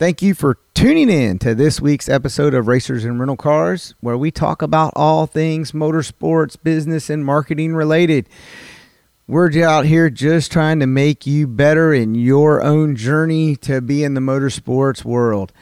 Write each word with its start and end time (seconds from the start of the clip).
Thank 0.00 0.22
you 0.22 0.32
for 0.32 0.56
tuning 0.72 1.10
in 1.10 1.38
to 1.40 1.54
this 1.54 1.78
week's 1.78 2.08
episode 2.08 2.54
of 2.54 2.68
Racers 2.68 3.04
and 3.04 3.20
Rental 3.20 3.36
Cars, 3.36 3.94
where 4.00 4.16
we 4.16 4.30
talk 4.30 4.62
about 4.62 4.94
all 4.96 5.26
things 5.26 5.72
motorsports, 5.72 6.56
business, 6.62 7.10
and 7.10 7.22
marketing 7.22 7.74
related. 7.74 8.26
We're 9.28 9.62
out 9.62 9.84
here 9.84 10.08
just 10.08 10.50
trying 10.50 10.80
to 10.80 10.86
make 10.86 11.26
you 11.26 11.46
better 11.46 11.92
in 11.92 12.14
your 12.14 12.62
own 12.62 12.96
journey 12.96 13.56
to 13.56 13.82
be 13.82 14.02
in 14.02 14.14
the 14.14 14.22
motorsports 14.22 15.04
world. 15.04 15.52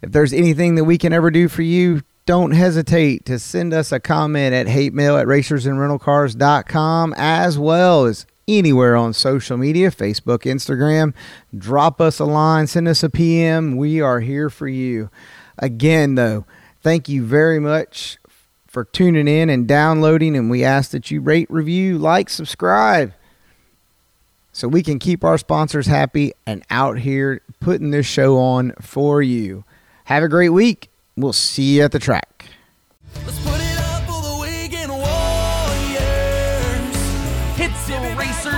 If 0.00 0.12
there's 0.12 0.32
anything 0.32 0.76
that 0.76 0.84
we 0.84 0.96
can 0.96 1.12
ever 1.12 1.32
do 1.32 1.48
for 1.48 1.62
you, 1.62 2.02
don't 2.24 2.52
hesitate 2.52 3.24
to 3.24 3.40
send 3.40 3.74
us 3.74 3.90
a 3.90 3.98
comment 3.98 4.54
at 4.54 4.68
hate 4.68 4.94
mail 4.94 5.16
at 5.16 5.26
racersandrentalcars.com 5.26 7.14
as 7.16 7.58
well 7.58 8.04
as 8.04 8.26
anywhere 8.48 8.96
on 8.96 9.12
social 9.12 9.56
media 9.56 9.90
Facebook, 9.90 10.40
Instagram. 10.40 11.14
Drop 11.56 12.00
us 12.00 12.18
a 12.18 12.24
line, 12.24 12.66
send 12.66 12.88
us 12.88 13.02
a 13.02 13.10
PM. 13.10 13.76
We 13.76 14.00
are 14.00 14.20
here 14.20 14.50
for 14.50 14.68
you. 14.68 15.10
Again, 15.58 16.14
though, 16.14 16.44
thank 16.82 17.08
you 17.08 17.24
very 17.24 17.58
much 17.58 18.18
for 18.66 18.84
tuning 18.84 19.28
in 19.28 19.50
and 19.50 19.68
downloading. 19.68 20.36
And 20.36 20.50
we 20.50 20.64
ask 20.64 20.90
that 20.92 21.10
you 21.10 21.20
rate, 21.20 21.50
review, 21.50 21.98
like, 21.98 22.30
subscribe 22.30 23.12
so 24.52 24.68
we 24.68 24.82
can 24.82 24.98
keep 24.98 25.24
our 25.24 25.38
sponsors 25.38 25.86
happy 25.86 26.32
and 26.46 26.62
out 26.70 26.98
here 26.98 27.40
putting 27.60 27.90
this 27.90 28.06
show 28.06 28.38
on 28.38 28.72
for 28.80 29.22
you. 29.22 29.64
Have 30.04 30.22
a 30.22 30.28
great 30.28 30.50
week. 30.50 30.90
We'll 31.16 31.32
see 31.32 31.76
you 31.76 31.82
at 31.82 31.92
the 31.92 31.98
track. 31.98 32.46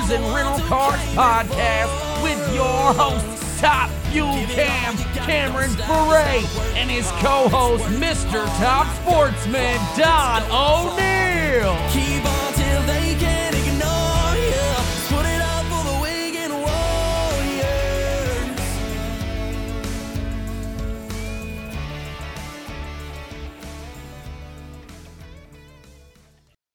Racers 0.05 0.21
and 0.21 0.35
Rental 0.35 0.59
Cars 0.67 1.01
podcast 1.15 2.23
with 2.23 2.55
your 2.55 2.93
host, 2.95 3.61
Top 3.61 3.91
Fuel 4.11 4.45
Cam 4.49 4.97
Cameron 5.15 5.71
Ferre, 5.71 6.43
and 6.75 6.91
his 6.91 7.07
co-host, 7.23 7.85
Mr. 7.85 8.45
Top 8.59 8.87
Sportsman 8.97 9.79
Don 9.97 10.43
O'Neill. 10.51 11.75
Keep 11.91 12.25
on 12.27 12.53
till 12.53 12.83
they 12.83 13.15
can't 13.19 13.55
ignore 13.55 14.37
you. 14.37 14.75
Put 15.09 15.25
it 15.25 15.41
up 15.41 15.65
for 15.73 15.85
the 15.89 15.97
weekend 16.03 16.53
warriors. 16.53 17.65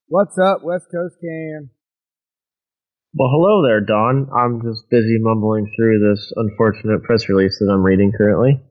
What's 0.07 0.37
up, 0.39 0.63
West 0.63 0.87
Coast 0.91 1.17
Cam? 1.21 1.69
Well, 3.11 3.29
hello 3.33 3.65
there, 3.65 3.81
Don. 3.81 4.29
I'm 4.29 4.61
just 4.61 4.87
busy 4.91 5.17
mumbling 5.17 5.65
through 5.75 5.97
this 5.97 6.31
unfortunate 6.35 7.01
press 7.01 7.27
release 7.27 7.57
that 7.57 7.73
I'm 7.73 7.81
reading 7.81 8.11
currently. 8.15 8.61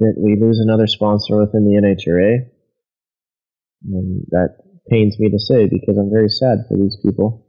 That 0.00 0.20
we 0.20 0.36
lose 0.38 0.60
another 0.60 0.86
sponsor 0.86 1.40
within 1.40 1.64
the 1.64 1.80
NHRA. 1.80 2.52
And 3.88 4.26
that 4.32 4.60
pains 4.90 5.16
me 5.18 5.30
to 5.30 5.38
say 5.38 5.64
because 5.64 5.96
I'm 5.96 6.12
very 6.12 6.28
sad 6.28 6.68
for 6.68 6.76
these 6.76 6.98
people. 7.02 7.46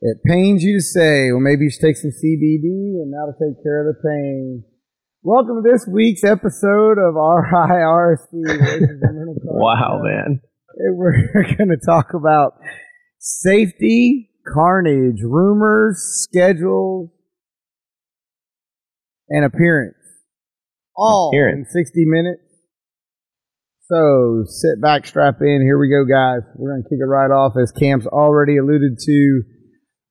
It 0.00 0.18
pains 0.24 0.62
you 0.62 0.78
to 0.78 0.82
say, 0.82 1.32
well, 1.32 1.40
maybe 1.40 1.64
you 1.64 1.70
should 1.70 1.82
take 1.82 1.96
some 1.96 2.14
CBD 2.14 3.02
and 3.02 3.12
that'll 3.12 3.34
take 3.34 3.60
care 3.64 3.82
of 3.82 3.96
the 3.96 4.00
pain. 4.00 4.62
Welcome 5.22 5.64
to 5.64 5.68
this 5.68 5.88
week's 5.90 6.22
episode 6.22 7.02
of 7.02 7.18
RIRC. 7.18 8.30
Racers 8.30 9.02
and 9.02 9.18
Rental 9.18 9.34
Cars. 9.42 9.58
Wow, 9.58 10.00
man. 10.04 10.40
We're 10.78 11.18
going 11.58 11.70
to 11.70 11.84
talk 11.84 12.14
about 12.14 12.52
safety, 13.18 14.30
carnage, 14.52 15.20
rumors, 15.22 15.98
schedules, 16.28 17.10
and 19.28 19.44
appearance. 19.44 19.94
All 20.96 21.30
Appearance. 21.32 21.68
in 21.74 21.84
60 21.84 22.04
minutes. 22.06 22.42
So 23.90 24.44
sit 24.46 24.82
back, 24.82 25.06
strap 25.06 25.36
in. 25.40 25.62
Here 25.62 25.78
we 25.78 25.88
go, 25.88 26.04
guys. 26.04 26.42
We're 26.56 26.72
going 26.72 26.82
to 26.82 26.88
kick 26.88 26.98
it 27.00 27.08
right 27.08 27.30
off 27.30 27.52
as 27.60 27.72
Cam's 27.72 28.06
already 28.06 28.58
alluded 28.58 28.98
to. 28.98 29.42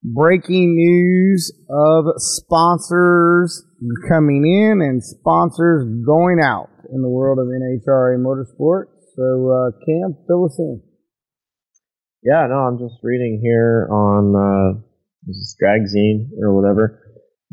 Breaking 0.04 0.76
news 0.76 1.52
of 1.70 2.06
sponsors 2.18 3.64
coming 4.08 4.46
in 4.48 4.82
and 4.82 5.04
sponsors 5.04 5.84
going 6.06 6.40
out 6.42 6.70
in 6.94 7.02
the 7.02 7.10
world 7.10 7.40
of 7.40 7.48
NHRA 7.48 8.18
Motorsport. 8.18 8.86
So, 9.16 9.50
uh, 9.52 9.72
Cam, 9.86 10.16
fill 10.28 10.46
us 10.46 10.58
in. 10.60 10.82
Yeah, 12.24 12.48
no, 12.48 12.56
I'm 12.56 12.80
just 12.80 12.96
reading 13.04 13.40
here 13.42 13.88
on 13.92 14.34
uh, 14.36 14.82
this 15.24 15.36
is 15.38 15.56
Dragzine 15.62 16.30
or 16.42 16.56
whatever 16.56 17.04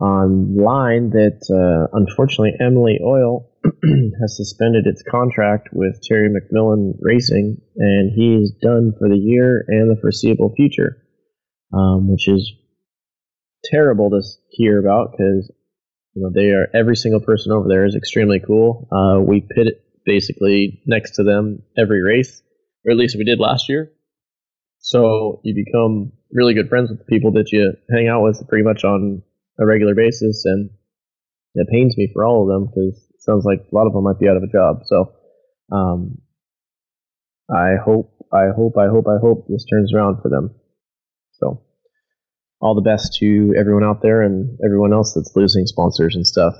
online 0.00 1.10
that 1.10 1.38
uh, 1.52 1.96
unfortunately 1.96 2.54
Amalie 2.60 2.98
Oil 3.04 3.50
has 4.20 4.36
suspended 4.36 4.86
its 4.86 5.02
contract 5.08 5.68
with 5.72 6.00
Terry 6.02 6.28
McMillen 6.28 6.94
Racing, 7.00 7.58
and 7.76 8.12
he's 8.14 8.52
done 8.62 8.92
for 8.98 9.08
the 9.08 9.18
year 9.18 9.64
and 9.68 9.90
the 9.90 10.00
foreseeable 10.00 10.52
future, 10.56 10.96
um, 11.72 12.10
which 12.10 12.26
is 12.26 12.52
terrible 13.64 14.10
to 14.10 14.22
hear 14.50 14.80
about 14.80 15.12
because 15.12 15.52
you 16.14 16.22
know 16.22 16.30
they 16.34 16.50
are 16.50 16.66
every 16.74 16.96
single 16.96 17.20
person 17.20 17.52
over 17.52 17.68
there 17.68 17.86
is 17.86 17.94
extremely 17.96 18.40
cool. 18.40 18.88
Uh, 18.90 19.20
we 19.20 19.40
pit 19.40 19.68
basically 20.04 20.82
next 20.86 21.16
to 21.16 21.22
them 21.22 21.62
every 21.78 22.02
race, 22.02 22.42
or 22.84 22.92
at 22.92 22.98
least 22.98 23.16
we 23.16 23.24
did 23.24 23.38
last 23.38 23.68
year. 23.68 23.90
So 24.84 25.40
you 25.44 25.54
become 25.54 26.12
really 26.30 26.52
good 26.52 26.68
friends 26.68 26.90
with 26.90 26.98
the 26.98 27.06
people 27.06 27.32
that 27.32 27.50
you 27.52 27.72
hang 27.90 28.06
out 28.06 28.22
with 28.22 28.46
pretty 28.48 28.64
much 28.64 28.84
on 28.84 29.22
a 29.58 29.64
regular 29.64 29.94
basis, 29.94 30.44
and 30.44 30.68
it 31.54 31.68
pains 31.72 31.96
me 31.96 32.10
for 32.12 32.22
all 32.22 32.42
of 32.42 32.48
them 32.48 32.66
because 32.66 33.02
it 33.14 33.22
sounds 33.22 33.46
like 33.46 33.60
a 33.60 33.74
lot 33.74 33.86
of 33.86 33.94
them 33.94 34.04
might 34.04 34.20
be 34.20 34.28
out 34.28 34.36
of 34.36 34.42
a 34.42 34.52
job. 34.52 34.82
So 34.84 35.12
um, 35.72 36.18
I 37.50 37.76
hope, 37.82 38.12
I 38.30 38.48
hope, 38.54 38.74
I 38.76 38.88
hope, 38.88 39.06
I 39.08 39.16
hope 39.22 39.46
this 39.48 39.64
turns 39.64 39.94
around 39.94 40.20
for 40.20 40.28
them. 40.28 40.54
So 41.40 41.62
all 42.60 42.74
the 42.74 42.82
best 42.82 43.16
to 43.20 43.54
everyone 43.58 43.84
out 43.84 44.02
there 44.02 44.20
and 44.20 44.58
everyone 44.62 44.92
else 44.92 45.14
that's 45.14 45.34
losing 45.34 45.64
sponsors 45.64 46.14
and 46.14 46.26
stuff 46.26 46.54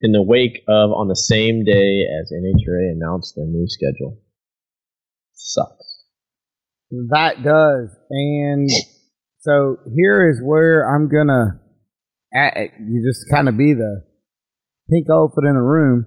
in 0.00 0.10
the 0.10 0.22
wake 0.22 0.64
of 0.68 0.90
on 0.90 1.06
the 1.06 1.14
same 1.14 1.62
day 1.62 2.02
as 2.20 2.32
NHRA 2.32 2.90
announced 2.90 3.36
their 3.36 3.46
new 3.46 3.68
schedule. 3.68 4.18
Sucks. 5.32 5.77
That 6.90 7.42
does. 7.42 7.90
And 8.10 8.70
so 9.40 9.76
here 9.94 10.30
is 10.30 10.40
where 10.42 10.88
I'm 10.88 11.08
going 11.08 11.28
to, 11.28 11.60
you 12.80 13.06
just 13.06 13.30
kind 13.30 13.48
of 13.48 13.56
be 13.56 13.74
the 13.74 14.04
pink 14.90 15.06
elephant 15.10 15.46
in 15.46 15.54
the 15.54 15.62
room. 15.62 16.06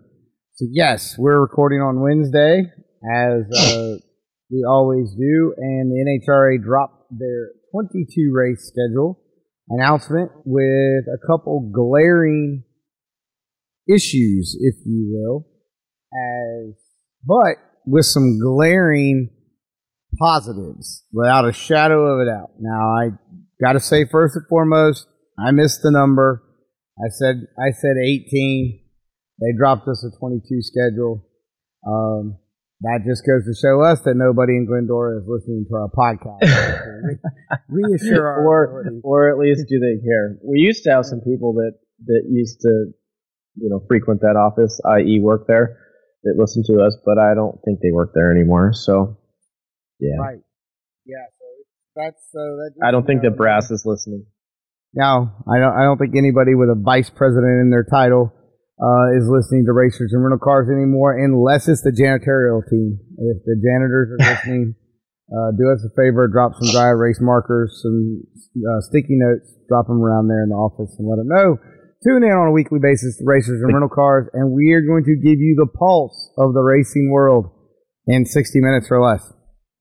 So, 0.55 0.65
yes, 0.71 1.15
we're 1.17 1.39
recording 1.39 1.79
on 1.79 2.01
Wednesday, 2.01 2.63
as 3.03 3.43
uh, 3.57 3.95
we 4.49 4.65
always 4.67 5.11
do. 5.11 5.53
And 5.57 5.91
the 5.91 6.21
NHRA 6.27 6.63
dropped 6.63 7.05
their 7.11 7.51
22 7.71 8.31
race 8.33 8.71
schedule 8.73 9.21
announcement 9.69 10.31
with 10.45 11.05
a 11.07 11.17
couple 11.27 11.71
glaring 11.73 12.63
issues, 13.87 14.57
if 14.59 14.75
you 14.85 15.09
will, 15.13 15.47
as 16.13 16.75
but 17.25 17.55
with 17.85 18.05
some 18.05 18.39
glaring 18.39 19.29
positives 20.19 21.03
without 21.11 21.47
a 21.47 21.53
shadow 21.53 22.05
of 22.05 22.19
a 22.19 22.25
doubt. 22.31 22.51
Now 22.59 22.95
I 22.95 23.09
got 23.63 23.73
to 23.73 23.79
say 23.79 24.05
first 24.05 24.35
and 24.35 24.45
foremost, 24.47 25.07
I 25.39 25.51
missed 25.51 25.81
the 25.83 25.91
number. 25.91 26.43
I 26.99 27.09
said 27.09 27.47
I 27.57 27.71
said 27.71 27.95
18. 28.03 28.79
They 29.39 29.57
dropped 29.57 29.87
us 29.87 30.03
a 30.03 30.17
22 30.19 30.61
schedule. 30.61 31.27
Um, 31.85 32.37
that 32.81 33.05
just 33.05 33.25
goes 33.25 33.45
to 33.45 33.53
show 33.53 33.81
us 33.81 34.01
that 34.05 34.15
nobody 34.17 34.53
in 34.57 34.65
Glendora 34.65 35.21
is 35.21 35.27
listening 35.27 35.65
to 35.69 35.75
our 35.75 35.89
podcast. 35.89 36.41
Re- 36.41 37.17
Reassure 37.69 38.25
our 38.25 38.45
or 38.47 38.85
or 39.03 39.29
at 39.29 39.37
least 39.37 39.69
do 39.69 39.79
they 39.79 40.01
care? 40.01 40.37
We 40.43 40.59
used 40.59 40.83
to 40.83 40.91
have 40.91 41.05
some 41.05 41.21
people 41.21 41.53
that 41.61 41.73
that 42.05 42.23
used 42.29 42.61
to, 42.61 42.91
you 43.55 43.69
know, 43.69 43.83
frequent 43.87 44.21
that 44.21 44.35
office, 44.35 44.81
i.e., 44.97 45.19
work 45.21 45.45
there, 45.47 45.77
that 46.23 46.35
listened 46.37 46.65
to 46.65 46.81
us, 46.81 46.97
but 47.05 47.19
I 47.19 47.33
don't 47.35 47.59
think 47.63 47.79
they 47.81 47.91
work 47.91 48.11
there 48.15 48.31
anymore. 48.31 48.73
So, 48.73 49.17
yeah, 50.01 50.17
Right. 50.19 50.41
Yeah. 51.05 51.25
So 51.37 51.45
that's 51.95 52.21
so 52.31 52.39
that. 52.39 52.71
I 52.83 52.91
don't 52.91 53.05
think 53.05 53.23
you 53.23 53.29
that 53.29 53.37
brass 53.37 53.69
is 53.69 53.83
listening. 53.85 54.25
No, 54.93 55.31
I 55.47 55.59
don't. 55.59 55.73
I 55.77 55.83
don't 55.83 55.97
think 55.97 56.15
anybody 56.17 56.55
with 56.55 56.69
a 56.69 56.75
vice 56.75 57.09
president 57.09 57.61
in 57.61 57.69
their 57.69 57.85
title 57.85 58.33
uh, 58.81 59.15
is 59.15 59.29
listening 59.29 59.63
to 59.65 59.73
racers 59.73 60.11
and 60.11 60.23
rental 60.23 60.41
cars 60.41 60.67
anymore, 60.67 61.15
unless 61.15 61.69
it's 61.69 61.81
the 61.81 61.95
janitorial 61.95 62.65
team. 62.67 62.99
If 63.17 63.45
the 63.45 63.55
janitors 63.61 64.09
are 64.11 64.19
listening, 64.33 64.75
uh, 65.31 65.55
do 65.55 65.71
us 65.71 65.85
a 65.85 65.91
favor: 65.95 66.27
drop 66.27 66.53
some 66.59 66.73
dry 66.73 66.89
erase 66.89 67.21
markers, 67.21 67.79
some 67.81 68.25
uh, 68.57 68.81
sticky 68.81 69.15
notes, 69.15 69.53
drop 69.69 69.87
them 69.87 70.01
around 70.01 70.27
there 70.27 70.43
in 70.43 70.49
the 70.49 70.59
office, 70.59 70.93
and 70.99 71.07
let 71.07 71.17
them 71.17 71.29
know. 71.29 71.57
Tune 72.03 72.23
in 72.23 72.33
on 72.33 72.49
a 72.49 72.51
weekly 72.51 72.79
basis 72.81 73.17
to 73.17 73.23
racers 73.25 73.61
and 73.61 73.71
rental 73.71 73.87
cars, 73.87 74.27
and 74.33 74.51
we 74.51 74.73
are 74.73 74.81
going 74.81 75.05
to 75.05 75.15
give 75.15 75.37
you 75.37 75.55
the 75.55 75.69
pulse 75.77 76.33
of 76.35 76.53
the 76.53 76.61
racing 76.61 77.11
world 77.11 77.45
in 78.07 78.25
60 78.25 78.59
minutes 78.59 78.87
or 78.89 78.99
less. 78.99 79.21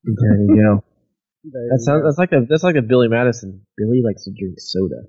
There 0.05 0.37
you 0.41 0.57
go. 0.57 0.85
There 1.43 1.69
That 1.73 1.81
sounds 1.81 2.03
go. 2.03 2.07
that's 2.07 2.19
like 2.19 2.33
a 2.33 2.45
that's 2.49 2.63
like 2.63 2.77
a 2.77 2.83
Billy 2.83 3.09
Madison. 3.09 3.63
Billy 3.79 4.03
likes 4.05 4.25
to 4.25 4.31
drink 4.39 4.57
soda. 4.59 5.09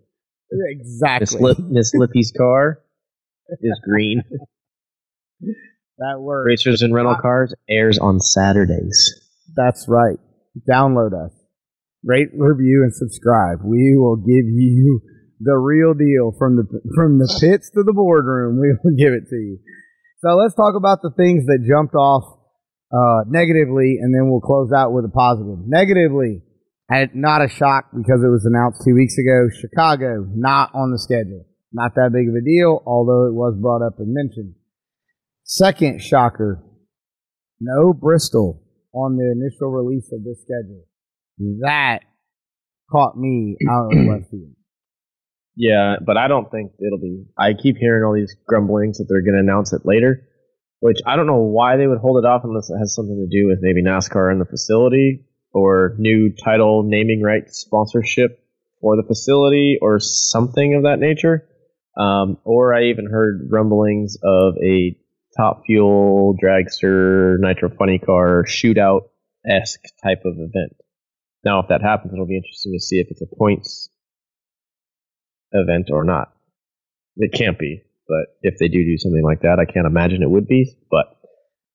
Exactly. 0.69 1.25
Miss. 1.25 1.41
Lip, 1.41 1.57
Miss 1.59 1.91
Lippy's 1.93 2.31
car. 2.38 2.79
is 3.61 3.79
green. 3.83 4.23
That 5.97 6.19
works. 6.19 6.47
Racers 6.47 6.81
and 6.81 6.93
rental 6.95 7.15
cars 7.21 7.53
airs 7.69 7.99
on 7.99 8.19
Saturdays. 8.19 9.13
That's 9.55 9.85
right. 9.88 10.17
Download 10.67 11.13
us. 11.13 11.31
Rate, 12.03 12.29
review, 12.33 12.81
and 12.83 12.93
subscribe. 12.95 13.59
We 13.63 13.95
will 13.97 14.15
give 14.15 14.45
you 14.47 15.01
the 15.41 15.55
real 15.57 15.93
deal 15.93 16.33
from 16.39 16.55
the 16.55 16.63
from 16.95 17.19
the 17.19 17.27
pits 17.39 17.69
to 17.71 17.83
the 17.83 17.93
boardroom. 17.93 18.59
We 18.59 18.73
will 18.83 18.97
give 18.97 19.13
it 19.13 19.29
to 19.29 19.35
you. 19.35 19.59
So 20.21 20.29
let's 20.38 20.55
talk 20.55 20.73
about 20.75 21.01
the 21.03 21.11
things 21.15 21.45
that 21.45 21.65
jumped 21.67 21.93
off 21.93 22.23
uh, 22.93 23.23
negatively, 23.27 23.97
and 24.01 24.13
then 24.13 24.29
we'll 24.29 24.41
close 24.41 24.71
out 24.75 24.91
with 24.91 25.05
a 25.05 25.09
positive. 25.09 25.59
Negatively, 25.65 26.41
and 26.89 27.09
not 27.15 27.41
a 27.41 27.47
shock 27.47 27.85
because 27.95 28.23
it 28.23 28.27
was 28.27 28.45
announced 28.45 28.81
two 28.85 28.93
weeks 28.93 29.17
ago. 29.17 29.47
Chicago 29.49 30.25
not 30.27 30.71
on 30.75 30.91
the 30.91 30.99
schedule. 30.99 31.45
Not 31.73 31.95
that 31.95 32.11
big 32.13 32.27
of 32.27 32.35
a 32.35 32.43
deal, 32.43 32.83
although 32.85 33.27
it 33.27 33.33
was 33.33 33.55
brought 33.59 33.85
up 33.85 33.99
and 33.99 34.13
mentioned. 34.13 34.55
Second 35.43 36.01
shocker, 36.01 36.63
no 37.59 37.93
Bristol 37.93 38.61
on 38.93 39.15
the 39.15 39.31
initial 39.31 39.71
release 39.71 40.11
of 40.11 40.23
this 40.23 40.41
schedule. 40.41 40.83
That 41.61 41.99
caught 42.91 43.17
me 43.17 43.55
out 43.69 43.93
of 43.93 43.97
left 44.05 44.29
field. 44.29 44.51
Yeah, 45.55 45.95
but 46.05 46.17
I 46.17 46.27
don't 46.27 46.49
think 46.51 46.71
it'll 46.79 46.99
be. 46.99 47.25
I 47.38 47.53
keep 47.53 47.77
hearing 47.77 48.03
all 48.03 48.13
these 48.13 48.35
grumblings 48.47 48.97
that 48.97 49.05
they're 49.09 49.21
going 49.21 49.35
to 49.35 49.51
announce 49.51 49.73
it 49.73 49.81
later, 49.85 50.27
which 50.81 50.98
I 51.06 51.16
don't 51.16 51.28
know 51.28 51.44
why 51.44 51.78
they 51.78 51.88
would 51.88 52.00
hold 52.00 52.18
it 52.18 52.28
off 52.28 52.42
unless 52.44 52.69
it 52.69 52.78
has 52.78 52.94
something 52.94 53.16
to 53.16 53.39
do 53.39 53.48
with 53.48 53.60
maybe 53.62 53.83
NASCAR 53.83 54.31
and 54.31 54.42
the 54.42 54.45
facility 54.45 55.25
or 55.54 55.95
new 55.98 56.33
title 56.33 56.83
naming 56.83 57.22
rights 57.22 57.60
sponsorship 57.60 58.44
for 58.81 58.95
the 58.95 59.04
facility 59.07 59.78
or 59.80 60.00
something 60.00 60.74
of 60.75 60.83
that 60.83 61.00
nature. 61.00 61.48
Um, 61.95 62.38
or 62.44 62.74
I 62.74 62.86
even 62.86 63.06
heard 63.06 63.48
rumblings 63.51 64.18
of 64.24 64.56
a 64.57 64.98
Top 65.38 65.63
Fuel 65.68 66.36
dragster 66.44 67.38
nitro 67.39 67.69
funny 67.69 68.00
car 68.00 68.44
shootout 68.48 69.10
esque 69.48 69.84
type 70.04 70.24
of 70.25 70.34
event. 70.34 70.75
Now, 71.45 71.60
if 71.60 71.68
that 71.69 71.81
happens, 71.81 72.13
it'll 72.13 72.25
be 72.25 72.38
interesting 72.38 72.74
to 72.74 72.80
see 72.80 72.98
if 72.98 73.07
it's 73.12 73.22
a 73.22 73.36
points 73.36 73.89
event 75.51 75.89
or 75.92 76.04
not. 76.04 76.34
It 77.18 77.34
can't 77.34 77.60
be, 77.60 77.84
but 78.12 78.36
if 78.42 78.60
they 78.60 78.68
do 78.68 78.84
do 78.84 78.98
something 78.98 79.24
like 79.24 79.42
that, 79.42 79.58
I 79.60 79.72
can't 79.72 79.88
imagine 79.88 80.22
it 80.22 80.30
would 80.30 80.48
be. 80.48 80.75
But 80.92 81.06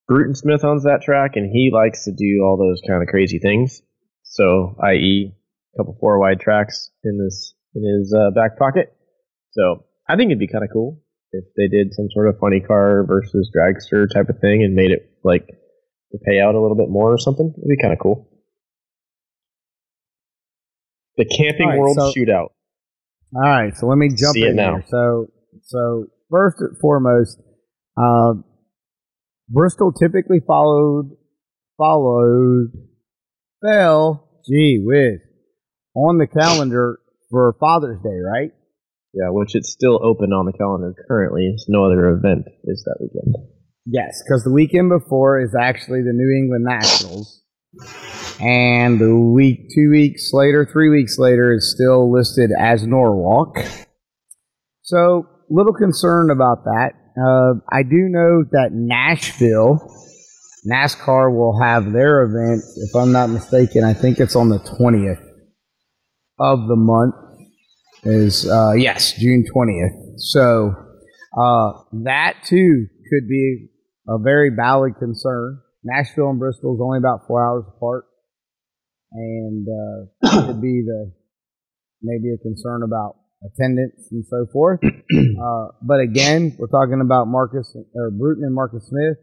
Bruton 0.07 0.35
Smith 0.35 0.65
owns 0.65 0.85
that 0.85 1.01
track, 1.03 1.33
and 1.37 1.51
he 1.51 1.71
likes 1.73 2.05
to 2.05 2.13
do 2.13 2.43
all 2.45 2.59
those 2.59 2.83
kind 2.87 3.03
of 3.03 3.09
crazy 3.09 3.39
things. 3.39 3.81
So, 4.23 4.77
i.e., 4.85 5.33
a 5.33 5.77
couple 5.79 5.97
four 5.99 6.21
wide 6.21 6.41
tracks 6.41 6.91
in 7.05 7.17
this 7.19 7.55
in 7.75 7.83
his 7.83 8.15
uh, 8.15 8.31
back 8.33 8.59
pocket. 8.59 8.93
So, 9.53 9.85
I 10.09 10.17
think 10.17 10.29
it'd 10.29 10.39
be 10.39 10.47
kind 10.47 10.63
of 10.65 10.71
cool 10.73 11.01
if 11.33 11.45
they 11.57 11.69
did 11.69 11.95
some 11.95 12.09
sort 12.13 12.29
of 12.29 12.39
funny 12.39 12.61
car 12.61 13.05
versus 13.07 13.51
dragster 13.57 14.07
type 14.13 14.29
of 14.29 14.39
thing 14.41 14.63
and 14.63 14.75
made 14.75 14.91
it 14.91 15.11
like 15.25 15.47
to 15.47 16.19
pay 16.29 16.39
out 16.39 16.55
a 16.55 16.61
little 16.61 16.77
bit 16.77 16.89
more 16.91 17.13
or 17.13 17.19
something. 17.19 17.49
It'd 17.57 17.69
be 17.69 17.81
kind 17.83 17.93
of 17.95 17.99
cool. 17.99 18.29
The 21.17 21.25
Camping 21.25 21.69
right, 21.69 21.79
World 21.79 21.97
so- 21.97 22.13
Shootout. 22.13 22.49
All 23.35 23.43
right, 23.43 23.77
so 23.77 23.87
let 23.89 23.99
me 23.99 24.09
jump 24.09 24.35
See 24.35 24.47
in 24.47 24.55
now. 24.55 24.75
here. 24.77 24.85
So, 24.89 25.27
so 25.65 26.07
first 26.31 26.57
and 26.61 26.79
foremost, 26.79 27.39
uh, 27.97 28.35
Bristol 29.49 29.93
typically 29.93 30.41
followed 30.47 31.11
followed 31.77 32.73
fell. 33.65 34.23
Gee 34.49 34.81
whiz, 34.85 35.19
on 35.97 36.19
the 36.19 36.27
calendar 36.29 37.01
for 37.31 37.57
Father's 37.59 38.01
Day, 38.01 38.19
right? 38.25 38.53
Yeah, 39.13 39.31
which 39.31 39.55
it's 39.57 39.73
still 39.73 39.99
open 40.05 40.33
on 40.33 40.47
the 40.47 40.53
calendar 40.53 40.95
currently. 41.09 41.51
It's 41.53 41.67
no 41.69 41.85
other 41.85 42.11
event 42.11 42.45
is 42.65 42.85
that 42.85 42.99
weekend. 43.01 43.35
Yes, 43.87 44.23
because 44.23 44.45
the 44.45 44.53
weekend 44.53 44.91
before 44.91 45.41
is 45.41 45.55
actually 45.59 46.03
the 46.03 46.13
New 46.13 46.37
England 46.37 46.65
Nationals, 46.65 47.43
and 48.41 49.01
the 49.01 49.17
week, 49.17 49.69
two 49.75 49.91
weeks 49.91 50.31
later, 50.33 50.69
three 50.71 50.91
weeks 50.91 51.19
later, 51.19 51.55
is 51.55 51.73
still 51.75 52.13
listed 52.13 52.51
as 52.59 52.87
Norwalk. 52.87 53.57
So, 54.83 55.27
little 55.49 55.73
concerned 55.73 56.31
about 56.31 56.65
that. 56.65 56.93
Uh, 57.17 57.61
I 57.73 57.83
do 57.83 58.09
know 58.09 58.45
that 58.53 58.71
Nashville, 58.73 59.79
NASCAR 60.71 61.35
will 61.35 61.59
have 61.61 61.93
their 61.93 62.23
event, 62.23 62.63
if 62.77 62.95
I'm 62.95 63.13
not 63.13 63.31
mistaken. 63.31 63.85
I 63.85 63.95
think 63.95 64.21
it's 64.21 64.37
on 64.37 64.49
the 64.49 64.59
20th 64.59 65.25
of 66.39 66.69
the 66.69 66.77
month. 66.77 67.15
Is 68.05 68.49
uh, 68.49 68.73
yes, 68.77 69.15
June 69.15 69.45
20th. 69.53 70.19
So 70.19 70.75
uh, 71.37 71.73
that 72.05 72.35
too 72.45 72.87
could 73.11 73.29
be 73.29 73.69
a 74.09 74.19
very 74.19 74.51
valid 74.55 74.95
concern. 74.99 75.61
Nashville 75.83 76.31
and 76.31 76.39
Bristol 76.39 76.75
is 76.75 76.81
only 76.81 76.99
about 76.99 77.27
four 77.27 77.45
hours 77.45 77.65
apart, 77.77 78.05
and 79.13 79.67
uh, 79.67 80.47
could 80.47 80.61
be 80.61 80.85
the 80.87 81.13
maybe 82.03 82.33
a 82.33 82.39
concern 82.39 82.83
about 82.85 83.17
attendance 83.45 84.09
and 84.11 84.25
so 84.27 84.47
forth. 84.53 84.81
uh, 84.85 85.67
but 85.83 86.01
again, 86.01 86.57
we're 86.59 86.69
talking 86.69 87.01
about 87.01 87.27
Marcus 87.27 87.75
or 87.95 88.11
Bruton 88.11 88.45
and 88.45 88.55
Marcus 88.55 88.87
Smith, 88.89 89.19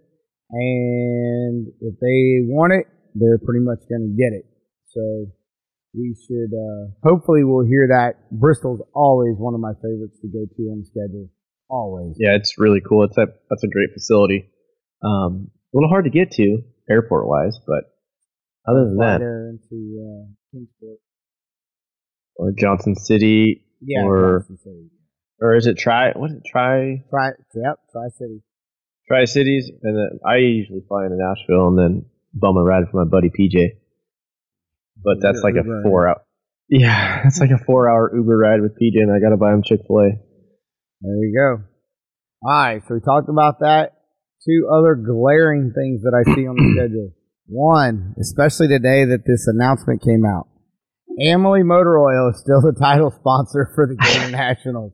and 0.52 1.68
if 1.82 2.00
they 2.00 2.46
want 2.46 2.74
it, 2.74 2.86
they're 3.16 3.40
pretty 3.40 3.64
much 3.64 3.80
going 3.90 4.14
to 4.14 4.16
get 4.18 4.34
it. 4.34 4.46
So 4.90 5.32
we 5.94 6.16
should 6.28 6.54
uh, 6.54 6.94
hopefully 7.04 7.44
we'll 7.44 7.66
hear 7.66 7.88
that. 7.90 8.30
Bristol's 8.32 8.82
always 8.94 9.36
one 9.38 9.54
of 9.54 9.60
my 9.60 9.74
favorites 9.82 10.20
to 10.22 10.28
go 10.28 10.46
to 10.46 10.62
on 10.72 10.82
the 10.82 10.86
schedule. 10.86 11.30
Always. 11.70 12.18
Yeah, 12.20 12.36
it's 12.36 12.58
really 12.58 12.82
cool. 12.82 13.04
It's 13.04 13.18
a 13.18 13.28
that's 13.50 13.64
a 13.64 13.68
great 13.68 13.90
facility. 13.94 14.50
Um, 15.04 15.50
a 15.74 15.78
little 15.78 15.90
hard 15.90 16.06
to 16.06 16.12
get 16.12 16.32
to 16.32 16.62
airport 16.90 17.28
wise, 17.28 17.58
but 17.66 17.84
other 18.68 18.86
than 18.86 18.98
that, 18.98 19.22
into 19.22 20.00
uh, 20.00 20.32
Kingsport. 20.52 21.00
or 22.36 22.54
Johnson 22.58 22.96
City, 22.96 23.66
Yeah, 23.86 24.04
Or- 24.06 24.40
Johnson 24.40 24.58
City. 24.64 24.90
or 25.42 25.56
is 25.56 25.68
it 25.68 25.78
Tri? 25.78 26.12
What 26.16 26.32
is 26.32 26.38
it? 26.38 26.44
Tri 26.50 27.04
Tri, 27.10 27.30
yep, 27.56 27.80
Tri 27.92 28.08
City. 28.18 28.42
Tri 29.08 29.26
Cities? 29.26 29.70
And 29.84 29.98
then 29.98 30.20
I 30.26 30.38
usually 30.38 30.82
fly 30.88 31.06
into 31.06 31.18
Nashville 31.18 31.68
and 31.68 31.78
then 31.78 32.06
bum 32.34 32.58
a 32.58 32.64
ride 32.64 32.86
for 32.92 33.04
my 33.04 33.10
buddy 33.10 33.30
PJ. 33.30 33.78
But 35.04 35.18
that's 35.22 35.38
Uber- 35.40 35.48
like 35.48 35.54
a 35.56 35.68
Uber. 35.68 35.82
four 35.84 36.08
hour. 36.08 36.22
Yeah, 36.70 37.22
it's 37.28 37.40
like 37.40 37.52
a 37.52 37.58
four 37.58 37.90
hour 37.90 38.12
Uber 38.16 38.38
ride 38.38 38.62
with 38.62 38.72
PJ, 38.80 38.96
and 39.02 39.12
I 39.12 39.20
got 39.20 39.30
to 39.32 39.38
buy 39.38 39.52
him 39.54 39.62
Chick 39.64 39.82
Fil 39.88 40.00
A. 40.00 40.10
There 41.02 41.16
you 41.18 41.36
go. 41.38 41.64
All 42.46 42.52
right, 42.52 42.82
so 42.88 42.94
we 42.96 43.02
talked 43.02 43.30
about 43.30 43.60
that. 43.60 43.92
Two 44.46 44.70
other 44.74 44.96
glaring 44.96 45.72
things 45.76 46.02
that 46.04 46.14
I 46.16 46.24
see 46.36 46.48
on 46.48 46.56
the 46.56 46.74
schedule. 46.78 47.12
One, 47.48 48.16
especially 48.20 48.68
today 48.70 49.04
that 49.06 49.26
this 49.26 49.48
announcement 49.48 50.02
came 50.02 50.24
out. 50.26 50.48
Amalie 51.22 51.64
Motor 51.64 52.00
Oil 52.00 52.30
is 52.32 52.40
still 52.40 52.62
the 52.62 52.76
title 52.80 53.12
sponsor 53.12 53.72
for 53.76 53.88
the 53.88 53.96
Gator 53.96 54.32
Nationals, 54.36 54.94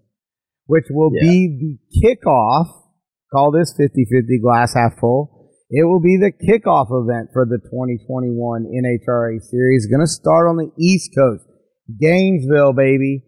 which 0.65 0.85
will 0.89 1.11
Yeah. 1.13 1.21
be 1.29 1.79
the 2.01 2.01
kickoff. 2.15 2.67
Call 3.33 3.51
this 3.51 3.73
50 3.77 4.05
50 4.11 4.39
glass 4.41 4.73
half 4.73 4.99
full. 4.99 5.51
It 5.69 5.83
will 5.85 6.01
be 6.01 6.17
the 6.17 6.31
kickoff 6.31 6.87
event 6.89 7.29
for 7.31 7.45
the 7.45 7.59
2021 7.59 8.65
NHRA 8.65 9.39
series. 9.39 9.85
Going 9.85 9.99
to 10.01 10.07
start 10.07 10.49
on 10.49 10.57
the 10.57 10.71
East 10.79 11.11
Coast, 11.15 11.45
Gainesville, 12.01 12.73
baby, 12.73 13.23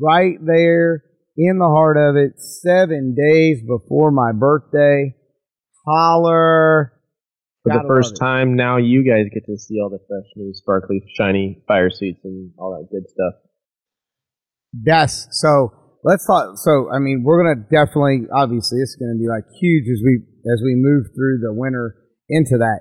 right 0.00 0.36
there 0.40 1.02
in 1.36 1.58
the 1.58 1.66
heart 1.66 1.96
of 1.96 2.14
it, 2.14 2.34
seven 2.38 3.16
days 3.16 3.58
before 3.66 4.12
my 4.12 4.30
birthday. 4.32 5.16
Holler. 5.84 6.92
For 7.64 7.72
the 7.72 7.88
first 7.88 8.16
time, 8.20 8.56
now 8.56 8.76
you 8.76 9.02
guys 9.02 9.24
get 9.32 9.46
to 9.46 9.56
see 9.56 9.80
all 9.80 9.88
the 9.88 9.98
fresh, 10.06 10.28
new, 10.36 10.52
sparkly, 10.52 11.02
shiny 11.16 11.64
fire 11.66 11.88
suits 11.88 12.20
and 12.22 12.52
all 12.58 12.76
that 12.76 12.92
good 12.92 13.08
stuff. 13.08 13.40
Yes. 14.84 15.26
So 15.30 15.72
let's 16.04 16.26
talk. 16.26 16.58
So 16.58 16.92
I 16.92 16.98
mean, 16.98 17.22
we're 17.24 17.42
gonna 17.42 17.64
definitely, 17.70 18.28
obviously, 18.36 18.80
it's 18.80 18.96
gonna 18.96 19.16
be 19.18 19.28
like 19.28 19.44
huge 19.60 19.84
as 19.88 20.02
we 20.04 20.20
as 20.52 20.60
we 20.62 20.74
move 20.76 21.06
through 21.16 21.40
the 21.40 21.54
winter 21.54 21.96
into 22.28 22.58
that. 22.58 22.80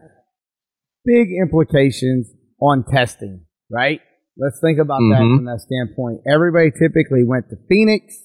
Big 1.06 1.30
implications 1.32 2.30
on 2.62 2.84
testing, 2.84 3.46
right? 3.72 4.02
Let's 4.38 4.60
think 4.60 4.80
about 4.80 5.00
that 5.00 5.22
Mhm. 5.22 5.38
from 5.38 5.46
that 5.46 5.60
standpoint. 5.62 6.22
Everybody 6.28 6.72
typically 6.72 7.24
went 7.24 7.50
to 7.50 7.56
Phoenix, 7.70 8.18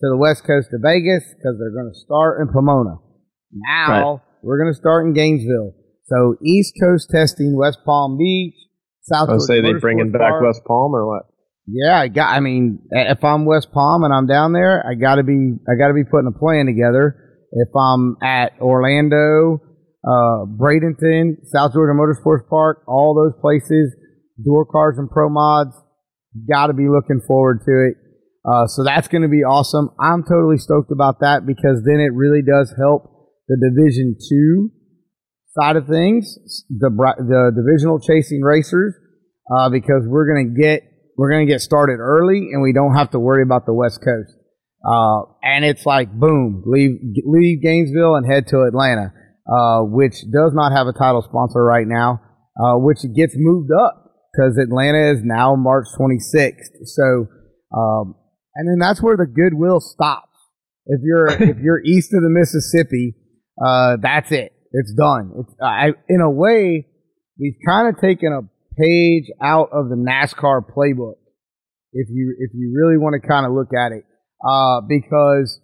to 0.00 0.08
the 0.08 0.16
west 0.16 0.44
coast 0.44 0.68
of 0.72 0.82
Vegas, 0.82 1.22
because 1.32 1.58
they're 1.58 1.70
going 1.70 1.92
to 1.92 1.98
start 1.98 2.40
in 2.40 2.48
Pomona. 2.52 2.96
Now 3.52 4.22
we're 4.42 4.58
going 4.58 4.72
to 4.72 4.78
start 4.78 5.06
in 5.06 5.12
Gainesville. 5.12 5.74
So 6.04 6.36
East 6.44 6.74
Coast 6.80 7.10
testing, 7.10 7.56
West 7.56 7.78
Palm 7.84 8.16
Beach, 8.16 8.54
South. 9.02 9.28
I 9.28 9.32
Georgia 9.32 9.44
say 9.44 9.60
they 9.60 9.72
bringing 9.74 10.10
back 10.10 10.32
Park. 10.32 10.44
West 10.44 10.62
Palm 10.66 10.94
or 10.94 11.06
what? 11.06 11.22
Yeah, 11.66 12.00
I 12.00 12.08
got. 12.08 12.34
I 12.34 12.40
mean, 12.40 12.80
if 12.90 13.22
I'm 13.22 13.44
West 13.44 13.72
Palm 13.72 14.04
and 14.04 14.12
I'm 14.12 14.26
down 14.26 14.52
there, 14.52 14.84
I 14.86 14.94
got 14.94 15.16
to 15.16 15.22
be. 15.22 15.52
I 15.68 15.76
got 15.78 15.88
to 15.88 15.94
be 15.94 16.04
putting 16.04 16.32
a 16.34 16.38
plan 16.38 16.66
together. 16.66 17.14
If 17.52 17.68
I'm 17.76 18.16
at 18.22 18.52
Orlando, 18.60 19.60
uh, 20.06 20.46
Bradenton, 20.48 21.44
South 21.44 21.72
Georgia 21.74 21.92
Motorsports 21.92 22.48
Park, 22.48 22.84
all 22.88 23.14
those 23.14 23.38
places, 23.40 23.94
door 24.42 24.64
cars 24.64 24.96
and 24.98 25.10
pro 25.10 25.28
mods, 25.28 25.74
got 26.50 26.68
to 26.68 26.72
be 26.72 26.88
looking 26.88 27.20
forward 27.26 27.60
to 27.66 27.88
it. 27.88 27.94
Uh, 28.48 28.66
so 28.66 28.82
that's 28.82 29.08
going 29.08 29.22
to 29.22 29.28
be 29.28 29.44
awesome. 29.44 29.90
I'm 30.00 30.22
totally 30.22 30.56
stoked 30.56 30.90
about 30.90 31.20
that 31.20 31.44
because 31.44 31.82
then 31.84 32.00
it 32.00 32.14
really 32.14 32.40
does 32.40 32.72
help 32.78 33.17
the 33.48 33.56
Division 33.56 34.16
Two 34.28 34.70
side 35.58 35.76
of 35.76 35.86
things, 35.86 36.38
the 36.70 36.90
the 36.90 37.52
divisional 37.56 37.98
chasing 38.00 38.42
racers, 38.42 38.94
uh, 39.50 39.70
because 39.70 40.04
we're 40.06 40.26
going 40.32 40.54
to 40.54 40.60
get 40.60 40.82
we're 41.16 41.30
to 41.46 41.46
get 41.46 41.60
started 41.60 41.98
early 41.98 42.50
and 42.52 42.62
we 42.62 42.72
don't 42.72 42.94
have 42.94 43.10
to 43.10 43.18
worry 43.18 43.42
about 43.42 43.66
the 43.66 43.74
West 43.74 44.00
Coast. 44.04 44.32
Uh, 44.86 45.22
and 45.42 45.64
it's 45.64 45.84
like 45.84 46.12
boom, 46.12 46.62
leave 46.64 47.00
leave 47.24 47.62
Gainesville 47.62 48.14
and 48.14 48.30
head 48.30 48.46
to 48.48 48.62
Atlanta, 48.62 49.12
uh, 49.50 49.82
which 49.82 50.14
does 50.32 50.52
not 50.54 50.72
have 50.72 50.86
a 50.86 50.92
title 50.92 51.22
sponsor 51.22 51.62
right 51.62 51.86
now, 51.86 52.20
uh, 52.56 52.78
which 52.78 52.98
gets 53.16 53.34
moved 53.36 53.70
up 53.72 54.08
because 54.32 54.56
Atlanta 54.56 55.12
is 55.12 55.20
now 55.24 55.56
March 55.56 55.86
26th. 55.98 56.84
So, 56.84 57.26
um, 57.76 58.14
and 58.54 58.68
then 58.68 58.78
that's 58.80 59.02
where 59.02 59.16
the 59.16 59.26
goodwill 59.26 59.80
stops. 59.80 60.28
If 60.86 61.00
you're 61.02 61.26
if 61.50 61.58
you're 61.58 61.82
east 61.84 62.14
of 62.14 62.22
the 62.22 62.30
Mississippi, 62.30 63.16
uh, 63.64 63.96
that's 64.00 64.30
it. 64.32 64.52
It's 64.72 64.92
done. 64.94 65.32
It's 65.38 65.54
I, 65.62 65.92
in 66.08 66.20
a 66.20 66.30
way, 66.30 66.86
we've 67.38 67.56
kind 67.66 67.88
of 67.88 68.00
taken 68.00 68.32
a 68.32 68.42
page 68.80 69.24
out 69.42 69.70
of 69.72 69.88
the 69.88 69.96
NASCAR 69.96 70.62
playbook. 70.76 71.14
If 71.92 72.08
you 72.10 72.36
if 72.38 72.50
you 72.54 72.72
really 72.76 72.98
want 72.98 73.20
to 73.20 73.26
kind 73.26 73.46
of 73.46 73.52
look 73.52 73.72
at 73.74 73.92
it, 73.92 74.04
uh, 74.46 74.82
because 74.86 75.58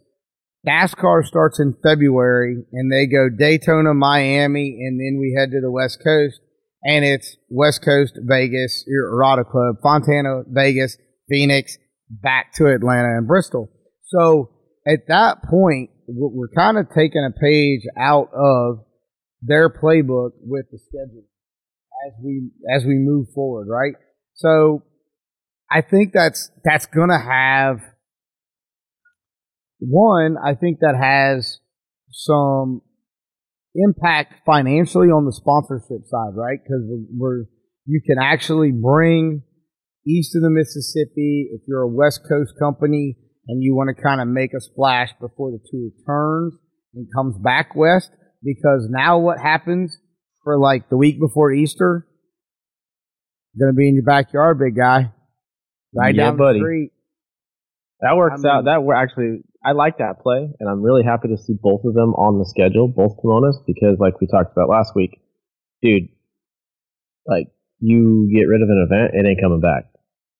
NASCAR 0.67 1.25
starts 1.25 1.61
in 1.61 1.75
February 1.83 2.65
and 2.73 2.91
they 2.91 3.07
go 3.07 3.29
Daytona, 3.29 3.93
Miami, 3.93 4.79
and 4.81 4.99
then 4.99 5.21
we 5.21 5.37
head 5.39 5.51
to 5.51 5.61
the 5.61 5.71
West 5.71 5.99
Coast, 6.03 6.41
and 6.83 7.05
it's 7.05 7.37
West 7.51 7.85
Coast, 7.85 8.19
Vegas, 8.23 8.85
your 8.87 9.23
Auto 9.23 9.45
Club, 9.45 9.77
Fontana, 9.83 10.43
Vegas, 10.49 10.97
Phoenix, 11.29 11.77
back 12.09 12.55
to 12.55 12.67
Atlanta 12.67 13.19
and 13.19 13.29
Bristol. 13.29 13.69
So 14.05 14.51
at 14.87 15.09
that 15.09 15.43
point, 15.49 15.91
we're 16.07 16.49
kind 16.49 16.79
of 16.79 16.89
taking 16.95 17.25
a 17.25 17.39
page 17.39 17.83
out 17.99 18.29
of 18.35 18.85
their 19.41 19.71
playbook 19.71 20.31
with 20.41 20.67
the 20.71 20.79
schedule 20.79 21.25
as 22.07 22.13
we 22.23 22.51
as 22.75 22.85
we 22.85 22.95
move 22.95 23.29
forward, 23.35 23.67
right? 23.69 23.95
So 24.35 24.83
I 25.71 25.81
think 25.81 26.13
that's 26.13 26.51
that's 26.65 26.87
gonna 26.87 27.21
have 27.21 27.81
one. 29.79 30.37
I 30.43 30.55
think 30.55 30.81
that 30.81 30.97
has 31.01 31.61
some 32.11 32.83
impact 33.75 34.35
financially 34.47 35.09
on 35.09 35.25
the 35.25 35.33
sponsorship 35.33 36.07
side, 36.07 36.35
right? 36.35 36.59
Because 36.63 36.83
we're, 36.87 37.07
we're 37.17 37.45
you 37.87 38.01
can 38.07 38.19
actually 38.23 38.73
bring 38.73 39.43
east 40.07 40.37
of 40.37 40.43
the 40.43 40.51
Mississippi 40.51 41.49
if 41.53 41.63
you're 41.67 41.83
a 41.83 41.89
West 41.89 42.21
Coast 42.29 42.55
company 42.59 43.17
and 43.49 43.63
you 43.63 43.75
want 43.75 43.95
to 43.95 44.03
kind 44.03 44.21
of 44.21 44.29
make 44.29 44.53
a 44.55 44.61
splash 44.61 45.11
before 45.21 45.51
the 45.53 45.59
tour 45.71 45.91
turns 46.07 46.55
and 46.95 47.07
comes 47.15 47.37
back 47.39 47.75
west. 47.75 48.11
Because 48.43 48.87
now 48.91 49.19
what 49.19 49.39
happens 49.39 49.97
for 50.43 50.59
like 50.59 50.89
the 50.91 50.97
week 50.97 51.19
before 51.19 51.53
Easter? 51.53 52.07
Going 53.59 53.73
to 53.73 53.77
be 53.77 53.89
in 53.89 53.95
your 53.95 54.05
backyard, 54.05 54.59
big 54.59 54.77
guy. 54.77 55.13
Right 55.95 56.15
Yeah, 56.15 56.25
down 56.31 56.37
buddy. 56.37 56.59
the 56.59 56.65
street. 56.65 56.91
That 58.01 58.17
works 58.17 58.41
I 58.41 58.43
mean- 58.43 58.53
out. 58.53 58.65
That 58.65 58.83
we're 58.83 58.95
actually, 58.95 59.45
I 59.65 59.73
like 59.73 59.99
that 59.99 60.21
play, 60.23 60.51
and 60.59 60.69
I'm 60.69 60.83
really 60.83 61.05
happy 61.05 61.29
to 61.29 61.39
see 61.39 61.55
both 61.61 61.85
of 61.85 61.95
them 61.95 62.13
on 62.15 62.39
the 62.39 62.45
schedule, 62.45 62.89
both 62.89 63.17
Pomonas, 63.23 63.65
because 63.67 63.97
like 64.01 64.21
we 64.21 64.27
talked 64.27 64.53
about 64.53 64.69
last 64.69 64.93
week, 64.97 65.13
dude, 65.83 66.09
like 67.27 67.47
you 67.79 68.29
get 68.35 68.45
rid 68.51 68.61
of 68.61 68.69
an 68.69 68.87
event, 68.91 69.15
it 69.15 69.27
ain't 69.27 69.41
coming 69.41 69.61
back, 69.61 69.85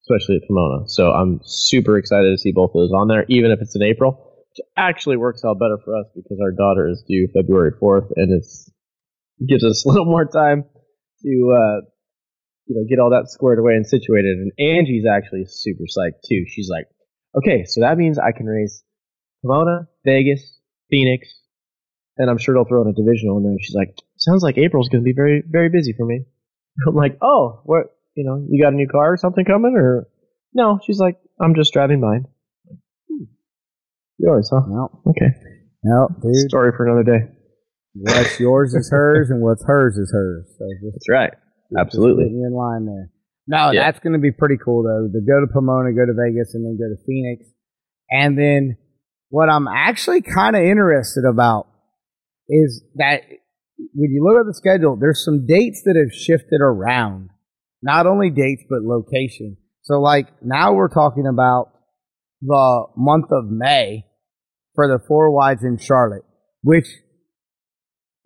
especially 0.05 0.37
at 0.37 0.49
Pomona. 0.49 0.89
So 0.89 1.11
I'm 1.11 1.41
super 1.45 1.99
excited 1.99 2.31
to 2.31 2.39
see 2.39 2.53
both 2.53 2.71
of 2.71 2.75
those 2.75 2.93
on 2.93 3.09
there, 3.09 3.25
even 3.29 3.51
if 3.51 3.61
it's 3.61 3.75
in 3.75 3.83
April, 3.83 4.33
which 4.51 4.65
actually 4.77 5.17
works 5.17 5.43
out 5.45 5.59
better 5.59 5.79
for 5.85 5.97
us 5.97 6.07
because 6.15 6.39
our 6.43 6.53
daughter 6.53 6.89
is 6.89 7.03
due 7.09 7.29
February 7.35 7.73
4th, 7.81 8.13
and 8.17 8.33
it's 8.33 8.71
gives 9.49 9.65
us 9.65 9.85
a 9.87 9.89
little 9.89 10.05
more 10.05 10.27
time 10.27 10.65
to 11.23 11.29
uh, 11.57 11.81
you 12.67 12.77
know 12.77 12.85
get 12.89 13.01
all 13.01 13.11
that 13.11 13.29
squared 13.29 13.59
away 13.59 13.75
and 13.75 13.87
situated. 13.87 14.39
And 14.39 14.53
Angie's 14.59 15.05
actually 15.11 15.45
super 15.47 15.85
psyched 15.85 16.21
too. 16.29 16.45
She's 16.49 16.69
like, 16.71 16.87
okay, 17.37 17.65
so 17.65 17.81
that 17.81 17.97
means 17.97 18.19
I 18.19 18.33
can 18.33 18.47
race 18.47 18.83
Pomona, 19.43 19.89
Vegas, 20.05 20.61
Phoenix, 20.91 21.29
and 22.17 22.31
I'm 22.31 22.39
sure 22.39 22.55
they'll 22.55 22.65
throw 22.65 22.83
in 22.83 22.89
a 22.89 22.93
divisional 22.93 23.39
in 23.39 23.45
there. 23.45 23.57
She's 23.61 23.75
like, 23.75 23.97
sounds 24.17 24.43
like 24.43 24.59
April's 24.59 24.89
going 24.89 25.03
to 25.03 25.05
be 25.05 25.15
very, 25.15 25.43
very 25.47 25.69
busy 25.69 25.93
for 25.97 26.07
me. 26.07 26.25
I'm 26.87 26.95
like, 26.95 27.19
oh, 27.23 27.61
what, 27.65 27.94
you 28.15 28.25
know, 28.25 28.45
you 28.49 28.63
got 28.63 28.73
a 28.73 28.77
new 28.77 28.89
car 28.89 29.13
or 29.13 29.17
something 29.17 29.45
coming? 29.45 29.75
Or, 29.77 30.07
no, 30.53 30.79
she's 30.85 30.99
like, 30.99 31.17
I'm 31.41 31.55
just 31.55 31.73
driving 31.73 32.01
mine. 32.01 32.27
Hmm. 33.11 33.25
Yours, 34.19 34.51
huh? 34.53 34.63
No, 34.69 35.01
Okay. 35.09 35.31
no, 35.83 36.09
dude. 36.23 36.49
Story 36.49 36.73
for 36.77 36.87
another 36.87 37.05
day. 37.05 37.31
What's 37.95 38.41
yours 38.41 38.75
is 38.75 38.91
hers, 38.91 39.31
and 39.31 39.41
what's 39.41 39.65
hers 39.65 39.97
is 39.97 40.11
hers. 40.13 40.47
So 40.59 40.65
just 40.83 40.95
That's 40.95 41.09
right. 41.09 41.33
Absolutely. 41.79 42.25
in 42.27 42.53
line 42.53 42.87
there. 42.87 43.11
No, 43.47 43.71
Yeah. 43.73 43.85
that's 43.85 44.01
going 44.01 44.15
to 44.15 44.19
be 44.19 44.33
pretty 44.33 44.57
cool 44.65 44.83
though. 44.83 45.07
To 45.13 45.21
go 45.25 45.41
to 45.41 45.47
Pomona, 45.53 45.93
go 45.93 46.05
to 46.07 46.13
Vegas, 46.15 46.55
and 46.55 46.65
then 46.65 46.77
go 46.79 46.89
to 46.89 46.97
Phoenix, 47.07 47.47
and 48.11 48.39
then 48.39 48.77
what 49.29 49.49
I'm 49.49 49.69
actually 49.69 50.23
kind 50.23 50.57
of 50.57 50.63
interested 50.63 51.25
about 51.25 51.67
is 52.49 52.85
that 52.97 53.23
when 53.95 54.11
you 54.13 54.23
look 54.25 54.39
at 54.41 54.47
the 54.47 54.55
schedule, 54.55 54.97
there's 54.97 55.25
some 55.25 55.47
dates 55.47 55.83
that 55.85 55.97
have 55.97 56.13
shifted 56.15 56.61
around. 56.61 57.31
Not 57.85 58.07
only 58.07 58.31
dates, 58.31 58.65
but 58.69 58.81
location. 58.83 59.59
So, 59.83 60.01
like 60.01 60.29
now 60.43 60.73
we're 60.73 60.89
talking 60.89 61.27
about 61.31 61.71
the 62.41 62.87
month 62.97 63.27
of 63.31 63.45
May 63.51 64.07
for 64.75 64.89
the 64.89 64.99
four 65.07 65.31
wides 65.31 65.63
in 65.63 65.77
Charlotte, 65.77 66.25
which 66.63 66.87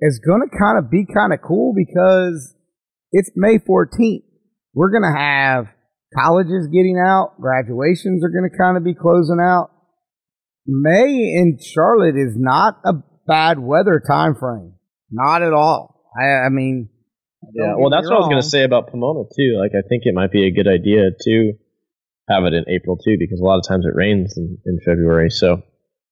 is 0.01 0.21
going 0.25 0.43
to 0.49 0.57
kind 0.57 0.79
of 0.79 0.93
be 0.93 1.05
kind 1.13 1.33
of 1.33 1.41
cool 1.43 1.75
because 1.75 2.55
it's 3.11 3.33
May 3.35 3.59
14th. 3.59 4.23
We're 4.75 4.93
going 4.93 5.03
to 5.03 5.19
have 5.19 5.67
colleges 6.17 6.69
getting 6.69 7.03
out, 7.05 7.41
graduations 7.41 8.25
are 8.25 8.31
going 8.31 8.49
to 8.49 8.57
kind 8.57 8.77
of 8.77 8.85
be 8.85 8.95
closing 8.95 9.41
out. 9.43 9.71
May 10.69 11.35
in 11.35 11.59
Charlotte 11.61 12.15
is 12.17 12.35
not 12.37 12.79
a 12.85 12.93
bad 13.27 13.59
weather 13.59 14.01
time 14.07 14.37
frame. 14.39 14.75
Not 15.11 15.43
at 15.43 15.53
all. 15.53 16.13
I, 16.17 16.47
I 16.47 16.49
mean, 16.49 16.91
Yeah, 17.55 17.75
well, 17.77 17.91
that's 17.91 18.05
me 18.05 18.11
what 18.11 18.17
I 18.17 18.21
was 18.21 18.29
going 18.29 18.43
to 18.43 18.49
say 18.49 18.65
about 18.65 18.91
Pomona 18.91 19.25
too. 19.37 19.59
Like, 19.61 19.73
I 19.73 19.87
think 19.89 20.03
it 20.07 20.15
might 20.15 20.33
be 20.33 20.47
a 20.47 20.51
good 20.51 20.69
idea 20.69 21.11
to 21.11 21.53
have 22.29 22.45
it 22.45 22.53
in 22.53 22.65
April 22.69 22.97
too, 22.97 23.17
because 23.19 23.41
a 23.41 23.45
lot 23.45 23.59
of 23.59 23.67
times 23.67 23.87
it 23.87 23.95
rains 23.95 24.37
in, 24.37 24.59
in 24.67 24.81
February. 24.85 25.31
So 25.31 25.63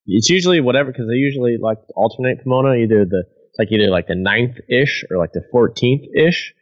it's 0.07 0.31
usually 0.31 0.61
whatever, 0.61 0.93
because 0.93 1.09
they 1.09 1.17
usually 1.17 1.57
like 1.61 1.79
alternate 1.95 2.43
Pomona, 2.43 2.75
either 2.75 3.05
the 3.05 3.25
it's 3.51 3.59
like 3.59 3.73
either 3.73 3.91
like 3.91 4.07
the 4.07 4.15
9th 4.15 4.61
ish 4.69 5.05
or 5.11 5.19
like 5.19 5.33
the 5.33 5.43
fourteenth 5.51 6.05
ish, 6.15 6.55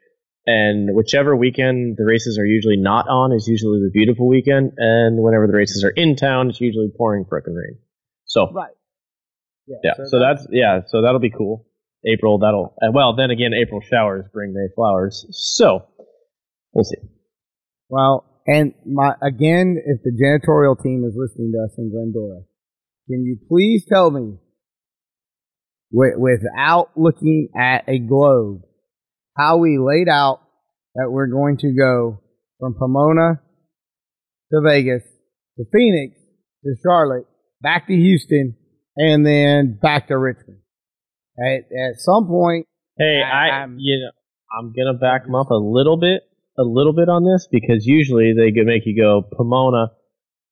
and 0.46 0.94
whichever 0.94 1.36
weekend 1.36 1.96
the 1.96 2.04
races 2.04 2.38
are 2.38 2.46
usually 2.46 2.76
not 2.76 3.08
on 3.08 3.32
is 3.32 3.46
usually 3.48 3.80
the 3.80 3.90
beautiful 3.92 4.28
weekend, 4.28 4.72
and 4.76 5.22
whenever 5.22 5.46
the 5.46 5.54
races 5.54 5.84
are 5.84 5.90
in 5.90 6.16
town, 6.16 6.48
it's 6.50 6.60
usually 6.60 6.88
pouring 6.96 7.24
frickin' 7.24 7.54
rain. 7.54 7.78
So 8.24 8.50
Right. 8.52 8.72
yeah, 9.66 9.94
so 10.06 10.18
that's 10.18 10.46
yeah, 10.50 10.80
so 10.86 11.02
that'll 11.02 11.20
be 11.20 11.30
cool. 11.30 11.66
April, 12.06 12.38
that'll 12.38 12.74
uh, 12.82 12.92
well, 12.92 13.16
then 13.16 13.30
again, 13.30 13.52
April 13.54 13.80
showers 13.80 14.26
bring 14.32 14.52
May 14.52 14.68
flowers. 14.74 15.26
So 15.30 15.86
we'll 16.72 16.84
see. 16.84 17.08
Well, 17.88 18.24
and 18.46 18.74
my 18.86 19.14
again, 19.22 19.80
if 19.84 20.02
the 20.02 20.12
janitorial 20.12 20.80
team 20.82 21.04
is 21.06 21.14
listening 21.16 21.52
to 21.52 21.64
us 21.64 21.74
in 21.78 21.90
Glendora, 21.90 22.42
can 23.08 23.24
you 23.24 23.38
please 23.48 23.84
tell 23.88 24.10
me, 24.10 24.36
wi- 25.92 26.16
without 26.16 26.90
looking 26.96 27.48
at 27.58 27.88
a 27.88 27.98
globe, 27.98 28.62
how 29.36 29.58
we 29.58 29.78
laid 29.78 30.08
out 30.08 30.40
that 30.94 31.10
we're 31.10 31.26
going 31.28 31.56
to 31.58 31.72
go 31.72 32.20
from 32.58 32.74
Pomona 32.78 33.40
to 34.52 34.60
Vegas 34.64 35.02
to 35.56 35.64
Phoenix 35.72 36.18
to 36.64 36.74
Charlotte, 36.82 37.26
back 37.60 37.86
to 37.86 37.94
Houston, 37.94 38.56
and 38.96 39.24
then 39.24 39.78
back 39.80 40.08
to 40.08 40.18
Richmond. 40.18 40.58
At, 41.38 41.64
at 41.72 41.98
some 41.98 42.26
point, 42.26 42.66
Hey, 42.98 43.22
I- 43.22 43.48
I, 43.48 43.60
I'm- 43.60 43.76
you 43.78 43.98
know 44.00 44.10
I'm 44.56 44.72
gonna 44.72 44.96
back 44.98 45.24
them 45.24 45.34
up 45.34 45.50
a 45.50 45.54
little 45.56 45.96
bit, 45.96 46.22
a 46.58 46.62
little 46.62 46.92
bit 46.92 47.08
on 47.08 47.24
this 47.24 47.48
because 47.50 47.84
usually 47.86 48.32
they 48.34 48.52
make 48.62 48.86
you 48.86 48.96
go 49.00 49.22
Pomona, 49.36 49.88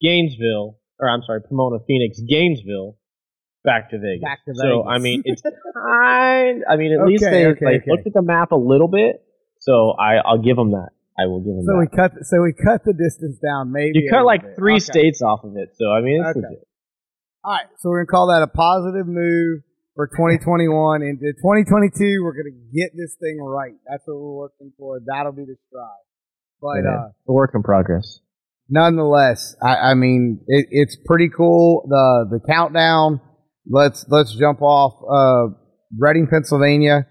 Gainesville, 0.01 0.79
or 0.99 1.09
I'm 1.09 1.23
sorry, 1.23 1.41
Pomona, 1.49 1.79
Phoenix, 1.87 2.19
Gainesville, 2.29 2.97
back 3.65 3.91
to 3.91 3.99
Vegas. 3.99 4.23
Back 4.23 4.45
to 4.47 4.55
So 4.57 4.85
I 4.89 4.99
mean, 4.99 5.23
it's 5.25 5.43
kind. 5.75 6.65
I 6.69 6.77
mean, 6.77 6.93
at 6.99 7.07
least 7.07 7.23
they 7.23 7.47
okay, 7.47 7.65
like 7.65 7.83
okay. 7.83 7.91
looked 7.91 8.07
at 8.09 8.12
the 8.15 8.23
map 8.23 8.51
a 8.53 8.57
little 8.57 8.89
bit. 8.89 9.23
So 9.61 9.93
I, 9.93 10.17
I'll 10.17 10.43
give 10.43 10.57
them 10.57 10.73
that. 10.73 10.89
I 11.17 11.27
will 11.27 11.39
give 11.41 11.55
them 11.55 11.62
so 11.65 11.79
we 11.79 11.87
cut, 11.87 12.12
so 12.23 12.43
we 12.43 12.53
cut 12.53 12.83
the 12.85 12.95
distance 12.95 13.39
down. 13.39 13.71
Maybe 13.71 14.01
you 14.01 14.11
cut 14.11 14.25
like 14.25 14.43
bit. 14.43 14.57
three 14.57 14.75
Okay. 14.77 14.81
states 14.81 15.23
off 15.23 15.45
of 15.45 15.57
it. 15.57 15.71
So 15.77 15.93
I 15.93 16.01
mean, 16.01 16.21
it's 16.21 16.31
Okay. 16.37 16.41
legit. 16.47 16.67
All 17.45 17.53
right, 17.53 17.67
so 17.79 17.91
we're 17.91 18.05
gonna 18.05 18.11
call 18.11 18.27
that 18.29 18.43
a 18.43 18.47
positive 18.49 19.07
move 19.07 19.61
for 19.95 20.07
2021. 20.09 21.03
Into 21.03 21.33
2022, 21.43 22.23
we're 22.25 22.33
gonna 22.33 22.57
get 22.75 22.91
this 22.97 23.17
thing 23.21 23.39
right. 23.43 23.75
That's 23.89 24.03
what 24.07 24.17
we're 24.21 24.37
working 24.49 24.73
for. 24.79 25.01
That'll 25.05 25.33
be 25.33 25.45
the 25.45 25.57
strive. 25.69 26.05
But 26.61 26.85
Yeah. 26.85 27.07
uh, 27.07 27.09
a 27.29 27.33
work 27.33 27.53
in 27.55 27.63
progress. 27.63 28.21
nonetheless, 28.69 29.55
I, 29.63 29.91
I 29.91 29.95
mean, 29.95 30.41
it, 30.47 30.67
it's 30.71 30.97
pretty 31.07 31.29
cool. 31.29 31.85
The 31.89 32.39
the 32.39 32.41
countdown. 32.53 33.21
Let's 33.69 34.05
let's 34.09 34.35
jump 34.37 34.61
off. 34.63 34.95
Uh, 35.09 35.55
Reading, 35.99 36.27
Pennsylvania, 36.27 37.07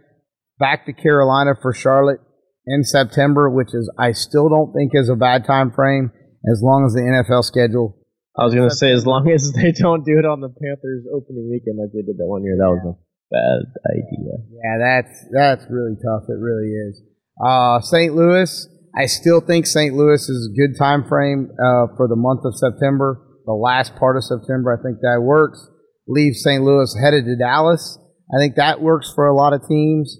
back 0.60 0.86
to 0.88 0.94
Carolina 0.94 1.52
for 1.62 1.72
Charlotte 1.72 2.20
in 2.66 2.84
September, 2.84 3.50
which 3.50 3.74
is 3.76 3.92
I 4.00 4.12
still 4.12 4.50
don't 4.50 4.74
think 4.74 4.92
is 4.96 5.08
a 5.08 5.16
bad 5.16 5.46
time 5.46 5.72
frame 5.72 6.12
as 6.52 6.62
long 6.64 6.84
as 6.86 6.94
the 6.94 7.02
NFL 7.02 7.44
schedule. 7.44 7.96
I 8.38 8.46
was 8.46 8.56
gonna 8.56 8.72
say 8.72 8.92
as 8.92 9.06
long 9.06 9.30
as 9.30 9.52
they 9.54 9.72
don't 9.72 10.06
do 10.06 10.18
it 10.20 10.26
on 10.26 10.40
the 10.40 10.50
Panthers 10.50 11.06
opening 11.14 11.50
weekend 11.52 11.80
like 11.80 11.92
they 11.94 12.02
did 12.02 12.18
that 12.18 12.28
one 12.28 12.44
year, 12.44 12.56
that 12.58 12.70
was 12.70 12.84
a 12.84 12.96
bad 13.32 13.60
idea. 13.92 14.34
Yeah, 14.52 14.78
that's 14.80 15.26
that's 15.32 15.66
really 15.70 15.96
tough. 15.96 16.30
It 16.30 16.40
really 16.40 16.72
is. 16.72 17.02
Uh, 17.44 17.80
St. 17.82 18.14
Louis, 18.14 18.68
I 18.96 19.06
still 19.06 19.42
think 19.42 19.66
St. 19.66 19.96
Louis 19.96 20.30
is 20.30 20.50
a 20.52 20.56
good 20.56 20.78
time 20.78 21.04
frame 21.08 21.50
uh, 21.54 21.96
for 21.98 22.08
the 22.08 22.16
month 22.16 22.42
of 22.46 22.56
September. 22.56 23.20
The 23.46 23.54
last 23.54 23.96
part 23.96 24.18
of 24.18 24.24
September, 24.24 24.78
I 24.78 24.82
think 24.84 25.00
that 25.02 25.22
works. 25.22 25.68
Leave 26.08 26.36
St. 26.36 26.64
Louis 26.64 26.96
headed 27.02 27.26
to 27.26 27.36
Dallas. 27.36 27.98
I 28.34 28.38
think 28.40 28.56
that 28.56 28.82
works 28.82 29.12
for 29.14 29.28
a 29.28 29.36
lot 29.36 29.54
of 29.54 29.68
teams 29.68 30.18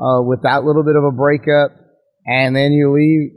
uh, 0.00 0.22
with 0.22 0.42
that 0.42 0.64
little 0.64 0.82
bit 0.82 0.96
of 0.96 1.04
a 1.04 1.10
breakup. 1.10 1.72
And 2.24 2.54
then 2.54 2.72
you 2.72 2.92
leave, 2.94 3.32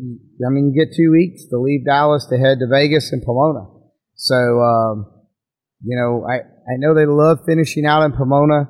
I 0.46 0.50
mean, 0.50 0.72
you 0.72 0.86
get 0.86 0.96
two 0.96 1.12
weeks 1.12 1.46
to 1.50 1.58
leave 1.58 1.86
Dallas 1.86 2.28
to 2.30 2.38
head 2.38 2.60
to 2.60 2.68
Vegas 2.70 3.12
and 3.12 3.24
Pomona. 3.24 3.75
So, 4.16 4.36
um, 4.36 5.12
you 5.84 5.98
know, 5.98 6.26
I, 6.28 6.38
I 6.38 6.78
know 6.78 6.96
they 6.96 7.06
love 7.06 7.40
finishing 7.46 7.86
out 7.86 8.04
in 8.04 8.14
Pomona. 8.14 8.70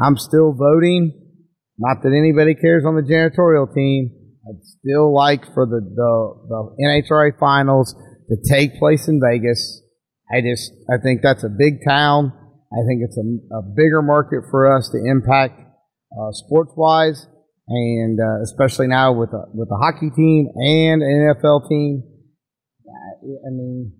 I'm 0.00 0.16
still 0.16 0.52
voting. 0.52 1.18
Not 1.78 2.02
that 2.02 2.12
anybody 2.12 2.54
cares 2.54 2.84
on 2.84 2.96
the 2.96 3.02
janitorial 3.02 3.72
team. 3.72 4.10
I'd 4.46 4.62
still 4.62 5.14
like 5.14 5.44
for 5.54 5.66
the, 5.66 5.80
the, 5.80 6.12
the 6.48 6.76
NHRA 6.84 7.38
finals 7.38 7.94
to 8.28 8.36
take 8.50 8.78
place 8.78 9.08
in 9.08 9.20
Vegas. 9.20 9.82
I 10.32 10.40
just, 10.40 10.72
I 10.90 10.98
think 11.02 11.22
that's 11.22 11.44
a 11.44 11.48
big 11.48 11.84
town. 11.86 12.32
I 12.72 12.80
think 12.88 13.02
it's 13.04 13.16
a, 13.16 13.56
a 13.56 13.62
bigger 13.62 14.02
market 14.02 14.44
for 14.50 14.76
us 14.76 14.90
to 14.90 14.98
impact 14.98 15.60
uh, 15.60 16.32
sports 16.32 16.72
wise, 16.76 17.26
and 17.68 18.18
uh, 18.18 18.42
especially 18.42 18.86
now 18.86 19.12
with 19.12 19.30
a, 19.30 19.44
with 19.52 19.68
a 19.70 19.76
hockey 19.76 20.10
team 20.10 20.48
and 20.56 21.02
an 21.02 21.34
NFL 21.34 21.68
team. 21.68 22.02
I 23.22 23.50
mean, 23.50 23.92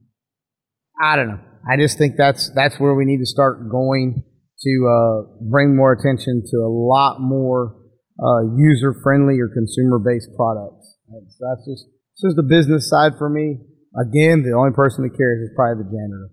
I 1.02 1.16
don't 1.16 1.28
know. 1.28 1.40
I 1.68 1.76
just 1.76 1.98
think 1.98 2.14
that's 2.16 2.50
that's 2.54 2.78
where 2.78 2.94
we 2.94 3.04
need 3.04 3.18
to 3.18 3.26
start 3.26 3.68
going 3.68 4.22
to 4.60 4.72
uh, 4.86 5.48
bring 5.50 5.74
more 5.74 5.92
attention 5.92 6.42
to 6.50 6.56
a 6.58 6.70
lot 6.70 7.20
more 7.20 7.76
uh, 8.22 8.54
user 8.56 8.94
friendly 9.02 9.40
or 9.40 9.48
consumer 9.48 9.98
based 9.98 10.30
products. 10.36 10.96
That's, 11.10 11.36
that's 11.40 11.66
just 11.66 11.84
this 12.22 12.30
is 12.30 12.36
the 12.36 12.46
business 12.46 12.88
side 12.88 13.18
for 13.18 13.28
me. 13.28 13.58
Again, 13.98 14.42
the 14.42 14.52
only 14.56 14.72
person 14.72 15.02
that 15.02 15.16
cares 15.16 15.42
is 15.42 15.50
probably 15.56 15.84
the 15.84 15.90
janitor. 15.90 16.30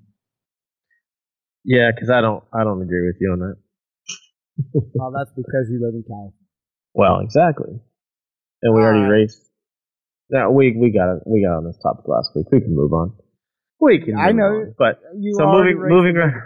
Yeah, 1.66 1.90
because 1.94 2.10
I 2.10 2.22
don't 2.22 2.44
I 2.54 2.64
don't 2.64 2.82
agree 2.82 3.06
with 3.06 3.18
you 3.20 3.32
on 3.34 3.40
that. 3.40 3.58
well, 4.94 5.12
that's 5.18 5.32
because 5.36 5.66
you 5.70 5.82
live 5.82 5.96
in 5.96 6.04
California. 6.08 6.38
Well, 6.94 7.20
exactly. 7.22 7.74
And 8.62 8.76
we 8.76 8.82
already 8.82 9.10
raced. 9.10 9.42
No, 10.30 10.52
we 10.52 10.78
we 10.78 10.92
got. 10.92 11.26
We 11.26 11.44
got 11.44 11.58
on 11.58 11.66
this 11.66 11.80
topic 11.82 12.08
last 12.08 12.32
week. 12.36 12.46
We 12.52 12.62
can 12.62 12.76
move 12.76 12.94
on. 12.94 13.14
We 13.80 14.00
can. 14.00 14.18
I 14.18 14.32
know. 14.32 14.44
on. 14.44 14.76
but 14.78 15.00
You 15.18 15.34
so 15.38 15.46
moving 15.46 15.78
moving 15.80 16.18
around. 16.18 16.42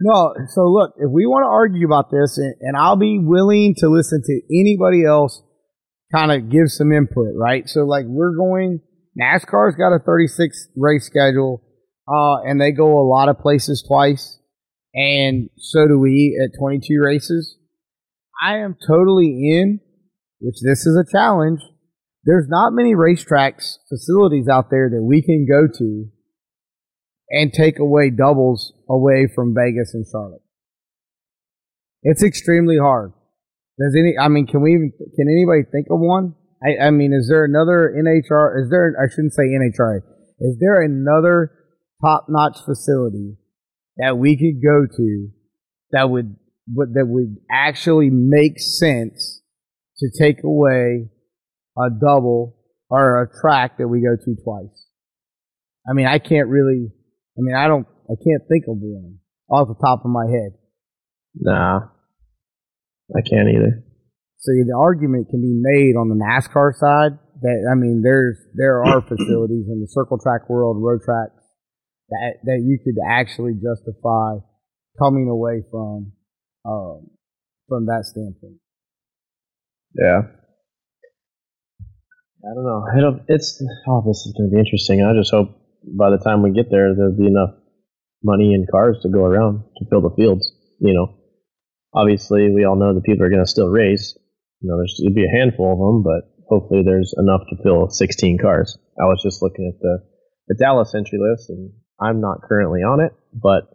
No, 0.00 0.34
so 0.48 0.62
look, 0.66 0.94
if 0.96 1.10
we 1.10 1.26
want 1.26 1.44
to 1.44 1.48
argue 1.48 1.86
about 1.86 2.10
this, 2.10 2.36
and, 2.36 2.54
and 2.60 2.76
I'll 2.76 2.96
be 2.96 3.20
willing 3.22 3.74
to 3.78 3.88
listen 3.88 4.20
to 4.24 4.40
anybody 4.50 5.04
else 5.04 5.40
kind 6.12 6.32
of 6.32 6.50
give 6.50 6.68
some 6.68 6.92
input, 6.92 7.34
right? 7.36 7.68
So, 7.68 7.80
like, 7.84 8.04
we're 8.06 8.36
going, 8.36 8.80
NASCAR's 9.18 9.76
got 9.76 9.94
a 9.94 9.98
36 10.04 10.68
race 10.76 11.06
schedule, 11.06 11.62
uh, 12.08 12.42
and 12.44 12.60
they 12.60 12.72
go 12.72 12.98
a 12.98 13.08
lot 13.08 13.28
of 13.28 13.38
places 13.38 13.84
twice, 13.86 14.38
and 14.94 15.48
so 15.56 15.86
do 15.86 15.98
we 15.98 16.38
at 16.42 16.58
22 16.58 17.00
races. 17.00 17.56
I 18.42 18.58
am 18.58 18.76
totally 18.86 19.50
in, 19.52 19.80
which 20.40 20.56
this 20.62 20.84
is 20.84 20.96
a 20.96 21.10
challenge. 21.10 21.60
There's 22.24 22.46
not 22.48 22.72
many 22.72 22.94
racetracks, 22.94 23.76
facilities 23.88 24.48
out 24.48 24.70
there 24.70 24.90
that 24.90 25.02
we 25.02 25.22
can 25.22 25.46
go 25.48 25.66
to 25.78 26.06
and 27.32 27.52
take 27.52 27.78
away 27.78 28.10
doubles 28.10 28.72
away 28.88 29.26
from 29.34 29.54
Vegas 29.54 29.94
and 29.94 30.04
Charlotte. 30.10 30.42
It's 32.02 32.22
extremely 32.22 32.76
hard. 32.76 33.12
Does 33.78 33.96
any? 33.98 34.14
I 34.20 34.28
mean, 34.28 34.46
can 34.46 34.60
we 34.60 34.74
even? 34.74 34.92
Can 35.16 35.28
anybody 35.28 35.62
think 35.70 35.86
of 35.90 35.98
one? 35.98 36.34
I, 36.62 36.86
I 36.86 36.90
mean, 36.90 37.12
is 37.12 37.28
there 37.28 37.44
another 37.44 37.92
NHR? 37.96 38.62
Is 38.62 38.70
there? 38.70 38.94
I 39.00 39.08
shouldn't 39.10 39.32
say 39.32 39.44
NHRA. 39.44 40.02
Is 40.40 40.58
there 40.60 40.82
another 40.82 41.52
top-notch 42.04 42.58
facility 42.64 43.36
that 43.96 44.18
we 44.18 44.36
could 44.36 44.62
go 44.62 44.86
to 44.86 45.28
that 45.92 46.10
would 46.10 46.36
that 46.66 47.06
would 47.06 47.36
actually 47.50 48.10
make 48.10 48.60
sense 48.60 49.42
to 49.98 50.10
take 50.18 50.44
away 50.44 51.08
a 51.78 51.88
double 51.90 52.56
or 52.90 53.22
a 53.22 53.40
track 53.40 53.78
that 53.78 53.88
we 53.88 54.02
go 54.02 54.16
to 54.16 54.42
twice? 54.44 54.86
I 55.88 55.94
mean, 55.94 56.06
I 56.06 56.18
can't 56.18 56.48
really. 56.48 56.90
I 57.36 57.40
mean, 57.40 57.54
I 57.56 57.66
don't. 57.66 57.86
I 58.10 58.14
can't 58.16 58.42
think 58.48 58.64
of 58.68 58.76
one 58.78 59.18
off 59.50 59.68
the 59.68 59.80
top 59.80 60.04
of 60.04 60.10
my 60.10 60.26
head. 60.26 60.52
Nah, 61.34 61.80
I 63.16 63.20
can't 63.28 63.48
either. 63.48 63.84
So 64.38 64.50
the 64.52 64.76
argument 64.76 65.28
can 65.30 65.40
be 65.40 65.54
made 65.54 65.94
on 65.96 66.08
the 66.08 66.18
NASCAR 66.18 66.74
side 66.74 67.18
that 67.40 67.68
I 67.70 67.74
mean, 67.74 68.02
there's 68.02 68.36
there 68.54 68.84
are 68.84 69.00
facilities 69.08 69.66
in 69.68 69.80
the 69.80 69.88
circle 69.88 70.18
track 70.18 70.48
world, 70.48 70.76
road 70.80 71.00
tracks 71.04 71.40
that 72.10 72.34
that 72.44 72.60
you 72.64 72.78
could 72.84 73.00
actually 73.08 73.54
justify 73.54 74.36
coming 74.98 75.28
away 75.28 75.62
from 75.70 76.12
um, 76.64 77.08
from 77.68 77.86
that 77.86 78.04
standpoint. 78.04 78.58
Yeah. 79.94 80.22
I 82.44 82.54
don't 82.54 82.64
know. 82.64 82.84
I 82.92 83.00
don't, 83.00 83.22
it's 83.28 83.62
oh, 83.86 84.02
this 84.04 84.26
is 84.26 84.34
going 84.36 84.50
to 84.50 84.54
be 84.54 84.58
interesting. 84.58 85.04
I 85.04 85.14
just 85.14 85.30
hope 85.30 85.61
by 85.84 86.10
the 86.10 86.22
time 86.22 86.42
we 86.42 86.52
get 86.52 86.70
there, 86.70 86.94
there'll 86.94 87.16
be 87.16 87.26
enough 87.26 87.54
money 88.22 88.54
and 88.54 88.68
cars 88.70 88.98
to 89.02 89.08
go 89.08 89.24
around 89.24 89.64
to 89.78 89.84
fill 89.90 90.02
the 90.02 90.14
fields. 90.16 90.50
You 90.80 90.94
know, 90.94 91.18
obviously, 91.94 92.50
we 92.50 92.64
all 92.64 92.76
know 92.76 92.94
that 92.94 93.04
people 93.04 93.24
are 93.24 93.30
going 93.30 93.44
to 93.44 93.50
still 93.50 93.68
race. 93.68 94.16
You 94.60 94.70
know, 94.70 94.78
there's 94.78 94.98
there'll 95.00 95.14
be 95.14 95.26
a 95.26 95.38
handful 95.38 95.72
of 95.72 95.78
them, 95.78 96.02
but 96.02 96.30
hopefully, 96.48 96.82
there's 96.84 97.14
enough 97.18 97.42
to 97.50 97.62
fill 97.62 97.90
16 97.90 98.38
cars. 98.38 98.78
I 99.00 99.04
was 99.04 99.22
just 99.22 99.42
looking 99.42 99.70
at 99.72 99.80
the 99.80 99.98
the 100.48 100.54
Dallas 100.54 100.94
entry 100.94 101.18
list, 101.18 101.50
and 101.50 101.72
I'm 102.00 102.20
not 102.20 102.42
currently 102.42 102.80
on 102.80 103.00
it, 103.00 103.12
but 103.32 103.70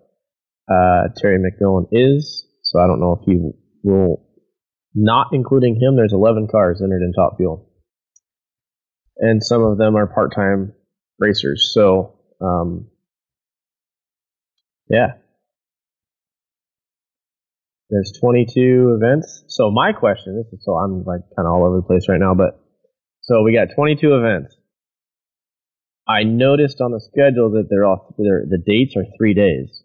uh, 0.71 1.09
Terry 1.17 1.39
McMillen 1.39 1.87
is. 1.91 2.45
So 2.63 2.79
I 2.79 2.87
don't 2.87 2.99
know 2.99 3.19
if 3.21 3.25
he 3.25 3.39
will 3.83 4.27
not 4.97 5.27
including 5.31 5.75
him, 5.79 5.95
there's 5.95 6.11
11 6.11 6.47
cars 6.51 6.81
entered 6.83 7.03
in 7.03 7.13
Top 7.13 7.37
Fuel. 7.37 7.69
And 9.17 9.43
some 9.43 9.63
of 9.63 9.77
them 9.77 9.95
are 9.95 10.07
part 10.07 10.33
time 10.35 10.73
racers. 11.19 11.71
So, 11.73 12.15
um, 12.41 12.88
yeah. 14.89 15.13
There's 17.89 18.12
22 18.19 18.99
events. 19.01 19.43
So, 19.47 19.71
my 19.71 19.93
question 19.93 20.36
this 20.36 20.51
is 20.51 20.63
so 20.65 20.73
I'm 20.73 21.03
like 21.06 21.21
kind 21.36 21.47
of 21.47 21.53
all 21.53 21.65
over 21.65 21.77
the 21.77 21.88
place 21.88 22.10
right 22.10 22.19
now, 22.19 22.34
but 22.34 22.60
so 23.21 23.43
we 23.43 23.53
got 23.53 23.73
22 23.75 24.15
events. 24.15 24.56
I 26.08 26.23
noticed 26.23 26.80
on 26.80 26.91
the 26.91 27.01
schedule 27.01 27.51
that 27.51 27.67
they're 27.69 27.86
all 27.86 28.15
they're, 28.17 28.45
the 28.47 28.62
dates 28.65 28.95
are 28.95 29.03
three 29.17 29.34
days. 29.34 29.84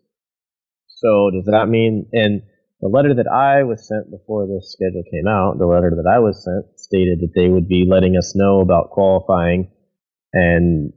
So 0.86 1.30
does 1.32 1.46
that 1.46 1.66
mean 1.68 2.06
and 2.12 2.42
the 2.80 2.88
letter 2.88 3.14
that 3.14 3.28
I 3.28 3.62
was 3.62 3.86
sent 3.86 4.10
before 4.10 4.46
this 4.46 4.72
schedule 4.72 5.04
came 5.10 5.28
out, 5.28 5.58
the 5.58 5.66
letter 5.66 5.92
that 5.94 6.10
I 6.10 6.18
was 6.18 6.42
sent 6.42 6.78
stated 6.78 7.20
that 7.20 7.32
they 7.34 7.48
would 7.48 7.68
be 7.68 7.86
letting 7.88 8.16
us 8.16 8.34
know 8.34 8.60
about 8.60 8.90
qualifying 8.90 9.70
and 10.32 10.92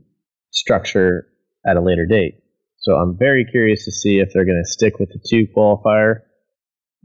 structure 0.56 1.28
at 1.68 1.78
a 1.78 1.82
later 1.82 2.08
date. 2.10 2.42
So 2.80 2.94
I'm 2.94 3.18
very 3.18 3.46
curious 3.46 3.86
to 3.86 3.92
see 3.92 4.20
if 4.20 4.30
they're 4.34 4.46
going 4.46 4.62
to 4.64 4.72
stick 4.72 5.00
with 5.00 5.10
the 5.10 5.20
two 5.30 5.48
qualifier 5.56 6.22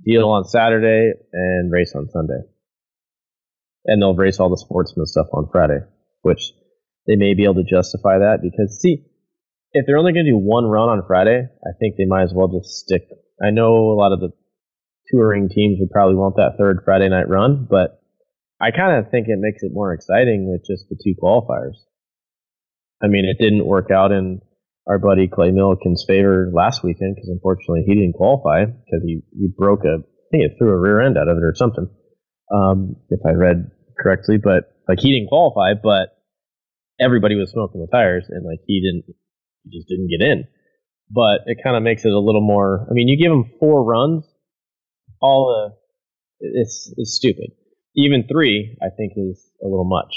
deal 0.04 0.28
on 0.28 0.44
Saturday 0.44 1.12
and 1.32 1.70
race 1.70 1.92
on 1.94 2.08
Sunday. 2.08 2.40
And 3.86 4.00
they'll 4.00 4.14
race 4.14 4.38
all 4.38 4.50
the 4.50 4.56
sportsman 4.56 5.06
stuff 5.06 5.26
on 5.32 5.48
Friday, 5.50 5.80
which 6.22 6.52
they 7.06 7.16
may 7.16 7.34
be 7.34 7.44
able 7.44 7.54
to 7.54 7.64
justify 7.64 8.18
that 8.18 8.38
because, 8.42 8.78
see, 8.80 9.06
if 9.72 9.86
they're 9.86 9.98
only 9.98 10.12
going 10.12 10.26
to 10.26 10.32
do 10.32 10.36
one 10.36 10.66
run 10.66 10.88
on 10.88 11.02
Friday, 11.06 11.40
I 11.40 11.72
think 11.78 11.96
they 11.96 12.04
might 12.04 12.24
as 12.24 12.32
well 12.34 12.48
just 12.48 12.76
stick. 12.76 13.08
I 13.42 13.50
know 13.50 13.90
a 13.90 13.96
lot 13.96 14.12
of 14.12 14.20
the 14.20 14.30
touring 15.10 15.48
teams 15.48 15.78
would 15.80 15.90
probably 15.90 16.16
want 16.16 16.36
that 16.36 16.56
third 16.58 16.82
Friday 16.84 17.08
night 17.08 17.28
run, 17.28 17.66
but 17.68 18.02
I 18.60 18.70
kind 18.70 18.98
of 18.98 19.10
think 19.10 19.28
it 19.28 19.38
makes 19.40 19.62
it 19.62 19.72
more 19.72 19.94
exciting 19.94 20.50
with 20.50 20.60
just 20.66 20.88
the 20.90 20.98
two 21.02 21.14
qualifiers. 21.20 21.80
I 23.02 23.08
mean, 23.08 23.24
it 23.24 23.42
didn't 23.42 23.66
work 23.66 23.90
out 23.90 24.12
in 24.12 24.40
our 24.88 24.98
buddy 24.98 25.28
Clay 25.28 25.50
Millican's 25.50 26.04
favor 26.06 26.50
last 26.52 26.82
weekend 26.82 27.14
because 27.14 27.28
unfortunately 27.28 27.84
he 27.86 27.94
didn't 27.94 28.14
qualify 28.14 28.64
because 28.64 29.02
he, 29.04 29.20
he 29.38 29.48
broke 29.56 29.84
a, 29.84 30.02
I 30.02 30.26
think 30.30 30.44
it 30.44 30.52
threw 30.58 30.70
a 30.70 30.78
rear 30.78 31.00
end 31.00 31.16
out 31.16 31.28
of 31.28 31.36
it 31.36 31.44
or 31.44 31.54
something, 31.54 31.88
um, 32.52 32.96
if 33.08 33.20
I 33.26 33.32
read 33.32 33.70
correctly. 33.98 34.36
But 34.42 34.64
like 34.88 35.00
he 35.00 35.12
didn't 35.12 35.28
qualify, 35.28 35.74
but 35.80 36.16
everybody 37.00 37.36
was 37.36 37.50
smoking 37.50 37.80
the 37.80 37.88
tires, 37.90 38.26
and 38.28 38.44
like 38.44 38.60
he 38.66 38.80
didn't, 38.80 39.14
he 39.64 39.78
just 39.78 39.88
didn't 39.88 40.08
get 40.08 40.24
in. 40.24 40.44
But 41.10 41.46
it 41.46 41.58
kind 41.62 41.76
of 41.76 41.82
makes 41.82 42.04
it 42.04 42.12
a 42.12 42.18
little 42.18 42.40
more. 42.40 42.86
I 42.88 42.92
mean, 42.92 43.08
you 43.08 43.18
give 43.18 43.32
him 43.32 43.52
four 43.58 43.84
runs, 43.84 44.24
all 45.20 45.48
the 45.48 45.80
it's 46.40 46.92
it's 46.96 47.14
stupid. 47.14 47.52
Even 47.96 48.26
three, 48.30 48.76
I 48.80 48.88
think, 48.96 49.12
is 49.16 49.50
a 49.62 49.66
little 49.66 49.88
much. 49.88 50.14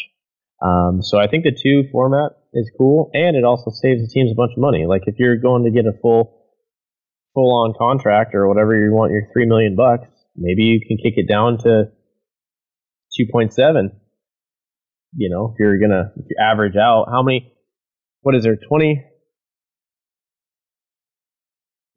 Um, 0.62 1.02
so 1.02 1.20
I 1.20 1.28
think 1.28 1.44
the 1.44 1.52
two 1.52 1.90
format 1.92 2.32
is 2.54 2.72
cool, 2.78 3.10
and 3.14 3.36
it 3.36 3.44
also 3.44 3.72
saves 3.72 4.02
the 4.02 4.08
teams 4.08 4.32
a 4.32 4.36
bunch 4.36 4.52
of 4.56 4.62
money. 4.62 4.86
Like 4.86 5.04
if 5.08 5.16
you're 5.18 5.38
going 5.38 5.64
to 5.64 5.72
get 5.72 5.86
a 5.86 5.98
full 6.02 6.40
full 7.34 7.52
on 7.52 7.74
contract 7.78 8.36
or 8.36 8.48
whatever 8.48 8.76
you 8.76 8.94
want 8.94 9.12
your 9.12 9.24
three 9.34 9.48
million 9.48 9.76
bucks, 9.76 10.08
maybe 10.36 10.64
you 10.64 10.80
can 10.88 10.98
kick 10.98 11.14
it 11.18 11.28
down 11.28 11.58
to 11.60 11.86
two 13.18 13.26
point 13.32 13.54
seven. 13.54 13.92
You 15.16 15.30
know, 15.30 15.52
if 15.54 15.60
you're 15.60 15.80
gonna 15.80 16.12
if 16.16 16.26
you 16.30 16.36
average 16.40 16.76
out 16.76 17.08
how 17.12 17.24
many 17.24 17.54
what 18.22 18.36
is 18.36 18.44
there, 18.44 18.56
twenty 18.56 19.04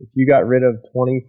if 0.01 0.09
you 0.15 0.27
got 0.27 0.47
rid 0.47 0.63
of 0.63 0.77
twenty 0.93 1.27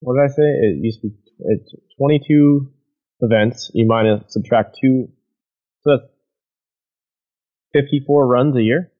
what 0.00 0.14
did 0.14 0.24
I 0.24 0.34
say? 0.34 0.42
It 0.42 0.78
used 0.80 1.00
to 1.02 1.08
be 1.08 1.14
it's 1.40 1.74
twenty 1.98 2.20
two 2.26 2.72
events, 3.20 3.70
you 3.74 3.86
minus 3.86 4.24
subtract 4.28 4.78
two 4.80 5.08
so 5.82 5.90
that's 5.96 6.10
fifty 7.72 8.02
four 8.06 8.26
runs 8.26 8.56
a 8.56 8.62
year. 8.62 8.90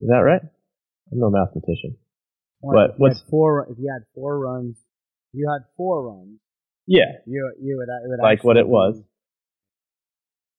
Is 0.00 0.08
that 0.08 0.18
right? 0.24 0.40
I'm 1.12 1.18
no 1.18 1.30
mathematician. 1.30 1.96
But 2.62 2.98
what's- 2.98 3.22
four? 3.30 3.66
If 3.70 3.78
you 3.78 3.90
had 3.92 4.04
four 4.14 4.38
runs, 4.38 4.76
if 5.32 5.38
you 5.40 5.48
had 5.50 5.62
four 5.76 6.06
runs. 6.08 6.38
Yeah. 6.86 7.04
You 7.26 7.52
you 7.60 7.76
would 7.76 7.88
it 7.88 8.08
would 8.08 8.20
Like 8.22 8.42
what 8.44 8.56
it 8.56 8.68
was. 8.68 9.00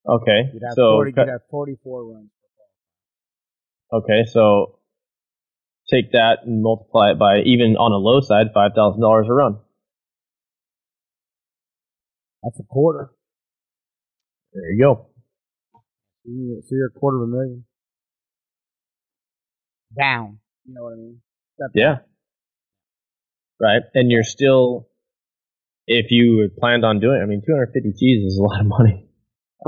Okay. 0.08 0.50
You'd 0.54 0.64
have 0.64 0.74
so 0.74 0.94
40, 0.94 1.12
cut- 1.12 1.28
you'd 1.28 1.32
have 1.32 1.42
forty 1.50 1.78
four 1.84 2.06
runs. 2.06 2.30
Okay, 3.94 4.24
so 4.26 4.80
take 5.92 6.14
that 6.14 6.40
and 6.46 6.64
multiply 6.64 7.12
it 7.12 7.20
by 7.20 7.40
even 7.46 7.76
on 7.76 7.92
a 7.92 7.98
low 7.98 8.22
side, 8.22 8.48
five 8.54 8.72
thousand 8.74 9.02
dollars 9.02 9.28
a 9.30 9.34
run. 9.34 9.60
That's 12.44 12.60
a 12.60 12.64
quarter. 12.64 13.12
There 14.54 14.72
you 14.72 14.82
go. 14.82 15.08
So 16.24 16.32
you- 16.32 16.62
so 16.62 16.76
you're 16.76 16.88
a 16.88 16.92
quarter 17.00 17.18
of 17.18 17.24
a 17.24 17.32
million 17.32 17.66
down. 19.98 20.40
You 20.66 20.74
know 20.74 20.84
what 20.84 20.94
I 20.94 20.96
mean? 20.98 21.22
Step 21.56 21.72
Yeah. 21.74 22.00
Right, 23.60 23.82
and 23.94 24.10
you're 24.10 24.24
still, 24.24 24.88
if 25.86 26.10
you 26.10 26.50
planned 26.58 26.84
on 26.84 27.00
doing, 27.00 27.22
I 27.22 27.26
mean, 27.28 27.42
two 27.46 27.52
hundred 27.54 27.72
fifty 27.74 27.92
G's 27.92 28.26
is 28.26 28.38
a 28.40 28.44
lot 28.44 28.60
of 28.60 28.66
money. 28.66 29.08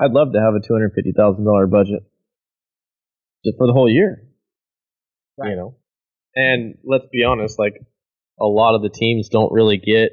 I'd 0.02 0.12
love 0.12 0.34
to 0.34 0.40
have 0.42 0.56
a 0.56 0.60
two 0.66 0.74
hundred 0.74 0.94
fifty 0.96 1.12
thousand 1.12 1.46
dollar 1.46 1.68
budget 1.68 2.04
just 3.46 3.58
for 3.58 3.68
the 3.68 3.74
whole 3.74 3.90
year. 3.90 4.28
Right. 5.38 5.52
You 5.52 5.56
know, 5.58 5.76
and 6.36 6.78
let's 6.84 7.06
be 7.12 7.24
honest, 7.24 7.60
like 7.60 7.76
a 8.40 8.46
lot 8.46 8.74
of 8.76 8.82
the 8.82 8.90
teams 8.90 9.30
don't 9.30 9.52
really 9.54 9.78
get, 9.78 10.10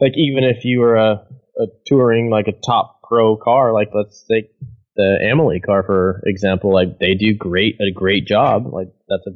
like 0.00 0.12
even 0.16 0.42
if 0.42 0.64
you 0.64 0.80
were 0.80 0.96
a, 0.96 1.26
a 1.58 1.66
touring 1.86 2.28
like 2.30 2.48
a 2.48 2.52
top 2.52 3.02
pro 3.08 3.36
car, 3.36 3.72
like 3.72 3.90
let's 3.94 4.24
take 4.24 4.50
the 4.96 5.18
Amalie 5.30 5.60
car 5.60 5.82
for 5.84 6.22
example, 6.26 6.72
like 6.72 6.98
they 6.98 7.14
do 7.14 7.34
great 7.34 7.76
a 7.80 7.92
great 7.92 8.26
job, 8.26 8.72
like 8.72 8.88
that's 9.08 9.26
a 9.26 9.32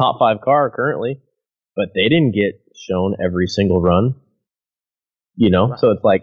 top 0.00 0.18
five 0.18 0.40
car 0.42 0.70
currently, 0.74 1.20
but 1.74 1.90
they 1.94 2.04
didn't 2.08 2.32
get 2.32 2.60
shown 2.76 3.14
every 3.24 3.46
single 3.46 3.80
run. 3.80 4.14
You 5.36 5.50
know, 5.50 5.68
Right. 5.68 5.78
so 5.78 5.90
it's 5.90 6.04
like 6.04 6.22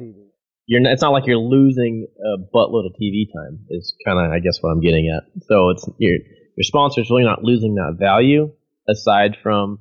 you're. 0.66 0.80
n- 0.80 0.88
It's 0.88 1.02
not 1.02 1.12
like 1.12 1.28
you're 1.28 1.38
losing 1.38 2.08
a 2.20 2.38
buttload 2.56 2.86
of 2.88 2.94
TV 3.02 3.26
time. 3.32 3.60
Is 3.70 3.96
kind 4.06 4.20
of 4.20 4.32
I 4.32 4.40
guess 4.40 4.58
what 4.62 4.70
I'm 4.72 4.82
getting 4.82 5.08
at. 5.16 5.24
So 5.44 5.70
it's 5.70 5.88
your 6.00 6.14
your 6.58 6.64
sponsor's 6.64 7.10
really 7.10 7.24
not 7.24 7.44
losing 7.44 7.76
that 7.76 7.96
value 8.00 8.52
aside 8.90 9.38
from 9.42 9.80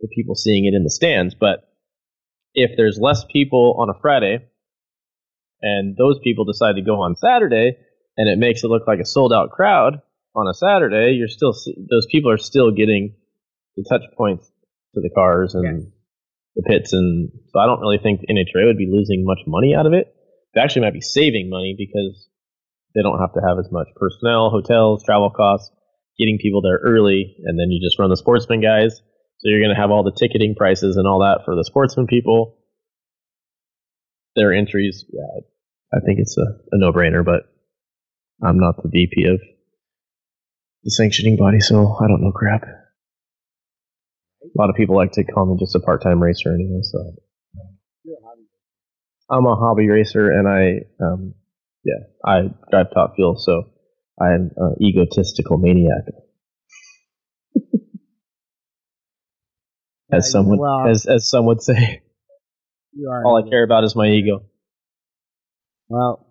the 0.00 0.08
people 0.14 0.34
seeing 0.34 0.64
it 0.66 0.74
in 0.76 0.82
the 0.84 0.90
stands. 0.90 1.34
But 1.34 1.68
if 2.54 2.72
there's 2.76 2.98
less 3.00 3.24
people 3.32 3.76
on 3.78 3.88
a 3.90 3.98
Friday, 4.00 4.44
and 5.62 5.96
those 5.96 6.18
people 6.22 6.44
decide 6.44 6.74
to 6.76 6.82
go 6.82 7.00
on 7.00 7.16
Saturday, 7.16 7.76
and 8.16 8.28
it 8.28 8.38
makes 8.38 8.62
it 8.64 8.68
look 8.68 8.86
like 8.86 9.00
a 9.00 9.04
sold 9.04 9.32
out 9.32 9.50
crowd 9.50 10.00
on 10.34 10.46
a 10.48 10.54
Saturday, 10.54 11.12
you're 11.16 11.28
still 11.28 11.52
those 11.90 12.06
people 12.10 12.30
are 12.30 12.38
still 12.38 12.70
getting 12.70 13.14
the 13.76 13.84
touch 13.88 14.02
points 14.16 14.46
to 14.94 15.00
the 15.00 15.10
cars 15.14 15.54
and 15.54 15.64
Yes. 15.82 15.92
the 16.56 16.62
pits, 16.62 16.92
and 16.92 17.30
so 17.52 17.60
I 17.60 17.66
don't 17.66 17.80
really 17.80 17.98
think 17.98 18.20
NHRA 18.28 18.66
would 18.66 18.78
be 18.78 18.88
losing 18.90 19.24
much 19.24 19.40
money 19.46 19.74
out 19.74 19.86
of 19.86 19.92
it. 19.92 20.14
They 20.54 20.60
actually 20.60 20.82
might 20.82 20.94
be 20.94 21.00
saving 21.00 21.50
money 21.50 21.74
because 21.76 22.28
they 22.94 23.02
don't 23.02 23.18
have 23.20 23.34
to 23.34 23.40
have 23.46 23.58
as 23.58 23.70
much 23.70 23.88
personnel, 23.96 24.50
hotels, 24.50 25.04
travel 25.04 25.30
costs, 25.30 25.70
getting 26.18 26.38
people 26.38 26.62
there 26.62 26.80
early, 26.82 27.36
and 27.44 27.58
then 27.58 27.70
you 27.70 27.80
just 27.84 27.98
run 27.98 28.10
the 28.10 28.16
sportsman 28.16 28.60
guys. 28.60 29.00
So 29.38 29.48
you're 29.50 29.60
going 29.60 29.74
to 29.74 29.80
have 29.80 29.92
all 29.92 30.02
the 30.02 30.16
ticketing 30.18 30.56
prices 30.56 30.96
and 30.96 31.06
all 31.06 31.20
that 31.20 31.44
for 31.44 31.54
the 31.54 31.62
sportsman 31.64 32.08
people. 32.08 32.57
Their 34.36 34.52
entries, 34.52 35.04
yeah, 35.10 35.40
I 35.92 36.00
think 36.04 36.20
it's 36.20 36.36
a, 36.38 36.42
a 36.42 36.78
no-brainer, 36.78 37.24
but 37.24 37.42
I'm 38.42 38.58
not 38.58 38.76
the 38.82 38.88
VP 38.88 39.24
of 39.24 39.40
the 40.84 40.90
sanctioning 40.90 41.36
body, 41.36 41.60
so 41.60 41.96
I 42.00 42.06
don't 42.06 42.22
know 42.22 42.32
crap. 42.32 42.62
A 42.62 44.48
lot 44.56 44.70
of 44.70 44.76
people 44.76 44.96
like 44.96 45.12
to 45.12 45.24
call 45.24 45.46
me 45.46 45.56
just 45.58 45.74
a 45.74 45.80
part-time 45.80 46.22
racer 46.22 46.54
anyway, 46.54 46.80
so 46.82 46.98
I'm 49.30 49.44
a 49.46 49.56
hobby 49.56 49.88
racer, 49.88 50.30
and 50.30 50.48
I, 50.48 51.04
um, 51.04 51.34
yeah, 51.84 51.98
I 52.24 52.48
drive 52.70 52.86
top 52.94 53.14
fuel, 53.16 53.36
so 53.36 53.64
I'm 54.20 54.50
an 54.56 54.76
egotistical 54.80 55.58
maniac. 55.58 56.04
as 60.12 60.26
Yeah, 60.26 60.30
some 60.30 60.48
would, 60.48 60.58
well- 60.60 60.86
as 60.88 61.06
as 61.06 61.28
some 61.28 61.44
would 61.46 61.60
say, 61.62 62.02
all 63.24 63.42
I 63.44 63.48
care 63.48 63.64
about 63.64 63.84
is 63.84 63.94
my 63.94 64.08
ego. 64.08 64.42
Well, 65.88 66.26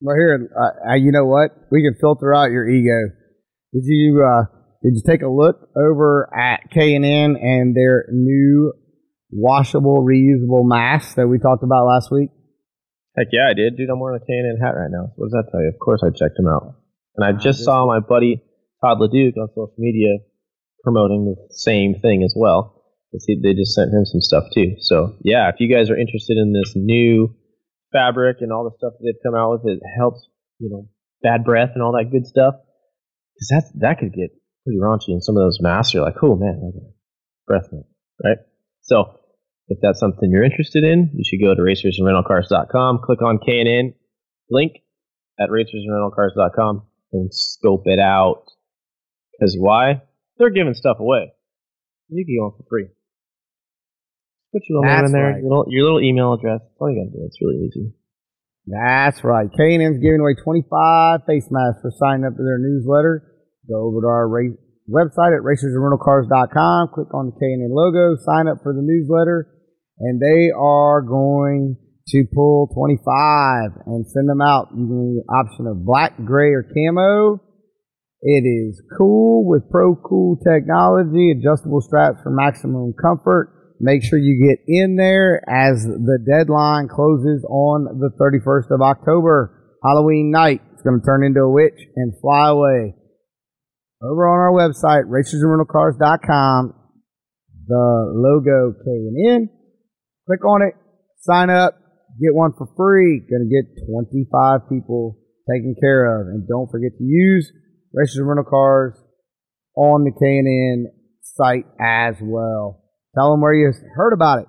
well, 0.00 0.16
here, 0.16 0.50
uh, 0.56 0.94
you 0.94 1.12
know 1.12 1.24
what? 1.26 1.50
We 1.70 1.82
can 1.82 1.94
filter 2.00 2.34
out 2.34 2.50
your 2.50 2.68
ego. 2.68 3.14
Did 3.72 3.84
you 3.84 4.24
uh, 4.24 4.44
did 4.82 4.94
you 4.94 5.02
take 5.06 5.22
a 5.22 5.28
look 5.28 5.68
over 5.76 6.28
at 6.36 6.70
K 6.70 6.94
and 6.94 7.04
N 7.04 7.36
and 7.36 7.74
their 7.76 8.06
new 8.10 8.72
washable, 9.30 10.04
reusable 10.04 10.68
masks 10.68 11.14
that 11.14 11.26
we 11.26 11.38
talked 11.38 11.62
about 11.62 11.86
last 11.86 12.10
week? 12.10 12.30
Heck 13.16 13.28
yeah, 13.30 13.48
I 13.50 13.54
did, 13.54 13.76
dude. 13.76 13.90
I'm 13.90 14.00
wearing 14.00 14.20
a 14.22 14.24
K&N 14.24 14.58
hat 14.62 14.72
right 14.72 14.90
now. 14.90 15.12
What 15.16 15.26
does 15.26 15.32
that 15.32 15.50
tell 15.50 15.60
you? 15.60 15.68
Of 15.68 15.78
course, 15.78 16.02
I 16.02 16.08
checked 16.08 16.38
him 16.38 16.48
out, 16.48 16.76
and 17.16 17.24
I 17.24 17.32
just 17.38 17.62
saw 17.62 17.86
my 17.86 18.00
buddy 18.00 18.42
Todd 18.82 19.00
Leduc 19.00 19.36
on 19.36 19.48
social 19.48 19.74
media 19.76 20.18
promoting 20.82 21.24
the 21.24 21.36
same 21.50 22.00
thing 22.00 22.22
as 22.24 22.34
well. 22.36 22.81
They 23.12 23.54
just 23.54 23.74
sent 23.74 23.92
him 23.92 24.04
some 24.04 24.20
stuff 24.20 24.44
too. 24.54 24.76
So 24.80 25.16
yeah, 25.22 25.48
if 25.48 25.56
you 25.60 25.68
guys 25.68 25.90
are 25.90 25.98
interested 25.98 26.38
in 26.38 26.52
this 26.52 26.72
new 26.74 27.34
fabric 27.92 28.38
and 28.40 28.52
all 28.52 28.64
the 28.64 28.76
stuff 28.78 28.94
that 28.98 29.04
they've 29.04 29.22
come 29.22 29.38
out 29.38 29.52
with, 29.52 29.76
it 29.76 29.80
helps 29.96 30.26
you 30.58 30.70
know 30.70 30.88
bad 31.22 31.44
breath 31.44 31.70
and 31.74 31.82
all 31.82 31.92
that 31.92 32.10
good 32.10 32.26
stuff. 32.26 32.54
Because 33.34 33.48
that 33.48 33.64
that 33.80 33.98
could 33.98 34.12
get 34.12 34.30
pretty 34.64 34.78
raunchy 34.80 35.08
in 35.08 35.20
some 35.20 35.36
of 35.36 35.42
those 35.42 35.58
masks. 35.60 35.92
You're 35.92 36.04
like, 36.04 36.22
oh 36.22 36.36
man, 36.36 36.56
I 36.56 36.72
got 36.72 36.92
breath 37.46 37.68
mint, 37.72 37.86
right? 38.24 38.38
So 38.80 39.18
if 39.68 39.78
that's 39.80 40.00
something 40.00 40.30
you're 40.30 40.44
interested 40.44 40.84
in, 40.84 41.10
you 41.14 41.24
should 41.24 41.44
go 41.44 41.54
to 41.54 41.60
racersandrentalcars.com, 41.62 43.00
click 43.04 43.22
on 43.22 43.38
K&N 43.44 43.94
link 44.50 44.72
at 45.40 45.48
racersandrentalcars.com 45.48 46.82
and 47.12 47.32
scope 47.32 47.82
it 47.86 47.98
out. 47.98 48.44
Because 49.32 49.56
why? 49.58 50.02
They're 50.38 50.50
giving 50.50 50.74
stuff 50.74 50.98
away. 51.00 51.32
You 52.08 52.24
can 52.24 52.36
go 52.38 52.46
on 52.46 52.52
for 52.58 52.64
free. 52.68 52.88
Put 54.52 54.62
your 54.68 54.80
little 54.80 54.94
name 54.94 55.04
in 55.06 55.12
there, 55.12 55.32
right. 55.32 55.40
your, 55.40 55.48
little, 55.48 55.66
your 55.68 55.84
little 55.84 56.02
email 56.04 56.34
address. 56.34 56.60
That's 56.60 56.76
all 56.78 56.92
you 56.92 57.00
gotta 57.00 57.16
do. 57.16 57.24
It's 57.24 57.40
really 57.40 57.64
easy. 57.66 57.96
That's 58.66 59.24
right. 59.24 59.48
K&N's 59.50 59.98
giving 59.98 60.20
away 60.20 60.36
25 60.38 61.24
face 61.26 61.48
masks 61.50 61.80
for 61.82 61.90
signing 61.98 62.24
up 62.24 62.36
to 62.36 62.44
their 62.44 62.58
newsletter. 62.60 63.26
Go 63.66 63.88
over 63.88 64.02
to 64.02 64.06
our 64.06 64.28
ra- 64.28 64.60
website 64.90 65.34
at 65.34 65.42
racersandrentalcars.com, 65.42 66.88
click 66.94 67.12
on 67.14 67.32
the 67.32 67.36
K&N 67.40 67.70
logo, 67.70 68.16
sign 68.22 68.46
up 68.46 68.58
for 68.62 68.72
the 68.72 68.82
newsletter, 68.82 69.48
and 69.98 70.20
they 70.20 70.50
are 70.54 71.00
going 71.02 71.76
to 72.08 72.24
pull 72.34 72.68
25 72.74 73.86
and 73.86 74.06
send 74.06 74.28
them 74.28 74.40
out. 74.40 74.68
You 74.76 74.86
can 74.86 75.16
the 75.16 75.32
option 75.32 75.66
of 75.66 75.84
black, 75.84 76.16
gray, 76.24 76.50
or 76.50 76.62
camo. 76.62 77.40
It 78.20 78.44
is 78.46 78.80
cool 78.96 79.48
with 79.48 79.70
Pro 79.70 79.96
Cool 79.96 80.36
technology, 80.36 81.32
adjustable 81.32 81.80
straps 81.80 82.22
for 82.22 82.30
maximum 82.30 82.94
comfort. 83.00 83.61
Make 83.84 84.04
sure 84.04 84.16
you 84.16 84.38
get 84.38 84.62
in 84.68 84.94
there 84.94 85.42
as 85.50 85.82
the 85.82 86.18
deadline 86.24 86.86
closes 86.86 87.44
on 87.50 87.98
the 87.98 88.10
31st 88.14 88.70
of 88.70 88.80
October, 88.80 89.76
Halloween 89.82 90.30
night. 90.30 90.62
It's 90.72 90.82
going 90.82 91.00
to 91.00 91.04
turn 91.04 91.24
into 91.24 91.40
a 91.40 91.50
witch 91.50 91.80
and 91.96 92.12
fly 92.20 92.50
away. 92.50 92.94
Over 94.00 94.28
on 94.28 94.38
our 94.38 94.52
website, 94.52 95.10
racersandrentalcars.com, 95.10 96.74
the 97.66 98.12
logo 98.14 98.72
K 98.72 98.86
and 98.86 99.28
N. 99.28 99.50
Click 100.26 100.44
on 100.44 100.62
it, 100.62 100.74
sign 101.18 101.50
up, 101.50 101.74
get 102.20 102.34
one 102.34 102.52
for 102.56 102.68
free. 102.76 103.18
Going 103.18 103.48
to 103.48 103.50
get 103.50 103.86
25 103.90 104.68
people 104.68 105.18
taken 105.50 105.74
care 105.80 106.20
of. 106.20 106.28
And 106.28 106.46
don't 106.46 106.70
forget 106.70 106.92
to 106.98 107.04
use 107.04 107.50
Racers 107.92 108.18
and 108.18 108.28
Rental 108.28 108.44
Cars 108.44 108.94
on 109.76 110.04
the 110.04 110.12
K&N 110.12 110.86
site 111.22 111.66
as 111.80 112.16
well. 112.20 112.81
Tell 113.14 113.30
them 113.30 113.40
where 113.40 113.54
you 113.54 113.72
heard 113.94 114.12
about 114.12 114.40
it. 114.40 114.46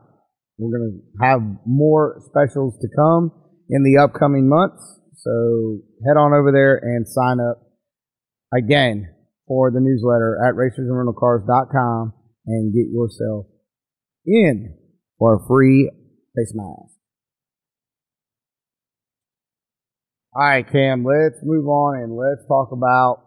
We're 0.57 0.77
going 0.77 1.01
to 1.01 1.25
have 1.25 1.41
more 1.65 2.21
specials 2.25 2.77
to 2.79 2.87
come 2.95 3.31
in 3.69 3.83
the 3.83 4.01
upcoming 4.01 4.47
months. 4.47 4.81
So 5.15 5.79
head 6.05 6.17
on 6.17 6.33
over 6.33 6.51
there 6.51 6.75
and 6.75 7.07
sign 7.07 7.39
up 7.39 7.61
again 8.55 9.09
for 9.47 9.71
the 9.71 9.79
newsletter 9.79 10.37
at 10.47 10.55
racersandrentalcars.com 10.55 12.13
and 12.45 12.73
get 12.73 12.91
yourself 12.91 13.47
in 14.25 14.77
for 15.17 15.35
a 15.35 15.47
free 15.47 15.89
face 16.35 16.53
mask. 16.53 16.93
All 20.35 20.41
right, 20.41 20.69
Cam, 20.69 21.03
let's 21.03 21.37
move 21.43 21.67
on 21.67 22.01
and 22.01 22.15
let's 22.15 22.47
talk 22.47 22.71
about 22.71 23.23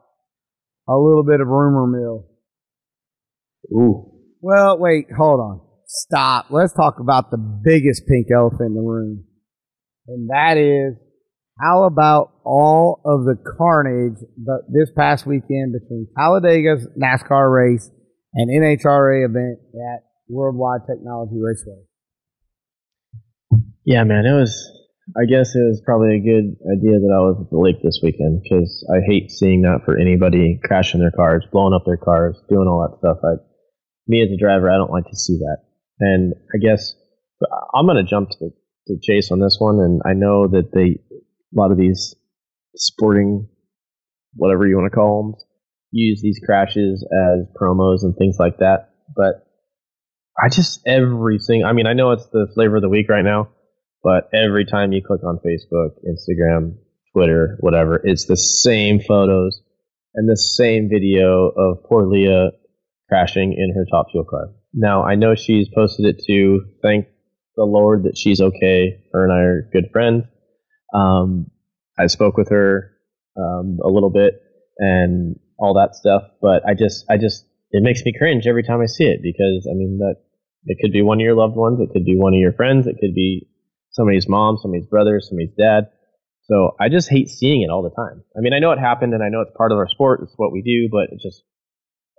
a 0.88 0.96
little 0.96 1.22
bit 1.22 1.40
of 1.40 1.46
rumor 1.46 1.86
mill. 1.86 2.26
Ooh. 3.72 4.15
Well, 4.46 4.78
wait, 4.78 5.06
hold 5.10 5.40
on. 5.40 5.60
Stop. 5.86 6.46
Let's 6.50 6.72
talk 6.72 7.00
about 7.00 7.32
the 7.32 7.36
biggest 7.36 8.06
pink 8.06 8.28
elephant 8.32 8.60
in 8.60 8.74
the 8.74 8.80
room. 8.80 9.24
And 10.06 10.30
that 10.30 10.56
is 10.56 10.94
how 11.60 11.82
about 11.82 12.30
all 12.44 13.00
of 13.04 13.24
the 13.24 13.34
carnage 13.58 14.22
this 14.68 14.92
past 14.96 15.26
weekend 15.26 15.74
between 15.74 16.06
Talladega's 16.16 16.86
NASCAR 16.96 17.52
race 17.52 17.90
and 18.34 18.48
NHRA 18.48 19.28
event 19.28 19.58
at 19.74 20.04
Worldwide 20.28 20.82
Technology 20.86 21.40
Raceway? 21.42 21.82
Yeah, 23.84 24.04
man, 24.04 24.26
it 24.26 24.38
was. 24.38 24.54
I 25.18 25.26
guess 25.26 25.56
it 25.56 25.66
was 25.66 25.82
probably 25.84 26.18
a 26.18 26.22
good 26.22 26.54
idea 26.70 27.02
that 27.02 27.10
I 27.10 27.18
was 27.18 27.42
at 27.42 27.50
the 27.50 27.58
lake 27.58 27.82
this 27.82 27.98
weekend 28.00 28.42
because 28.44 28.86
I 28.94 29.02
hate 29.10 29.32
seeing 29.32 29.62
that 29.62 29.80
for 29.84 29.98
anybody 29.98 30.60
crashing 30.62 31.00
their 31.00 31.10
cars, 31.10 31.44
blowing 31.50 31.74
up 31.74 31.82
their 31.84 31.96
cars, 31.96 32.40
doing 32.48 32.68
all 32.68 32.86
that 32.86 32.98
stuff. 32.98 33.18
I, 33.24 33.42
me 34.06 34.22
as 34.22 34.30
a 34.30 34.38
driver, 34.38 34.70
I 34.70 34.76
don't 34.76 34.90
like 34.90 35.06
to 35.10 35.16
see 35.16 35.38
that. 35.38 35.58
And 36.00 36.34
I 36.54 36.58
guess 36.58 36.94
I'm 37.74 37.86
going 37.86 38.04
to 38.04 38.08
jump 38.08 38.30
to 38.30 38.36
the 38.40 38.50
to 38.86 38.96
chase 39.02 39.30
on 39.30 39.40
this 39.40 39.56
one, 39.58 39.80
and 39.80 40.00
I 40.06 40.12
know 40.14 40.46
that 40.48 40.72
they 40.72 41.00
a 41.12 41.60
lot 41.60 41.72
of 41.72 41.78
these 41.78 42.14
sporting, 42.74 43.48
whatever 44.34 44.66
you 44.66 44.76
want 44.76 44.90
to 44.90 44.94
call 44.94 45.22
them, 45.22 45.34
use 45.90 46.20
these 46.22 46.40
crashes 46.44 47.04
as 47.04 47.46
promos 47.60 48.02
and 48.02 48.16
things 48.16 48.36
like 48.38 48.58
that. 48.58 48.90
But 49.14 49.46
I 50.40 50.48
just 50.48 50.80
every 50.86 51.38
single. 51.38 51.68
I 51.68 51.72
mean, 51.72 51.86
I 51.86 51.94
know 51.94 52.12
it's 52.12 52.28
the 52.28 52.48
flavor 52.54 52.76
of 52.76 52.82
the 52.82 52.88
week 52.88 53.08
right 53.08 53.24
now, 53.24 53.48
but 54.02 54.28
every 54.32 54.66
time 54.66 54.92
you 54.92 55.02
click 55.04 55.24
on 55.24 55.38
Facebook, 55.38 55.96
Instagram, 56.06 56.76
Twitter, 57.12 57.56
whatever, 57.60 58.00
it's 58.02 58.26
the 58.26 58.36
same 58.36 59.00
photos 59.00 59.60
and 60.14 60.28
the 60.28 60.36
same 60.36 60.88
video 60.92 61.48
of 61.48 61.84
poor 61.88 62.06
Leah 62.06 62.50
crashing 63.08 63.52
in 63.52 63.74
her 63.74 63.86
top 63.90 64.10
fuel 64.10 64.24
car. 64.24 64.50
Now 64.72 65.04
I 65.04 65.14
know 65.14 65.34
she's 65.34 65.68
posted 65.74 66.06
it 66.06 66.22
to 66.26 66.64
thank 66.82 67.06
the 67.56 67.64
Lord 67.64 68.04
that 68.04 68.16
she's 68.16 68.40
okay. 68.40 69.02
Her 69.12 69.24
and 69.24 69.32
I 69.32 69.40
are 69.40 69.70
good 69.72 69.90
friends. 69.92 70.24
Um, 70.94 71.46
I 71.98 72.06
spoke 72.06 72.36
with 72.36 72.50
her 72.50 72.92
um, 73.36 73.78
a 73.82 73.88
little 73.88 74.10
bit 74.10 74.34
and 74.78 75.36
all 75.58 75.74
that 75.74 75.94
stuff, 75.94 76.22
but 76.42 76.62
I 76.68 76.74
just, 76.74 77.06
I 77.08 77.16
just, 77.16 77.44
it 77.70 77.82
makes 77.82 78.02
me 78.04 78.12
cringe 78.16 78.46
every 78.46 78.62
time 78.62 78.80
I 78.80 78.86
see 78.86 79.04
it 79.04 79.20
because 79.22 79.66
I 79.70 79.74
mean 79.74 79.98
that 79.98 80.16
it 80.66 80.78
could 80.80 80.92
be 80.92 81.02
one 81.02 81.18
of 81.18 81.24
your 81.24 81.34
loved 81.34 81.56
ones, 81.56 81.80
it 81.80 81.92
could 81.92 82.04
be 82.04 82.16
one 82.16 82.34
of 82.34 82.40
your 82.40 82.52
friends, 82.52 82.86
it 82.86 82.96
could 83.00 83.14
be 83.14 83.48
somebody's 83.90 84.28
mom, 84.28 84.58
somebody's 84.60 84.86
brother, 84.86 85.20
somebody's 85.20 85.54
dad. 85.58 85.88
So 86.42 86.76
I 86.78 86.88
just 86.88 87.08
hate 87.08 87.28
seeing 87.28 87.62
it 87.62 87.70
all 87.70 87.82
the 87.82 87.90
time. 87.90 88.22
I 88.36 88.40
mean, 88.40 88.52
I 88.52 88.58
know 88.58 88.70
it 88.72 88.78
happened 88.78 89.14
and 89.14 89.22
I 89.22 89.28
know 89.30 89.40
it's 89.40 89.56
part 89.56 89.72
of 89.72 89.78
our 89.78 89.88
sport, 89.88 90.20
it's 90.22 90.34
what 90.36 90.52
we 90.52 90.62
do, 90.62 90.88
but 90.92 91.12
it 91.12 91.20
just 91.20 91.42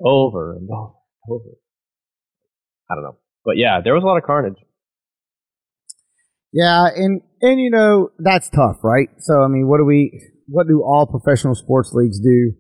over 0.04 0.54
and 0.54 0.70
over 0.70 0.94
and 1.26 1.36
over. 1.36 1.58
I 2.90 2.96
don't 2.96 3.04
know. 3.04 3.18
But 3.46 3.58
yeah, 3.58 3.82
there 3.84 3.94
was 3.94 4.04
a 4.04 4.06
lot 4.06 4.18
of 4.18 4.24
carnage. 4.24 4.58
Yeah, 6.54 6.88
and 6.96 7.22
and 7.42 7.60
you 7.60 7.70
know 7.70 8.10
that's 8.20 8.50
tough, 8.50 8.84
right? 8.84 9.10
So 9.20 9.42
I 9.42 9.48
mean, 9.48 9.68
what 9.68 9.78
do 9.78 9.86
we? 9.86 10.12
What 10.48 10.68
do 10.68 10.82
all 10.82 11.06
professional 11.06 11.56
sports 11.56 11.92
leagues 11.94 12.20
do? 12.20 12.54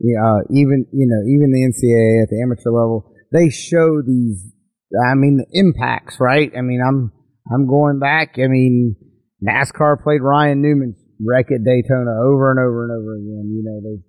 Uh, 0.00 0.40
even 0.50 0.86
you 0.92 1.06
know, 1.06 1.22
even 1.28 1.52
the 1.52 1.62
NCAA 1.62 2.22
at 2.22 2.30
the 2.30 2.42
amateur 2.42 2.70
level, 2.70 3.12
they 3.32 3.50
show 3.50 4.02
these. 4.02 4.52
I 5.06 5.14
mean, 5.14 5.38
the 5.38 5.46
impacts, 5.52 6.20
right? 6.20 6.52
I 6.56 6.62
mean, 6.62 6.80
I'm 6.86 7.12
I'm 7.52 7.66
going 7.66 7.98
back. 7.98 8.36
I 8.38 8.48
mean, 8.48 8.96
NASCAR 9.46 10.02
played 10.02 10.22
Ryan 10.22 10.62
Newman's 10.62 10.96
wreck 11.20 11.46
at 11.52 11.64
Daytona 11.64 12.10
over 12.22 12.50
and 12.50 12.58
over 12.58 12.84
and 12.84 12.92
over 12.92 13.14
again. 13.16 13.52
You 13.54 13.62
know, 13.64 13.80
they 13.80 14.02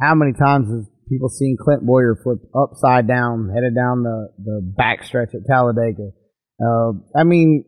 how 0.00 0.14
many 0.14 0.32
times 0.32 0.68
has 0.68 0.86
people 1.08 1.28
seen 1.28 1.56
Clint 1.58 1.86
Bowyer 1.86 2.16
flip 2.22 2.38
upside 2.54 3.06
down, 3.06 3.50
headed 3.54 3.74
down 3.74 4.02
the 4.02 4.28
the 4.42 4.74
backstretch 4.78 5.34
at 5.34 5.46
Talladega? 5.48 6.10
Uh, 6.60 6.92
I 7.14 7.24
mean, 7.24 7.64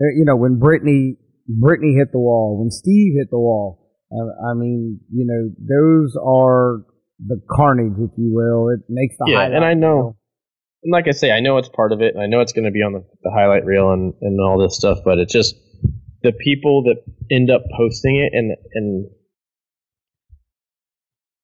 uh, 0.00 0.10
you 0.16 0.24
know, 0.24 0.36
when 0.36 0.58
Brittany 0.58 1.16
Brittany 1.48 1.94
hit 1.94 2.12
the 2.12 2.18
wall, 2.18 2.58
when 2.60 2.70
Steve 2.70 3.14
hit 3.16 3.30
the 3.30 3.38
wall. 3.38 3.80
Uh, 4.12 4.50
I 4.50 4.54
mean, 4.54 5.00
you 5.12 5.26
know, 5.26 5.50
those 5.58 6.16
are 6.16 6.84
the 7.18 7.40
carnage, 7.50 7.94
if 7.98 8.10
you 8.16 8.32
will. 8.32 8.68
It 8.68 8.80
makes 8.88 9.16
the 9.18 9.26
yeah, 9.28 9.36
highlight 9.38 9.54
and 9.54 9.64
I 9.64 9.74
know, 9.74 10.16
and 10.82 10.92
like 10.92 11.08
I 11.08 11.12
say, 11.12 11.32
I 11.32 11.40
know 11.40 11.56
it's 11.58 11.68
part 11.68 11.92
of 11.92 12.00
it. 12.00 12.14
and 12.14 12.22
I 12.22 12.26
know 12.26 12.40
it's 12.40 12.52
going 12.52 12.66
to 12.66 12.70
be 12.70 12.82
on 12.82 12.92
the, 12.92 13.04
the 13.22 13.30
highlight 13.30 13.64
reel 13.64 13.92
and, 13.92 14.12
and 14.20 14.38
all 14.40 14.58
this 14.58 14.76
stuff, 14.76 14.98
but 15.04 15.18
it's 15.18 15.32
just 15.32 15.56
the 16.22 16.32
people 16.32 16.84
that 16.84 17.02
end 17.30 17.50
up 17.50 17.62
posting 17.76 18.16
it, 18.16 18.32
and 18.32 18.56
and 18.74 19.10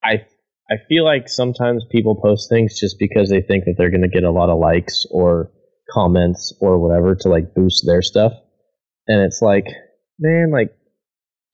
I 0.05 0.27
I 0.71 0.77
feel 0.89 1.05
like 1.05 1.29
sometimes 1.29 1.85
people 1.91 2.15
post 2.15 2.49
things 2.49 2.79
just 2.79 2.99
because 2.99 3.29
they 3.29 3.41
think 3.41 3.65
that 3.65 3.75
they're 3.77 3.91
going 3.91 4.03
to 4.03 4.09
get 4.09 4.23
a 4.23 4.31
lot 4.31 4.51
of 4.51 4.59
likes 4.61 5.05
or 5.11 5.51
comments 5.91 6.55
or 6.61 6.79
whatever 6.79 7.17
to 7.17 7.29
like 7.29 7.55
boost 7.55 7.85
their 7.87 8.03
stuff, 8.03 8.33
and 9.09 9.21
it's 9.23 9.43
like, 9.43 9.67
man, 10.19 10.51
like 10.53 10.71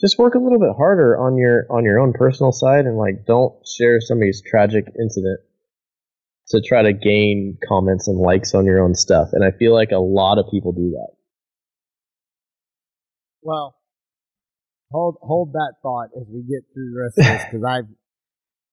just 0.00 0.18
work 0.18 0.34
a 0.34 0.38
little 0.38 0.58
bit 0.58 0.76
harder 0.76 1.16
on 1.16 1.38
your 1.38 1.66
on 1.70 1.84
your 1.84 1.98
own 1.98 2.12
personal 2.12 2.52
side 2.52 2.84
and 2.84 2.98
like 2.98 3.24
don't 3.26 3.54
share 3.66 4.00
somebody's 4.00 4.42
tragic 4.46 4.84
incident 5.00 5.40
to 6.48 6.60
try 6.60 6.82
to 6.82 6.92
gain 6.92 7.56
comments 7.66 8.06
and 8.08 8.18
likes 8.18 8.54
on 8.54 8.66
your 8.66 8.84
own 8.84 8.94
stuff. 8.94 9.28
And 9.32 9.42
i 9.44 9.56
feel 9.56 9.72
like 9.74 9.90
a 9.92 9.98
lot 9.98 10.38
of 10.38 10.46
people 10.50 10.72
do 10.72 10.90
that. 10.90 11.08
Well, 13.42 13.74
hold 14.90 15.16
hold 15.22 15.54
that 15.54 15.74
thought 15.82 16.10
as 16.16 16.26
we 16.28 16.42
get 16.42 16.64
through 16.74 16.92
the 16.92 17.00
rest 17.00 17.18
of 17.18 17.24
this 17.24 17.44
because 17.44 17.64
I 17.64 17.80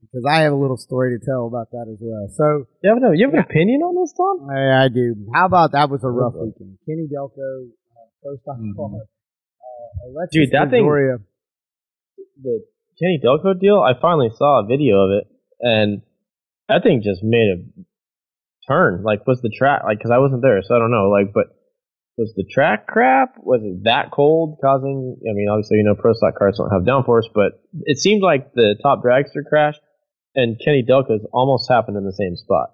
because 0.03 0.25
I 0.29 0.41
have 0.43 0.53
a 0.53 0.55
little 0.55 0.77
story 0.77 1.17
to 1.17 1.25
tell 1.25 1.47
about 1.47 1.71
that 1.71 1.87
as 1.91 1.97
well. 2.01 2.27
So 2.35 2.67
you 2.83 2.89
have, 2.91 2.99
no, 3.01 3.11
you 3.11 3.25
have 3.25 3.33
an 3.33 3.39
opinion 3.39 3.81
on 3.81 3.95
this 3.95 4.13
tom 4.13 4.47
I, 4.51 4.85
I 4.85 4.87
do. 4.89 5.15
How 5.33 5.45
about 5.47 5.71
that 5.71 5.89
was 5.89 6.03
a 6.03 6.09
rough 6.09 6.35
Okay. 6.35 6.51
weekend? 6.51 6.77
Kenny 6.85 7.07
Delco, 7.07 7.69
uh, 7.69 8.07
pro 8.21 8.35
stock 8.37 8.57
Mhm. 8.59 8.75
car, 8.75 8.91
uh, 8.99 10.07
Alexis 10.11 10.33
Dude, 10.33 10.51
that 10.51 10.69
thing- 10.69 10.85
the 12.41 12.63
kenny 12.99 13.19
delco 13.23 13.57
deal 13.59 13.79
i 13.79 13.93
finally 13.99 14.29
saw 14.35 14.63
a 14.63 14.65
video 14.67 14.97
of 15.05 15.11
it 15.21 15.27
and 15.61 16.01
that 16.67 16.83
thing 16.83 17.01
just 17.03 17.23
made 17.23 17.47
a 17.49 17.57
turn 18.67 19.03
like 19.03 19.25
was 19.27 19.39
the 19.41 19.49
track 19.55 19.81
like 19.85 19.97
because 19.97 20.11
i 20.11 20.17
wasn't 20.17 20.41
there 20.41 20.61
so 20.61 20.75
i 20.75 20.79
don't 20.79 20.91
know 20.91 21.09
like 21.09 21.31
but 21.33 21.45
was 22.17 22.33
the 22.35 22.43
track 22.43 22.85
crap 22.87 23.35
was 23.39 23.61
it 23.63 23.83
that 23.83 24.11
cold 24.11 24.57
causing 24.63 25.15
i 25.29 25.33
mean 25.33 25.47
obviously 25.49 25.77
you 25.77 25.83
know 25.83 25.95
pro 25.95 26.13
stock 26.13 26.35
cars 26.37 26.57
don't 26.57 26.69
have 26.71 26.83
downforce 26.83 27.25
but 27.33 27.61
it 27.85 27.97
seemed 27.97 28.21
like 28.21 28.53
the 28.53 28.75
top 28.81 29.03
dragster 29.03 29.43
crash 29.47 29.75
and 30.35 30.59
kenny 30.63 30.83
delco's 30.87 31.25
almost 31.33 31.69
happened 31.69 31.97
in 31.97 32.03
the 32.05 32.13
same 32.13 32.35
spot 32.35 32.69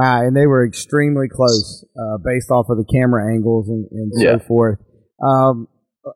Ah, 0.00 0.20
and 0.20 0.36
they 0.36 0.46
were 0.46 0.64
extremely 0.64 1.26
close 1.28 1.84
uh, 1.98 2.18
based 2.24 2.48
off 2.48 2.66
of 2.70 2.76
the 2.78 2.84
camera 2.84 3.34
angles 3.34 3.68
and, 3.68 3.84
and 3.90 4.12
Yeah. 4.14 4.38
so 4.38 4.44
forth. 4.46 4.78
Um, 5.20 5.66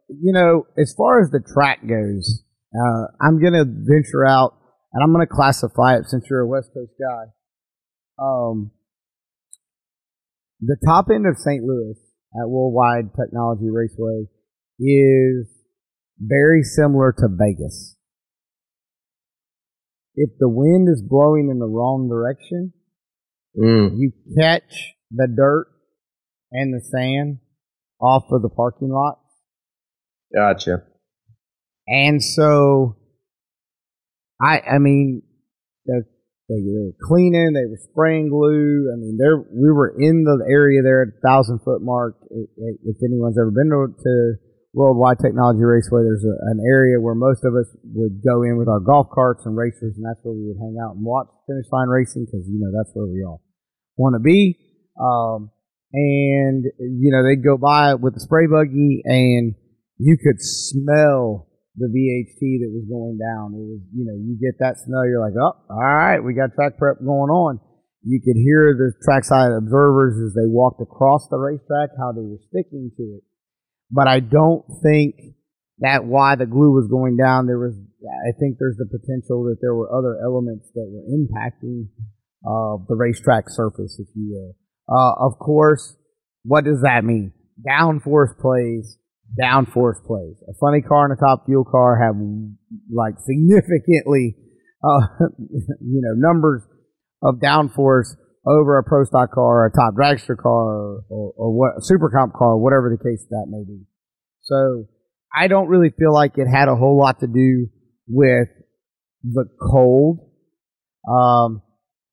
you 0.09 0.33
know, 0.33 0.67
as 0.79 0.95
far 0.97 1.21
as 1.21 1.31
the 1.31 1.41
track 1.41 1.81
goes, 1.85 2.45
uh, 2.73 3.07
I'm 3.21 3.41
going 3.43 3.55
to 3.55 3.65
venture 3.67 4.25
out 4.25 4.55
and 4.93 5.03
I'm 5.03 5.13
going 5.13 5.27
to 5.27 5.33
classify 5.35 5.97
it 5.97 6.05
since 6.07 6.27
you're 6.31 6.39
a 6.43 6.47
West 6.47 6.71
Coast 6.73 6.93
guy. 7.01 7.25
Um, 8.23 8.71
the 10.61 10.77
top 10.87 11.07
end 11.13 11.27
of 11.27 11.37
St. 11.37 11.65
Louis 11.65 11.97
at 12.41 12.49
Worldwide 12.49 13.11
Technology 13.21 13.71
Raceway 13.71 14.27
is 14.79 15.49
very 16.21 16.63
similar 16.63 17.11
to 17.11 17.27
Vegas. 17.29 17.97
If 20.21 20.31
the 20.41 20.49
wind 20.49 20.89
is 20.89 21.01
blowing 21.01 21.49
in 21.49 21.61
the 21.61 21.69
wrong 21.69 22.09
direction, 22.09 22.73
mm. 23.57 23.97
you 23.97 24.13
catch 24.37 24.95
the 25.13 25.29
dirt 25.29 25.69
and 26.51 26.75
the 26.75 26.85
sand 26.85 27.39
off 28.01 28.25
of 28.33 28.43
the 28.43 28.49
parking 28.49 28.91
lot. 28.91 29.21
gotcha 30.35 30.83
And 31.87 32.23
so, 32.23 32.97
I, 34.41 34.61
I 34.61 34.79
mean, 34.79 35.23
the 35.87 36.03
They, 36.49 36.57
they 36.57 36.81
were 36.81 36.97
cleaning. 37.03 37.53
They 37.53 37.69
were 37.69 37.79
spraying 37.93 38.31
glue. 38.31 38.91
I 38.93 38.97
mean, 38.97 39.19
there 39.21 39.37
we 39.37 39.71
were 39.71 39.95
in 40.01 40.25
the 40.25 40.45
area 40.51 40.83
there 40.83 41.03
at 41.03 41.21
thousand 41.23 41.61
foot 41.61 41.83
mark. 41.83 42.17
If 42.31 42.97
anyone's 43.05 43.39
ever 43.39 43.51
been 43.51 43.69
to, 43.69 43.93
to 44.03 44.35
Worldwide 44.75 45.19
Technology 45.19 45.65
Raceway, 45.65 46.03
there's 46.05 46.25
a, 46.25 46.37
an 46.53 46.61
area 46.61 47.01
where 47.01 47.15
most 47.15 47.45
of 47.45 47.55
us 47.57 47.67
would 47.83 48.21
go 48.23 48.43
in 48.43 48.59
with 48.59 48.69
our 48.69 48.81
golf 48.81 49.09
carts 49.13 49.47
and 49.47 49.57
racers, 49.57 49.97
and 49.97 50.05
that's 50.05 50.21
where 50.23 50.35
we 50.35 50.47
would 50.47 50.61
hang 50.61 50.77
out 50.77 50.97
and 50.97 51.05
watch 51.05 51.29
finish 51.47 51.67
line 51.73 51.89
racing 51.89 52.27
because 52.27 52.47
you 52.47 52.61
know 52.61 52.71
that's 52.77 52.91
where 52.95 53.07
we 53.07 53.25
all 53.25 53.41
want 53.97 54.15
to 54.15 54.21
be. 54.21 54.59
Um, 55.01 55.51
and 55.93 56.65
you 56.79 57.11
know 57.11 57.25
they'd 57.25 57.43
go 57.43 57.57
by 57.57 57.95
with 57.95 58.15
the 58.15 58.21
spray 58.21 58.47
buggy, 58.47 59.01
and 59.05 59.55
you 59.97 60.17
could 60.21 60.37
smell 60.39 61.49
the 61.79 61.87
VHT 61.87 62.43
that 62.61 62.71
was 62.75 62.87
going 62.91 63.19
down. 63.19 63.55
It 63.55 63.63
was, 63.63 63.83
you 63.95 64.05
know, 64.05 64.19
you 64.19 64.35
get 64.37 64.59
that 64.59 64.77
smell, 64.83 65.07
you're 65.07 65.23
like, 65.23 65.39
oh, 65.39 65.55
all 65.71 65.79
right, 65.79 66.19
we 66.19 66.35
got 66.35 66.55
track 66.55 66.77
prep 66.77 66.99
going 66.99 67.31
on. 67.31 67.63
You 68.03 68.21
could 68.23 68.37
hear 68.37 68.75
the 68.75 68.93
trackside 69.07 69.51
observers 69.55 70.19
as 70.19 70.35
they 70.35 70.47
walked 70.47 70.83
across 70.83 71.29
the 71.31 71.39
racetrack, 71.39 71.95
how 71.99 72.13
they 72.13 72.23
were 72.23 72.43
sticking 72.51 72.91
to 72.97 73.03
it. 73.19 73.23
But 73.91 74.09
I 74.09 74.21
don't 74.21 74.65
think 74.83 75.15
that 75.79 76.05
why 76.05 76.37
the 76.37 76.47
glue 76.47 76.75
was 76.75 76.89
going 76.91 77.17
down. 77.17 77.47
There 77.47 77.59
was, 77.59 77.75
I 77.75 78.33
think 78.39 78.57
there's 78.59 78.77
the 78.77 78.87
potential 78.87 79.45
that 79.45 79.59
there 79.61 79.75
were 79.75 79.91
other 79.91 80.19
elements 80.23 80.69
that 80.75 80.87
were 80.91 81.07
impacting 81.09 81.89
uh, 82.45 82.83
the 82.89 82.97
racetrack 82.97 83.45
surface, 83.49 83.99
if 83.99 84.09
you 84.15 84.31
will. 84.33 84.55
Uh, 84.89 85.27
of 85.27 85.39
course, 85.39 85.97
what 86.45 86.65
does 86.65 86.83
that 86.83 87.05
mean? 87.05 87.33
Downforce 87.67 88.39
plays 88.39 88.99
downforce 89.37 90.03
plays. 90.07 90.37
A 90.49 90.55
funny 90.61 90.81
car 90.81 91.05
and 91.05 91.13
a 91.13 91.21
top 91.21 91.45
fuel 91.47 91.65
car 91.65 91.99
have 92.01 92.17
like 92.93 93.15
significantly, 93.21 94.37
uh, 94.83 95.01
you 95.39 96.01
know, 96.03 96.15
numbers 96.17 96.63
of 97.23 97.37
downforce 97.37 98.15
over 98.49 98.79
a 98.79 98.85
pro 98.85 99.05
stock 99.05 99.33
car, 99.33 99.67
a 99.67 99.71
top 99.71 99.95
dragster 99.95 100.37
car, 100.37 100.53
or, 100.53 101.05
or, 101.09 101.33
or 101.37 101.53
what 101.53 101.73
a 101.79 101.83
super 101.83 102.11
comp 102.11 102.33
car, 102.33 102.57
whatever 102.57 102.89
the 102.91 103.03
case 103.03 103.25
that 103.31 103.47
may 103.49 103.65
be. 103.65 103.83
So 104.43 104.87
I 105.35 105.49
don't 105.49 105.69
really 105.69 105.91
feel 105.91 106.13
like 106.13 106.39
it 106.39 106.47
had 106.47 106.69
a 106.69 106.77
whole 106.77 106.99
lot 106.99 107.21
to 107.21 107.27
do 107.27 107.69
with 108.07 108.49
the 109.23 109.45
cold. 109.61 110.21
Um, 111.09 111.63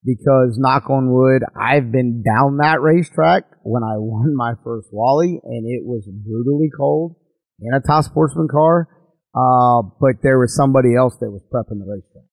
because 0.06 0.58
knock 0.58 0.90
on 0.90 1.12
wood, 1.12 1.42
I've 1.60 1.92
been 1.92 2.22
down 2.22 2.58
that 2.58 2.80
racetrack 2.80 3.46
when 3.64 3.84
I 3.84 3.96
won 3.98 4.36
my 4.36 4.54
first 4.64 4.90
Wally, 4.92 5.40
and 5.44 5.66
it 5.66 5.84
was 5.84 6.08
brutally 6.08 6.70
cold 6.78 7.16
in 7.60 7.74
a 7.74 7.80
top 7.80 8.06
sportsman 8.06 8.48
car. 8.50 8.88
Uh, 9.34 9.82
but 10.00 10.22
there 10.22 10.40
was 10.40 10.56
somebody 10.56 10.96
else 10.96 11.18
that 11.20 11.30
was 11.30 11.42
prepping 11.52 11.80
the 11.80 11.86
racetrack, 11.86 12.30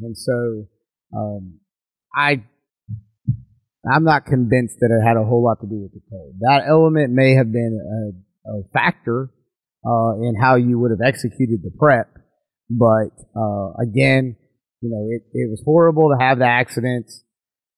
and 0.00 0.16
so 0.18 0.66
um, 1.16 1.60
I 2.16 2.42
I'm 3.90 4.04
not 4.04 4.26
convinced 4.26 4.76
that 4.80 4.90
it 4.90 5.06
had 5.06 5.16
a 5.16 5.24
whole 5.24 5.44
lot 5.44 5.60
to 5.60 5.66
do 5.66 5.82
with 5.82 5.92
the 5.92 6.00
cold. 6.10 6.34
That 6.40 6.62
element 6.68 7.12
may 7.12 7.34
have 7.34 7.52
been 7.52 7.78
a, 8.46 8.50
a 8.50 8.62
factor 8.72 9.30
uh, 9.86 10.20
in 10.22 10.34
how 10.40 10.56
you 10.56 10.78
would 10.80 10.90
have 10.90 11.00
executed 11.06 11.60
the 11.62 11.70
prep, 11.78 12.08
but 12.68 13.14
uh, 13.38 13.72
again, 13.80 14.36
you 14.80 14.90
know, 14.90 15.06
it, 15.10 15.22
it 15.32 15.48
was 15.50 15.62
horrible 15.64 16.10
to 16.10 16.22
have 16.24 16.38
the 16.38 16.46
accidents. 16.46 17.22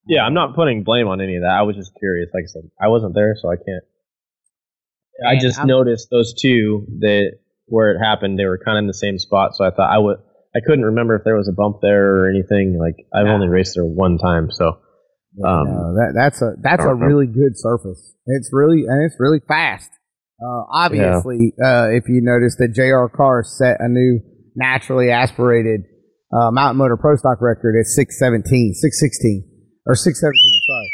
Yeah, 0.07 0.23
I'm 0.23 0.33
not 0.35 0.55
putting 0.55 0.85
blame 0.85 1.07
on 1.09 1.21
any 1.21 1.37
of 1.37 1.43
that. 1.43 1.51
I 1.53 1.63
was 1.63 1.77
just 1.77 1.93
curious. 1.99 2.31
Like 2.33 2.45
I 2.45 2.51
said, 2.53 2.71
I 2.81 2.89
wasn't 2.89 3.15
there, 3.15 3.37
so 3.41 3.51
I 3.51 3.57
can't. 3.57 3.85
I 5.27 5.39
just 5.39 5.59
I'm- 5.59 5.67
noticed 5.69 6.09
those 6.11 6.33
two 6.41 6.87
that 7.01 7.33
where 7.67 7.91
it 7.93 7.99
happened. 7.99 8.39
They 8.39 8.47
were 8.47 8.59
kind 8.65 8.79
of 8.79 8.83
in 8.83 8.87
the 8.87 8.95
same 8.95 9.19
spot, 9.19 9.55
so 9.55 9.65
I 9.65 9.71
thought 9.71 9.93
I 9.93 9.99
would. 9.99 10.17
I 10.57 10.61
couldn't 10.65 10.87
remember 10.87 11.15
if 11.17 11.25
there 11.25 11.37
was 11.37 11.49
a 11.49 11.53
bump 11.53 11.79
there 11.83 12.17
or 12.25 12.31
anything. 12.31 12.79
Like 12.81 12.97
I've 13.15 13.27
Nah. 13.27 13.35
only 13.35 13.49
raced 13.49 13.75
there 13.75 13.85
one 13.85 14.17
time, 14.17 14.51
so 14.51 14.79
um, 15.45 15.65
No, 15.67 15.95
that 15.95 16.13
that's 16.15 16.43
a 16.43 16.53
that's 16.63 16.85
a 16.85 16.89
know. 16.89 16.93
really 16.95 17.27
good 17.27 17.57
surface. 17.57 18.15
It's 18.27 18.51
really 18.53 18.85
and 18.87 19.05
it's 19.05 19.17
really 19.19 19.41
fast. 19.47 19.91
Uh, 20.41 20.63
obviously, 20.73 21.53
uh, 21.63 21.89
if 21.91 22.09
you 22.09 22.21
notice 22.23 22.57
that 22.57 22.73
JR 22.73 23.15
Carr 23.15 23.43
set 23.43 23.79
a 23.81 23.89
new 23.89 24.21
naturally 24.55 25.11
aspirated 25.11 25.83
uh, 26.33 26.51
Mountain 26.51 26.77
Motor 26.79 26.97
Pro 26.97 27.17
Stock 27.17 27.41
record 27.41 27.75
at 27.79 27.87
617, 27.87 28.75
616, 28.75 29.45
or 29.87 29.95
617. 29.95 30.61
Sorry, 30.67 30.91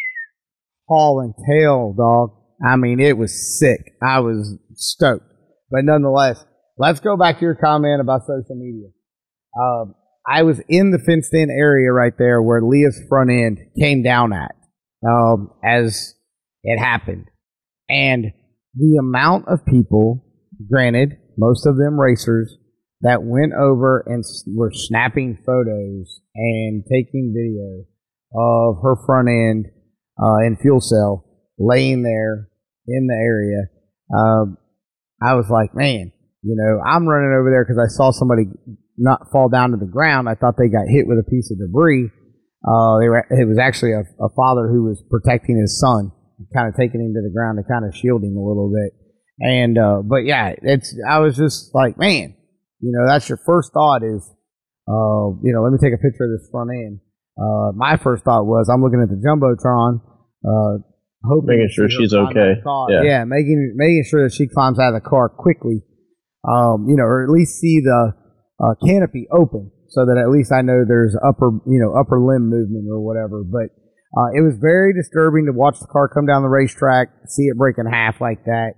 haul 0.88 1.20
and 1.20 1.34
tail, 1.48 1.94
dog. 1.96 2.30
I 2.64 2.76
mean, 2.76 3.00
it 3.00 3.18
was 3.18 3.58
sick. 3.58 3.80
I 4.02 4.20
was 4.20 4.56
stoked, 4.74 5.26
but 5.70 5.84
nonetheless, 5.84 6.44
let's 6.78 7.00
go 7.00 7.16
back 7.16 7.38
to 7.38 7.42
your 7.42 7.56
comment 7.56 8.00
about 8.00 8.22
social 8.22 8.56
media. 8.56 8.88
Um, 9.60 9.94
I 10.26 10.42
was 10.42 10.60
in 10.68 10.90
the 10.90 10.98
fenced 10.98 11.34
in 11.34 11.50
area 11.50 11.92
right 11.92 12.16
there 12.16 12.40
where 12.40 12.62
Leah's 12.62 13.00
front 13.08 13.30
end 13.30 13.58
came 13.78 14.02
down 14.02 14.32
at 14.32 14.54
um, 15.06 15.50
as 15.62 16.14
it 16.62 16.78
happened. 16.78 17.26
And 17.88 18.32
the 18.74 18.96
amount 18.98 19.48
of 19.48 19.66
people, 19.66 20.24
granted, 20.70 21.18
most 21.36 21.66
of 21.66 21.76
them 21.76 22.00
racers, 22.00 22.56
that 23.02 23.22
went 23.22 23.52
over 23.52 24.02
and 24.06 24.24
were 24.46 24.70
snapping 24.72 25.36
photos 25.44 26.20
and 26.34 26.84
taking 26.90 27.34
video 27.36 27.84
of 28.34 28.82
her 28.82 28.96
front 29.04 29.28
end 29.28 29.66
uh, 30.18 30.36
and 30.38 30.58
fuel 30.58 30.80
cell 30.80 31.24
laying 31.58 32.02
there 32.02 32.48
in 32.88 33.06
the 33.06 33.14
area. 33.14 33.64
Um, 34.16 34.56
I 35.22 35.34
was 35.34 35.50
like, 35.50 35.74
man, 35.74 36.12
you 36.42 36.56
know, 36.56 36.80
I'm 36.84 37.06
running 37.06 37.36
over 37.38 37.50
there 37.50 37.64
because 37.64 37.78
I 37.78 37.92
saw 37.94 38.10
somebody 38.10 38.44
not 38.96 39.30
fall 39.32 39.48
down 39.48 39.70
to 39.70 39.76
the 39.76 39.90
ground. 39.90 40.28
I 40.28 40.34
thought 40.34 40.54
they 40.58 40.68
got 40.68 40.86
hit 40.88 41.06
with 41.06 41.18
a 41.18 41.28
piece 41.28 41.50
of 41.50 41.58
debris. 41.58 42.10
Uh, 42.66 42.98
they 42.98 43.08
were, 43.08 43.26
it 43.28 43.48
was 43.48 43.58
actually 43.58 43.92
a, 43.92 44.02
a 44.22 44.28
father 44.36 44.68
who 44.68 44.84
was 44.84 45.02
protecting 45.10 45.58
his 45.58 45.78
son, 45.78 46.12
kind 46.54 46.68
of 46.68 46.74
taking 46.74 47.00
him 47.00 47.12
to 47.12 47.20
the 47.20 47.32
ground 47.34 47.58
to 47.58 47.64
kind 47.64 47.84
of 47.84 47.94
shield 47.94 48.22
him 48.22 48.36
a 48.36 48.44
little 48.44 48.72
bit. 48.72 48.92
And 49.40 49.76
uh, 49.76 50.02
but 50.02 50.24
yeah, 50.24 50.54
it's 50.62 50.94
I 51.08 51.18
was 51.18 51.36
just 51.36 51.74
like, 51.74 51.98
man, 51.98 52.34
you 52.80 52.92
know, 52.92 53.06
that's 53.06 53.28
your 53.28 53.38
first 53.44 53.72
thought 53.74 54.02
is, 54.02 54.22
uh, 54.88 55.34
you 55.42 55.52
know, 55.52 55.62
let 55.62 55.72
me 55.72 55.78
take 55.82 55.92
a 55.92 56.00
picture 56.00 56.24
of 56.24 56.30
this 56.38 56.48
front 56.50 56.70
end. 56.70 57.00
Uh, 57.36 57.72
my 57.74 57.96
first 57.96 58.24
thought 58.24 58.44
was 58.46 58.70
I'm 58.72 58.80
looking 58.80 59.02
at 59.02 59.10
the 59.10 59.18
jumbotron, 59.18 60.00
uh, 60.46 60.78
hoping 61.24 61.58
Making 61.58 61.68
sure 61.68 61.90
she's 61.90 62.12
climb 62.12 62.26
out 62.26 62.36
of 62.36 62.36
okay. 62.36 62.60
Yeah. 62.94 63.02
yeah, 63.02 63.24
making 63.24 63.74
making 63.74 64.04
sure 64.08 64.22
that 64.22 64.32
she 64.32 64.46
climbs 64.46 64.78
out 64.78 64.94
of 64.94 65.02
the 65.02 65.08
car 65.08 65.28
quickly, 65.28 65.82
um, 66.48 66.86
you 66.88 66.94
know, 66.96 67.04
or 67.04 67.24
at 67.24 67.30
least 67.30 67.58
see 67.58 67.80
the 67.80 68.14
uh, 68.62 68.74
canopy 68.86 69.26
open 69.32 69.70
so 69.94 70.04
that 70.06 70.18
at 70.18 70.30
least 70.30 70.52
I 70.52 70.62
know 70.62 70.82
there's 70.86 71.16
upper, 71.22 71.54
you 71.66 71.78
know, 71.78 71.94
upper 71.94 72.18
limb 72.18 72.50
movement 72.50 72.90
or 72.90 72.98
whatever. 72.98 73.42
But 73.46 73.70
uh, 74.14 74.34
it 74.34 74.42
was 74.42 74.58
very 74.58 74.92
disturbing 74.94 75.46
to 75.46 75.52
watch 75.52 75.78
the 75.78 75.86
car 75.86 76.08
come 76.08 76.26
down 76.26 76.42
the 76.42 76.50
racetrack, 76.50 77.08
see 77.26 77.46
it 77.46 77.56
break 77.56 77.78
in 77.78 77.86
half 77.86 78.20
like 78.20 78.44
that. 78.44 78.74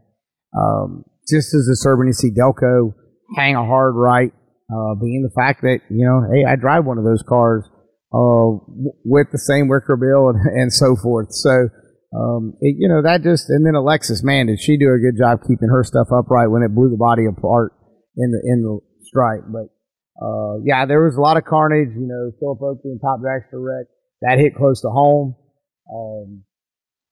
Um, 0.57 1.05
just 1.29 1.53
as 1.55 1.67
disturbing 1.69 2.09
to 2.09 2.15
see 2.15 2.31
Delco 2.31 2.93
hang 3.37 3.57
a 3.57 3.65
hard 3.65 3.95
right, 3.97 4.33
uh, 4.73 4.95
being 5.01 5.25
the 5.25 5.35
fact 5.35 5.63
that 5.63 5.81
you 5.91 6.05
know, 6.07 6.29
hey, 6.33 6.45
I 6.45 6.57
drive 6.57 6.85
one 6.85 6.99
of 6.99 7.05
those 7.05 7.25
cars 7.27 7.65
uh, 8.13 8.61
with 9.05 9.29
the 9.33 9.39
same 9.39 9.69
wicker 9.69 9.97
bill 9.97 10.31
and, 10.31 10.41
and 10.61 10.73
so 10.73 10.97
forth. 10.97 11.33
So. 11.33 11.69
Um, 12.15 12.55
it, 12.61 12.77
you 12.79 12.89
know 12.89 13.03
that 13.03 13.25
just 13.25 13.51
and 13.51 13.67
then 13.67 13.75
Alexis, 13.75 14.23
man, 14.23 14.47
did 14.47 14.61
she 14.61 14.79
do 14.79 14.95
a 14.95 14.97
good 14.97 15.19
job 15.19 15.43
keeping 15.43 15.69
her 15.69 15.83
stuff 15.83 16.07
upright 16.15 16.49
when 16.49 16.63
it 16.63 16.73
blew 16.73 16.89
the 16.89 16.97
body 16.97 17.27
apart 17.27 17.75
in 18.17 18.31
the 18.31 18.41
in 18.47 18.63
the 18.63 18.79
stripe? 19.07 19.45
But 19.49 19.71
uh, 20.21 20.59
yeah, 20.65 20.87
there 20.87 21.05
was 21.05 21.17
a 21.17 21.21
lot 21.21 21.37
of 21.37 21.45
carnage. 21.45 21.95
You 21.95 22.07
know, 22.07 22.33
Philip 22.39 22.63
Oakley 22.63 22.91
and 22.91 23.01
Top 23.01 23.21
Dragster 23.21 23.63
wreck 23.63 23.87
that 24.23 24.39
hit 24.39 24.55
close 24.55 24.81
to 24.83 24.89
home 24.89 25.37
um, 25.93 26.43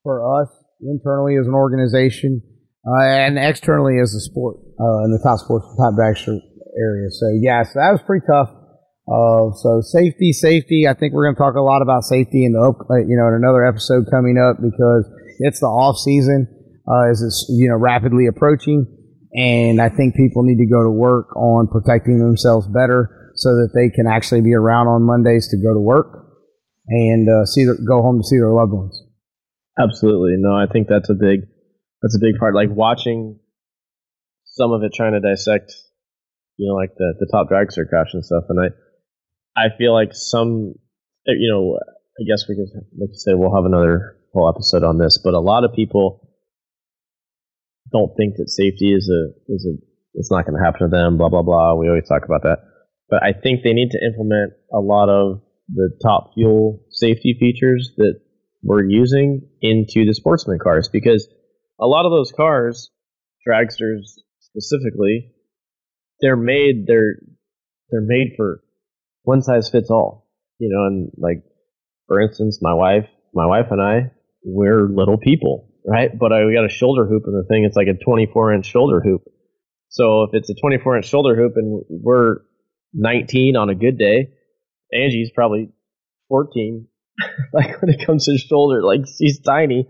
for 0.03 0.41
us 0.41 0.49
internally 0.81 1.37
as 1.37 1.47
an 1.47 1.53
organization 1.53 2.41
uh, 2.85 3.03
and 3.03 3.37
externally 3.37 3.99
as 4.01 4.13
a 4.13 4.21
sport 4.21 4.57
uh, 4.79 5.03
in 5.05 5.11
the 5.11 5.19
top 5.23 5.39
sports 5.39 5.65
top 5.77 5.93
dragster 5.93 6.37
area. 6.77 7.09
So 7.09 7.29
yeah, 7.39 7.63
so 7.63 7.79
that 7.79 7.91
was 7.91 8.01
pretty 8.05 8.25
tough. 8.25 8.49
Uh, 9.05 9.53
so 9.61 9.81
safety, 9.81 10.33
safety. 10.33 10.87
I 10.89 10.93
think 10.93 11.13
we're 11.13 11.25
going 11.25 11.35
to 11.35 11.39
talk 11.39 11.55
a 11.55 11.61
lot 11.61 11.81
about 11.81 12.03
safety 12.03 12.45
in 12.45 12.53
the 12.53 12.61
uh, 12.61 12.95
you 13.05 13.17
know 13.17 13.27
in 13.29 13.35
another 13.41 13.65
episode 13.65 14.05
coming 14.09 14.37
up 14.37 14.57
because 14.57 15.05
it's 15.39 15.59
the 15.59 15.67
off 15.67 15.97
season 15.97 16.47
uh, 16.87 17.09
as 17.09 17.21
it's 17.21 17.45
you 17.49 17.69
know 17.69 17.75
rapidly 17.75 18.25
approaching, 18.27 18.85
and 19.35 19.81
I 19.81 19.89
think 19.89 20.15
people 20.15 20.43
need 20.43 20.57
to 20.63 20.65
go 20.65 20.81
to 20.81 20.89
work 20.89 21.35
on 21.35 21.67
protecting 21.67 22.19
themselves 22.19 22.67
better 22.67 23.33
so 23.35 23.49
that 23.49 23.71
they 23.75 23.93
can 23.93 24.07
actually 24.07 24.41
be 24.41 24.53
around 24.53 24.87
on 24.87 25.03
Mondays 25.03 25.49
to 25.49 25.57
go 25.57 25.73
to 25.73 25.79
work 25.79 26.25
and 26.87 27.27
uh, 27.27 27.45
see 27.45 27.65
their, 27.65 27.75
go 27.75 28.01
home 28.01 28.21
to 28.21 28.23
see 28.23 28.37
their 28.37 28.51
loved 28.51 28.71
ones. 28.71 29.01
Absolutely. 29.77 30.35
No, 30.37 30.55
I 30.55 30.67
think 30.71 30.87
that's 30.87 31.09
a 31.09 31.13
big 31.13 31.41
that's 32.01 32.15
a 32.15 32.21
big 32.21 32.39
part. 32.39 32.55
Like 32.55 32.69
watching 32.71 33.39
some 34.45 34.71
of 34.71 34.83
it 34.83 34.93
trying 34.95 35.13
to 35.13 35.19
dissect, 35.19 35.73
you 36.55 36.69
know, 36.69 36.75
like 36.75 36.95
the 36.97 37.15
the 37.19 37.27
top 37.29 37.49
dragster 37.49 37.89
crash 37.89 38.13
and 38.13 38.23
stuff. 38.23 38.45
And 38.47 38.59
I 38.59 38.67
I 39.59 39.75
feel 39.77 39.93
like 39.93 40.11
some 40.13 40.75
you 41.25 41.51
know, 41.51 41.75
I 41.75 42.23
guess 42.25 42.47
we 42.47 42.55
could 42.55 42.71
like 42.97 43.09
you 43.11 43.19
said, 43.19 43.33
we'll 43.35 43.53
have 43.53 43.65
another 43.65 44.15
whole 44.33 44.47
episode 44.47 44.83
on 44.83 44.97
this, 44.97 45.19
but 45.21 45.33
a 45.33 45.41
lot 45.41 45.65
of 45.65 45.73
people 45.75 46.24
don't 47.95 48.11
think 48.17 48.35
that 48.35 48.49
safety 48.49 48.91
is 48.91 49.07
a 49.07 49.21
is 49.47 49.63
a 49.65 49.73
it's 50.15 50.31
not 50.31 50.45
gonna 50.45 50.63
happen 50.63 50.81
to 50.81 50.87
them, 50.91 51.17
blah 51.17 51.29
blah 51.29 51.43
blah. 51.43 51.75
We 51.75 51.87
always 51.87 52.07
talk 52.07 52.25
about 52.25 52.43
that. 52.43 52.59
But 53.09 53.23
I 53.23 53.31
think 53.31 53.63
they 53.63 53.73
need 53.73 53.91
to 53.91 53.99
implement 54.03 54.53
a 54.73 54.79
lot 54.79 55.07
of 55.09 55.41
the 55.73 55.89
top 56.03 56.33
fuel 56.33 56.83
safety 56.89 57.35
features 57.39 57.91
that 57.97 58.19
we're 58.61 58.83
using 58.83 59.47
into 59.61 60.05
the 60.05 60.13
sportsman 60.13 60.59
cars 60.61 60.89
because 60.91 61.27
a 61.79 61.85
lot 61.85 62.05
of 62.05 62.11
those 62.11 62.31
cars, 62.35 62.89
dragsters 63.47 64.19
specifically, 64.39 65.31
they're 66.19 66.37
made 66.37 66.85
they're 66.87 67.15
they're 67.89 68.01
made 68.01 68.33
for 68.35 68.61
one 69.23 69.41
size 69.41 69.69
fits 69.69 69.89
all. 69.89 70.27
You 70.59 70.69
know, 70.69 70.85
and 70.87 71.11
like 71.17 71.43
for 72.07 72.21
instance, 72.21 72.59
my 72.61 72.73
wife, 72.73 73.07
my 73.33 73.45
wife 73.45 73.67
and 73.71 73.81
I, 73.81 74.11
we're 74.43 74.87
little 74.87 75.17
people, 75.17 75.69
right? 75.85 76.09
But 76.17 76.33
I 76.33 76.41
got 76.53 76.65
a 76.65 76.69
shoulder 76.69 77.05
hoop 77.05 77.23
in 77.27 77.33
the 77.33 77.45
thing. 77.47 77.63
It's 77.63 77.75
like 77.75 77.87
a 77.87 78.03
24 78.03 78.53
inch 78.53 78.65
shoulder 78.65 79.01
hoop. 79.01 79.23
So 79.89 80.23
if 80.23 80.31
it's 80.33 80.49
a 80.49 80.55
24 80.55 80.97
inch 80.97 81.07
shoulder 81.07 81.35
hoop 81.35 81.53
and 81.55 81.83
we're 81.89 82.37
19 82.93 83.55
on 83.55 83.69
a 83.69 83.75
good 83.75 83.97
day, 83.97 84.29
Angie's 84.93 85.31
probably 85.33 85.69
14. 86.29 86.87
like 87.53 87.81
when 87.81 87.93
it 87.93 88.05
comes 88.05 88.25
to 88.25 88.37
shoulder, 88.37 88.83
like 88.83 89.01
she's 89.17 89.39
tiny. 89.39 89.87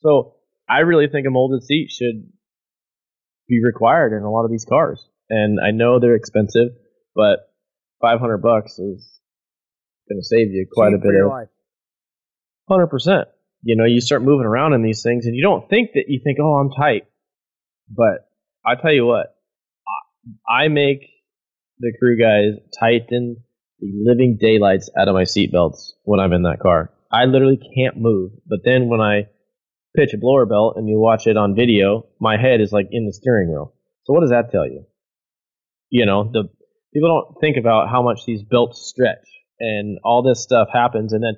So 0.00 0.34
I 0.68 0.80
really 0.80 1.08
think 1.08 1.26
a 1.26 1.30
molded 1.30 1.62
seat 1.64 1.90
should 1.90 2.30
be 3.48 3.60
required 3.64 4.16
in 4.16 4.22
a 4.22 4.30
lot 4.30 4.44
of 4.44 4.50
these 4.50 4.66
cars. 4.68 5.04
And 5.28 5.58
I 5.60 5.70
know 5.72 5.98
they're 5.98 6.14
expensive, 6.14 6.68
but 7.14 7.38
500 8.00 8.38
bucks 8.38 8.72
is 8.78 9.20
going 10.08 10.20
to 10.20 10.24
save 10.24 10.50
you 10.50 10.66
quite 10.72 10.90
Cheap 10.90 11.00
a 11.00 11.06
bit 11.06 11.14
of 11.20 12.88
100%. 12.88 13.24
You 13.62 13.76
know, 13.76 13.84
you 13.84 14.00
start 14.00 14.22
moving 14.22 14.46
around 14.46 14.72
in 14.72 14.82
these 14.82 15.02
things, 15.02 15.26
and 15.26 15.36
you 15.36 15.42
don't 15.42 15.68
think 15.68 15.90
that 15.94 16.04
you 16.08 16.20
think, 16.22 16.38
"Oh, 16.40 16.54
I'm 16.54 16.70
tight." 16.70 17.06
But 17.88 18.28
I 18.64 18.74
tell 18.76 18.92
you 18.92 19.06
what, 19.06 19.34
I 20.48 20.68
make 20.68 21.08
the 21.78 21.92
crew 21.98 22.18
guys 22.18 22.60
tighten 22.78 23.42
the 23.80 23.90
living 24.04 24.36
daylights 24.38 24.90
out 24.96 25.08
of 25.08 25.14
my 25.14 25.24
seatbelts 25.24 25.92
when 26.04 26.20
I'm 26.20 26.32
in 26.32 26.42
that 26.42 26.60
car. 26.60 26.92
I 27.10 27.24
literally 27.24 27.58
can't 27.74 27.96
move. 27.96 28.32
But 28.46 28.60
then 28.64 28.88
when 28.88 29.00
I 29.00 29.28
pitch 29.96 30.14
a 30.14 30.18
blower 30.18 30.46
belt 30.46 30.74
and 30.76 30.88
you 30.88 31.00
watch 31.00 31.26
it 31.26 31.36
on 31.36 31.56
video, 31.56 32.06
my 32.20 32.36
head 32.36 32.60
is 32.60 32.72
like 32.72 32.88
in 32.90 33.06
the 33.06 33.12
steering 33.12 33.48
wheel. 33.48 33.74
So 34.04 34.12
what 34.12 34.20
does 34.20 34.30
that 34.30 34.50
tell 34.52 34.66
you? 34.66 34.84
You 35.88 36.06
know, 36.06 36.30
the 36.30 36.48
people 36.92 37.08
don't 37.08 37.40
think 37.40 37.56
about 37.56 37.88
how 37.88 38.02
much 38.02 38.24
these 38.26 38.42
belts 38.42 38.82
stretch 38.82 39.26
and 39.58 39.98
all 40.04 40.22
this 40.22 40.42
stuff 40.42 40.68
happens 40.72 41.12
and 41.12 41.22
then 41.22 41.34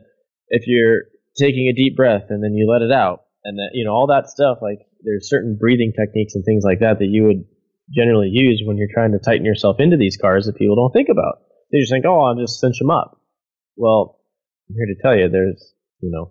if 0.48 0.66
you're 0.66 1.02
taking 1.38 1.68
a 1.68 1.72
deep 1.72 1.96
breath 1.96 2.24
and 2.30 2.42
then 2.42 2.54
you 2.54 2.70
let 2.70 2.82
it 2.82 2.92
out. 2.92 3.24
And 3.44 3.58
that 3.58 3.70
you 3.74 3.84
know 3.84 3.92
all 3.92 4.06
that 4.06 4.28
stuff 4.28 4.58
like 4.62 4.86
there's 5.02 5.28
certain 5.28 5.56
breathing 5.58 5.92
techniques 5.98 6.36
and 6.36 6.44
things 6.44 6.62
like 6.64 6.78
that 6.78 7.00
that 7.00 7.10
you 7.10 7.24
would 7.24 7.44
generally 7.90 8.28
use 8.30 8.62
when 8.64 8.76
you're 8.76 8.92
trying 8.92 9.12
to 9.12 9.18
tighten 9.18 9.44
yourself 9.44 9.76
into 9.80 9.96
these 9.96 10.16
cars 10.16 10.46
that 10.46 10.56
people 10.56 10.76
don't 10.76 10.92
think 10.92 11.08
about. 11.08 11.42
They 11.72 11.78
just 11.80 11.90
think 11.90 12.04
oh 12.06 12.20
i'll 12.20 12.38
just 12.38 12.60
cinch 12.60 12.78
them 12.78 12.90
up. 12.90 13.18
Well 13.76 14.20
i'm 14.70 14.76
here 14.76 14.94
to 14.94 15.02
tell 15.02 15.16
you 15.16 15.28
there's 15.28 15.74
you 15.98 16.12
know 16.12 16.30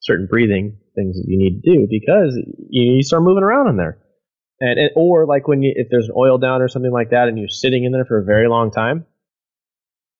certain 0.00 0.28
breathing 0.30 0.78
things 0.94 1.16
that 1.16 1.24
you 1.26 1.36
need 1.36 1.62
to 1.62 1.74
do 1.74 1.86
because 1.90 2.38
you, 2.70 3.02
start 3.02 3.24
moving 3.24 3.42
around 3.42 3.68
in 3.68 3.76
there. 3.76 3.98
And, 4.60 4.78
and 4.78 4.90
or 4.94 5.26
like 5.26 5.48
when 5.48 5.62
you 5.62 5.72
if 5.74 5.88
there's 5.90 6.06
an 6.06 6.14
oil 6.16 6.38
down 6.38 6.62
or 6.62 6.68
something 6.68 6.92
like 6.92 7.10
that 7.10 7.26
and 7.26 7.36
you're 7.36 7.48
sitting 7.48 7.82
in 7.82 7.90
there 7.90 8.04
for 8.04 8.20
a 8.20 8.24
very 8.24 8.48
long 8.48 8.70
time 8.70 9.04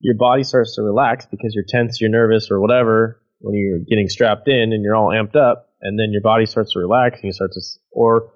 your 0.01 0.17
body 0.17 0.43
starts 0.43 0.75
to 0.77 0.83
relax 0.83 1.27
because 1.27 1.55
you're 1.55 1.65
tense, 1.67 2.01
you're 2.01 2.11
nervous, 2.11 2.51
or 2.51 2.61
whatever 2.61 3.23
when 3.47 3.55
you're 3.55 3.79
getting 3.79 4.09
strapped 4.09 4.49
in 4.49 4.73
and 4.73 4.83
you're 4.83 4.97
all 4.97 5.11
amped 5.11 5.37
up, 5.37 5.71
and 5.81 5.97
then 5.97 6.11
your 6.11 6.23
body 6.23 6.47
starts 6.47 6.73
to 6.73 6.81
relax 6.81 7.15
and 7.17 7.25
you 7.25 7.33
start 7.33 7.53
to, 7.53 7.61
or 7.93 8.33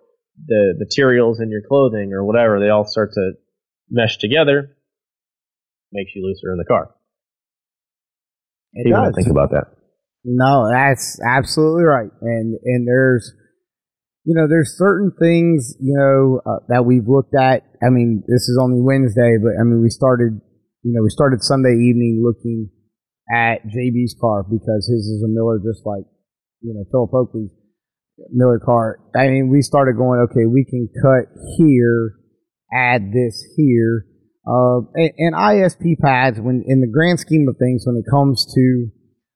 the 0.47 0.75
materials 0.79 1.41
in 1.41 1.51
your 1.51 1.63
clothing 1.67 2.13
or 2.13 2.25
whatever, 2.25 2.61
they 2.61 2.69
all 2.69 2.87
start 2.87 3.11
to 3.15 3.33
mesh 3.91 4.19
together, 4.19 4.77
makes 5.93 6.13
you 6.15 6.23
looser 6.25 6.53
in 6.53 6.59
the 6.59 6.65
car. 6.65 6.95
It 8.73 8.89
don't 8.89 9.07
does. 9.07 9.15
think 9.17 9.29
about 9.29 9.51
that. 9.51 9.65
No, 10.25 10.71
that's 10.71 11.19
absolutely 11.21 11.83
right. 11.83 12.11
And 12.21 12.57
and 12.63 12.87
there's 12.87 13.33
you 14.25 14.35
know 14.37 14.47
there's 14.47 14.77
certain 14.79 15.11
things 15.19 15.75
you 15.81 15.97
know 15.97 16.41
uh, 16.47 16.61
that 16.69 16.85
we've 16.85 17.09
looked 17.09 17.35
at. 17.35 17.65
I 17.83 17.91
mean, 17.91 18.23
this 18.29 18.49
is 18.49 18.59
only 18.63 18.81
Wednesday, 18.81 19.39
but 19.43 19.59
I 19.59 19.65
mean 19.65 19.83
we 19.83 19.91
started 19.91 20.41
you 20.85 20.93
know 20.93 21.03
we 21.03 21.11
started 21.11 21.43
Sunday 21.43 21.73
evening 21.73 22.23
looking 22.23 22.71
at 23.31 23.63
JB's 23.67 24.17
car 24.21 24.43
because 24.43 24.91
his 24.91 25.07
is 25.07 25.23
a 25.25 25.29
Miller 25.29 25.59
just 25.59 25.87
like 25.87 26.05
you 26.61 26.75
know 26.75 26.85
Philip 26.91 27.15
Oakley's 27.15 27.51
Miller 28.31 28.59
car. 28.59 28.99
I 29.17 29.29
mean, 29.29 29.49
we 29.49 29.63
started 29.63 29.97
going 29.97 30.21
okay, 30.31 30.47
we 30.47 30.65
can 30.65 30.89
cut 31.03 31.33
here, 31.57 32.17
add 32.73 33.13
this 33.13 33.43
here. 33.57 34.07
Uh, 34.47 34.81
and, 34.95 35.13
and 35.19 35.35
ISP 35.35 35.99
pads, 36.03 36.41
when 36.41 36.65
in 36.67 36.81
the 36.81 36.91
grand 36.91 37.21
scheme 37.21 37.47
of 37.49 37.57
things, 37.59 37.85
when 37.87 37.97
it 37.97 38.11
comes 38.11 38.47
to 38.55 38.89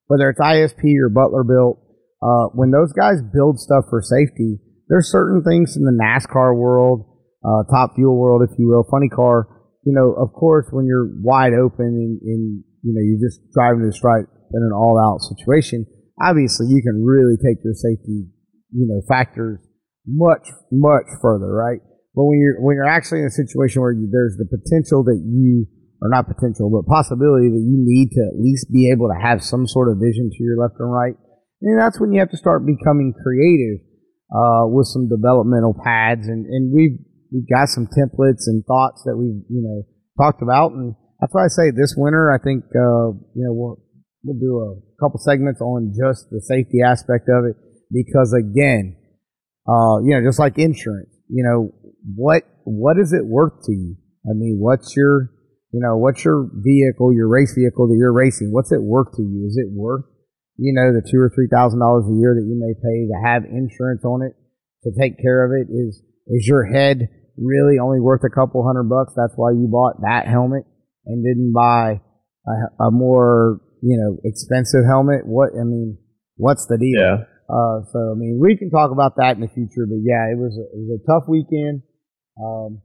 whether 0.06 0.28
it's 0.28 0.40
ISP 0.40 0.96
or 1.00 1.08
Butler 1.08 1.44
built, 1.44 1.78
uh, 2.22 2.48
when 2.54 2.70
those 2.70 2.92
guys 2.92 3.20
build 3.32 3.58
stuff 3.58 3.84
for 3.88 4.00
safety, 4.02 4.58
there's 4.88 5.10
certain 5.10 5.42
things 5.42 5.76
in 5.76 5.84
the 5.84 5.92
NASCAR 5.92 6.56
world, 6.56 7.04
uh, 7.44 7.64
top 7.70 7.94
fuel 7.94 8.16
world, 8.16 8.42
if 8.48 8.58
you 8.58 8.68
will, 8.68 8.84
funny 8.90 9.08
car. 9.08 9.48
You 9.84 9.92
know, 9.92 10.12
of 10.12 10.32
course, 10.32 10.66
when 10.70 10.86
you're 10.86 11.08
wide 11.22 11.52
open 11.52 11.86
and, 11.86 12.20
and 12.22 12.64
you 12.84 12.92
know 12.92 13.00
you're 13.00 13.24
just 13.24 13.40
driving 13.56 13.80
to 13.80 13.88
the 13.88 13.96
stripe 13.96 14.28
in 14.28 14.62
an 14.62 14.76
all-out 14.76 15.24
situation, 15.24 15.88
obviously 16.20 16.68
you 16.68 16.84
can 16.84 17.02
really 17.02 17.34
take 17.40 17.58
your 17.64 17.74
safety, 17.74 18.28
you 18.70 18.86
know, 18.86 19.02
factors 19.08 19.58
much 20.06 20.46
much 20.70 21.08
further, 21.20 21.48
right? 21.48 21.80
But 22.14 22.24
when 22.28 22.38
you're 22.38 22.60
when 22.60 22.76
you're 22.76 22.86
actually 22.86 23.20
in 23.20 23.26
a 23.26 23.34
situation 23.34 23.82
where 23.82 23.92
you, 23.92 24.06
there's 24.12 24.36
the 24.38 24.46
potential 24.46 25.02
that 25.04 25.18
you 25.18 25.66
or 26.04 26.12
not 26.12 26.28
potential, 26.28 26.68
but 26.68 26.84
possibility 26.86 27.48
that 27.48 27.64
you 27.64 27.80
need 27.80 28.12
to 28.12 28.22
at 28.28 28.36
least 28.36 28.70
be 28.70 28.92
able 28.92 29.08
to 29.08 29.16
have 29.16 29.42
some 29.42 29.66
sort 29.66 29.88
of 29.88 29.96
vision 29.96 30.28
to 30.30 30.42
your 30.44 30.60
left 30.60 30.76
and 30.78 30.92
right. 30.92 31.16
And 31.62 31.80
that's 31.80 31.98
when 31.98 32.12
you 32.12 32.20
have 32.20 32.30
to 32.30 32.36
start 32.36 32.66
becoming 32.66 33.14
creative 33.16 33.80
uh, 34.28 34.68
with 34.68 34.86
some 34.86 35.08
developmental 35.08 35.72
pads, 35.72 36.28
and, 36.28 36.44
and 36.46 36.72
we've 36.72 36.98
we've 37.32 37.48
got 37.48 37.68
some 37.68 37.86
templates 37.86 38.44
and 38.46 38.64
thoughts 38.66 39.02
that 39.06 39.16
we've 39.16 39.40
you 39.48 39.62
know 39.64 39.82
talked 40.20 40.42
about, 40.42 40.72
and 40.72 40.94
that's 41.24 41.32
why 41.32 41.44
I 41.44 41.48
say 41.48 41.72
this 41.72 41.94
winter 41.96 42.28
I 42.28 42.36
think 42.36 42.64
uh, 42.76 43.16
you 43.32 43.48
know 43.48 43.52
we'll 43.56 43.80
we'll 44.24 44.36
do 44.36 44.60
a 44.60 44.76
couple 45.00 45.18
segments 45.18 45.62
on 45.62 45.96
just 45.96 46.28
the 46.28 46.40
safety 46.44 46.84
aspect 46.84 47.32
of 47.32 47.48
it 47.48 47.56
because 47.90 48.36
again, 48.36 48.96
uh, 49.64 50.04
you 50.04 50.12
know, 50.12 50.20
just 50.20 50.38
like 50.38 50.58
insurance, 50.58 51.08
you 51.32 51.40
know, 51.40 51.72
what 52.14 52.42
what 52.64 52.98
is 53.00 53.14
it 53.14 53.24
worth 53.24 53.64
to 53.64 53.72
you? 53.72 53.96
I 54.28 54.36
mean, 54.36 54.58
what's 54.60 54.94
your 54.94 55.30
you 55.72 55.80
know, 55.80 55.96
what's 55.96 56.22
your 56.24 56.44
vehicle, 56.52 57.14
your 57.14 57.28
race 57.28 57.54
vehicle 57.56 57.88
that 57.88 57.96
you're 57.96 58.12
racing? 58.12 58.52
What's 58.52 58.70
it 58.70 58.82
worth 58.82 59.16
to 59.16 59.22
you? 59.22 59.46
Is 59.48 59.56
it 59.56 59.72
worth, 59.72 60.04
you 60.56 60.76
know, 60.76 60.92
the 60.92 61.00
two 61.08 61.16
or 61.24 61.32
three 61.34 61.48
thousand 61.48 61.80
dollars 61.80 62.04
a 62.04 62.12
year 62.20 62.36
that 62.36 62.44
you 62.44 62.52
may 62.52 62.76
pay 62.76 63.08
to 63.08 63.16
have 63.24 63.48
insurance 63.48 64.04
on 64.04 64.20
it 64.20 64.36
to 64.84 64.92
take 64.92 65.16
care 65.16 65.40
of 65.40 65.56
it? 65.56 65.72
Is 65.72 66.02
is 66.28 66.46
your 66.46 66.64
head 66.68 67.08
really 67.40 67.78
only 67.80 68.00
worth 68.00 68.20
a 68.24 68.30
couple 68.30 68.60
hundred 68.60 68.92
bucks? 68.92 69.14
That's 69.16 69.32
why 69.36 69.52
you 69.52 69.68
bought 69.72 70.02
that 70.02 70.28
helmet 70.28 70.64
and 71.06 71.24
didn't 71.24 71.52
buy 71.52 72.00
a, 72.46 72.84
a 72.84 72.90
more, 72.90 73.60
you 73.82 73.98
know, 73.98 74.18
expensive 74.24 74.84
helmet. 74.86 75.26
What 75.26 75.50
I 75.58 75.64
mean, 75.64 75.98
what's 76.36 76.66
the 76.66 76.78
deal? 76.78 77.00
Yeah. 77.00 77.24
Uh, 77.48 77.84
so 77.92 78.12
I 78.12 78.14
mean, 78.16 78.38
we 78.40 78.56
can 78.56 78.70
talk 78.70 78.90
about 78.90 79.16
that 79.16 79.36
in 79.36 79.42
the 79.42 79.48
future, 79.48 79.86
but 79.86 80.00
yeah, 80.02 80.32
it 80.32 80.38
was 80.38 80.56
a, 80.56 80.64
it 80.64 80.80
was 80.80 81.00
a 81.00 81.06
tough 81.06 81.28
weekend, 81.28 81.82
um, 82.42 82.80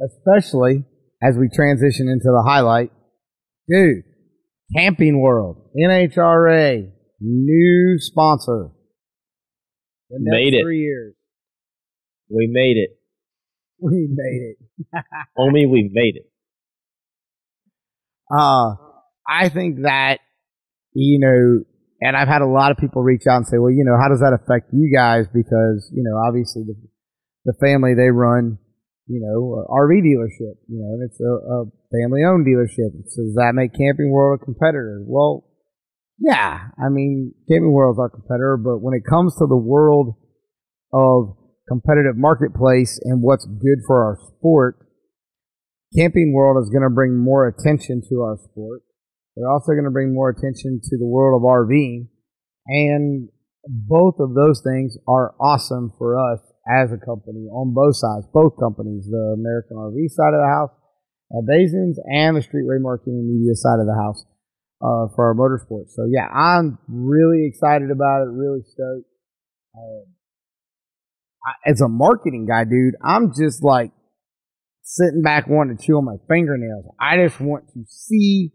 especially 0.00 0.84
as 1.22 1.36
we 1.36 1.48
transition 1.48 2.08
into 2.08 2.24
the 2.26 2.42
highlight. 2.46 2.90
Dude, 3.68 4.04
Camping 4.76 5.20
World, 5.20 5.70
NHRA, 5.76 6.90
new 7.20 7.96
sponsor. 7.98 8.70
The 10.10 10.18
next 10.20 10.34
Made 10.34 10.54
it. 10.54 10.62
Three 10.62 10.80
years, 10.80 11.14
We 12.28 12.48
made 12.50 12.76
it. 12.76 12.90
we 13.80 14.08
made 14.10 14.54
it. 14.54 15.04
Homie, 15.38 15.68
we 15.68 15.90
made 15.92 16.16
it. 16.16 16.31
Uh, 18.32 18.74
I 19.28 19.48
think 19.48 19.82
that, 19.82 20.20
you 20.94 21.18
know, 21.20 21.64
and 22.00 22.16
I've 22.16 22.28
had 22.28 22.42
a 22.42 22.46
lot 22.46 22.72
of 22.72 22.78
people 22.78 23.02
reach 23.02 23.26
out 23.28 23.36
and 23.36 23.46
say, 23.46 23.58
well, 23.58 23.70
you 23.70 23.84
know, 23.84 23.96
how 24.00 24.08
does 24.08 24.20
that 24.20 24.32
affect 24.32 24.72
you 24.72 24.90
guys? 24.92 25.26
Because, 25.32 25.90
you 25.94 26.02
know, 26.02 26.18
obviously 26.26 26.64
the, 26.66 26.74
the 27.44 27.54
family, 27.60 27.94
they 27.94 28.10
run, 28.10 28.58
you 29.06 29.20
know, 29.20 29.64
RV 29.70 30.02
dealership, 30.02 30.56
you 30.66 30.80
know, 30.80 30.90
and 30.94 31.02
it's 31.04 31.20
a, 31.20 31.30
a 31.30 31.58
family 31.92 32.24
owned 32.24 32.46
dealership. 32.46 32.90
So 33.06 33.22
does 33.22 33.36
that 33.36 33.52
make 33.54 33.72
Camping 33.72 34.10
World 34.10 34.40
a 34.40 34.44
competitor? 34.44 35.04
Well, 35.06 35.44
yeah. 36.18 36.70
I 36.78 36.88
mean, 36.88 37.34
Camping 37.48 37.72
World's 37.72 37.98
our 37.98 38.10
competitor, 38.10 38.56
but 38.56 38.78
when 38.78 38.94
it 38.94 39.02
comes 39.08 39.34
to 39.36 39.46
the 39.46 39.56
world 39.56 40.14
of 40.92 41.36
competitive 41.68 42.16
marketplace 42.16 42.98
and 43.02 43.22
what's 43.22 43.44
good 43.46 43.78
for 43.86 44.04
our 44.04 44.18
sport, 44.26 44.76
Camping 45.96 46.32
World 46.32 46.62
is 46.62 46.70
going 46.70 46.82
to 46.82 46.90
bring 46.90 47.18
more 47.18 47.46
attention 47.46 48.02
to 48.08 48.22
our 48.22 48.38
sport. 48.38 48.82
They're 49.36 49.50
also 49.50 49.72
going 49.72 49.84
to 49.84 49.90
bring 49.90 50.14
more 50.14 50.30
attention 50.30 50.80
to 50.82 50.98
the 50.98 51.06
world 51.06 51.40
of 51.40 51.44
RVing. 51.46 52.08
And 52.66 53.28
both 53.66 54.16
of 54.20 54.34
those 54.34 54.62
things 54.62 54.96
are 55.08 55.34
awesome 55.40 55.92
for 55.98 56.18
us 56.18 56.40
as 56.68 56.92
a 56.92 56.98
company 56.98 57.48
on 57.50 57.74
both 57.74 57.96
sides, 57.96 58.26
both 58.32 58.58
companies, 58.58 59.08
the 59.10 59.34
American 59.38 59.76
RV 59.76 60.10
side 60.10 60.34
of 60.34 60.40
the 60.40 60.52
house 60.52 60.70
at 61.32 61.46
Basins 61.46 61.98
and 62.06 62.36
the 62.36 62.40
Streetway 62.40 62.80
Marketing 62.80 63.26
Media 63.26 63.54
side 63.54 63.80
of 63.80 63.86
the 63.86 63.94
house. 63.94 64.24
uh, 64.82 65.06
for 65.14 65.28
our 65.28 65.34
motorsports. 65.34 65.90
So 65.90 66.06
yeah, 66.10 66.26
I'm 66.26 66.78
really 66.88 67.46
excited 67.46 67.90
about 67.90 68.22
it. 68.22 68.30
Really 68.32 68.62
stoked. 68.62 69.06
Uh, 69.74 70.04
I, 71.46 71.70
as 71.70 71.80
a 71.80 71.88
marketing 71.88 72.46
guy, 72.46 72.64
dude, 72.64 72.94
I'm 73.02 73.32
just 73.32 73.62
like 73.62 73.92
sitting 74.92 75.22
back 75.22 75.48
wanting 75.48 75.76
to 75.76 75.82
chew 75.82 75.96
on 75.96 76.04
my 76.04 76.16
fingernails. 76.28 76.84
I 77.00 77.16
just 77.16 77.40
want 77.40 77.64
to 77.72 77.84
see 77.88 78.52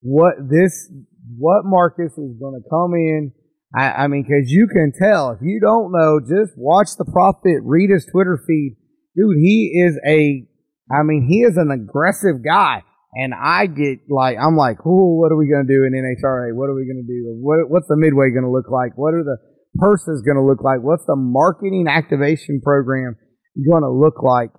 what 0.00 0.34
this, 0.50 0.90
what 1.38 1.62
Marcus 1.64 2.12
is 2.12 2.34
going 2.40 2.60
to 2.60 2.68
come 2.68 2.94
in. 2.94 3.32
I, 3.74 4.04
I 4.04 4.06
mean, 4.08 4.22
because 4.22 4.50
you 4.50 4.66
can 4.66 4.92
tell 4.98 5.30
if 5.30 5.38
you 5.42 5.60
don't 5.60 5.92
know, 5.92 6.18
just 6.20 6.56
watch 6.56 6.88
the 6.98 7.04
Profit, 7.04 7.62
read 7.62 7.90
his 7.90 8.06
Twitter 8.06 8.38
feed, 8.46 8.76
dude. 9.14 9.36
He 9.38 9.82
is 9.86 9.98
a, 10.06 10.46
I 10.90 11.02
mean, 11.02 11.26
he 11.28 11.42
is 11.42 11.56
an 11.56 11.70
aggressive 11.70 12.44
guy. 12.44 12.82
And 13.14 13.32
I 13.32 13.66
get 13.66 14.00
like, 14.10 14.36
I'm 14.36 14.56
like, 14.56 14.78
oh, 14.84 15.16
what 15.16 15.32
are 15.32 15.38
we 15.38 15.48
going 15.48 15.66
to 15.66 15.72
do 15.72 15.84
in 15.84 15.94
NHRA? 15.94 16.52
What 16.52 16.68
are 16.68 16.74
we 16.74 16.84
going 16.84 17.00
to 17.00 17.08
do? 17.08 17.32
What, 17.40 17.70
what's 17.70 17.88
the 17.88 17.96
midway 17.96 18.28
going 18.30 18.44
to 18.44 18.50
look 18.50 18.68
like? 18.68 18.92
What 18.96 19.14
are 19.14 19.24
the 19.24 19.38
purses 19.76 20.20
going 20.20 20.36
to 20.36 20.44
look 20.44 20.62
like? 20.62 20.82
What's 20.82 21.06
the 21.06 21.16
marketing 21.16 21.86
activation 21.88 22.60
program 22.60 23.16
going 23.56 23.82
to 23.82 23.90
look 23.90 24.22
like? 24.22 24.50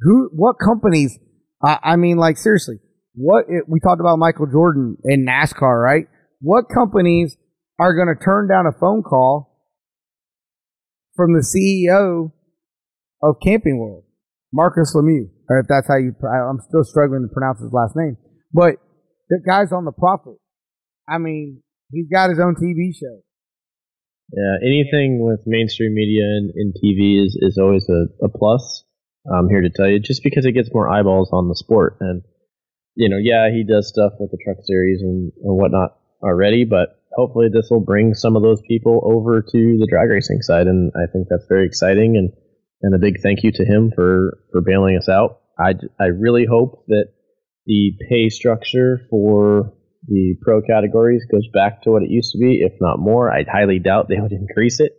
Who, 0.00 0.30
what 0.32 0.56
companies? 0.62 1.18
I, 1.62 1.78
I 1.82 1.96
mean, 1.96 2.16
like 2.16 2.36
seriously, 2.36 2.76
what 3.14 3.46
it, 3.48 3.64
we 3.66 3.80
talked 3.80 4.00
about 4.00 4.18
Michael 4.18 4.46
Jordan 4.46 4.96
in 5.04 5.26
NASCAR, 5.26 5.82
right? 5.82 6.06
What 6.40 6.66
companies 6.72 7.36
are 7.78 7.94
going 7.94 8.14
to 8.14 8.22
turn 8.22 8.48
down 8.48 8.66
a 8.66 8.78
phone 8.78 9.02
call 9.02 9.56
from 11.14 11.32
the 11.32 11.40
CEO 11.40 12.32
of 13.22 13.36
Camping 13.42 13.78
World, 13.78 14.04
Marcus 14.52 14.94
Lemieux, 14.94 15.28
or 15.48 15.60
if 15.60 15.66
that's 15.68 15.88
how 15.88 15.96
you, 15.96 16.14
I'm 16.22 16.60
still 16.68 16.84
struggling 16.84 17.22
to 17.22 17.32
pronounce 17.32 17.60
his 17.60 17.72
last 17.72 17.96
name, 17.96 18.16
but 18.52 18.76
the 19.28 19.40
guy's 19.46 19.72
on 19.72 19.84
the 19.84 19.92
Profit. 19.92 20.36
I 21.08 21.18
mean, 21.18 21.62
he's 21.90 22.08
got 22.12 22.30
his 22.30 22.38
own 22.38 22.54
TV 22.54 22.94
show. 22.94 23.22
Yeah, 24.32 24.56
anything 24.66 25.20
with 25.20 25.40
mainstream 25.46 25.94
media 25.94 26.22
and, 26.22 26.50
and 26.54 26.74
TV 26.74 27.24
is, 27.24 27.38
is 27.40 27.58
always 27.58 27.88
a, 27.88 28.24
a 28.24 28.28
plus. 28.28 28.84
I'm 29.32 29.48
here 29.48 29.62
to 29.62 29.70
tell 29.70 29.88
you, 29.88 29.98
just 30.00 30.22
because 30.22 30.46
it 30.46 30.52
gets 30.52 30.72
more 30.72 30.88
eyeballs 30.88 31.30
on 31.32 31.48
the 31.48 31.56
sport. 31.56 31.96
And, 32.00 32.22
you 32.94 33.08
know, 33.08 33.18
yeah, 33.18 33.50
he 33.50 33.64
does 33.64 33.88
stuff 33.88 34.12
with 34.18 34.30
the 34.30 34.38
truck 34.42 34.58
series 34.64 35.02
and, 35.02 35.32
and 35.42 35.56
whatnot 35.56 35.98
already, 36.22 36.64
but 36.64 37.00
hopefully 37.14 37.48
this 37.52 37.68
will 37.70 37.84
bring 37.84 38.14
some 38.14 38.36
of 38.36 38.42
those 38.42 38.62
people 38.68 39.00
over 39.04 39.42
to 39.42 39.76
the 39.78 39.86
drag 39.90 40.10
racing 40.10 40.42
side. 40.42 40.66
And 40.66 40.92
I 40.94 41.10
think 41.12 41.26
that's 41.28 41.46
very 41.48 41.66
exciting. 41.66 42.16
And, 42.16 42.30
and 42.82 42.94
a 42.94 42.98
big 42.98 43.20
thank 43.22 43.42
you 43.42 43.52
to 43.52 43.64
him 43.64 43.90
for, 43.94 44.38
for 44.52 44.60
bailing 44.60 44.96
us 44.96 45.08
out. 45.08 45.40
I, 45.58 45.74
I 45.98 46.06
really 46.06 46.46
hope 46.48 46.84
that 46.88 47.06
the 47.66 47.92
pay 48.08 48.28
structure 48.28 49.00
for 49.10 49.72
the 50.06 50.36
pro 50.40 50.62
categories 50.62 51.26
goes 51.30 51.48
back 51.52 51.82
to 51.82 51.90
what 51.90 52.02
it 52.02 52.10
used 52.10 52.32
to 52.32 52.38
be, 52.38 52.60
if 52.60 52.74
not 52.80 52.98
more. 52.98 53.30
I 53.32 53.44
highly 53.50 53.80
doubt 53.80 54.08
they 54.08 54.20
would 54.20 54.32
increase 54.48 54.78
it 54.78 54.92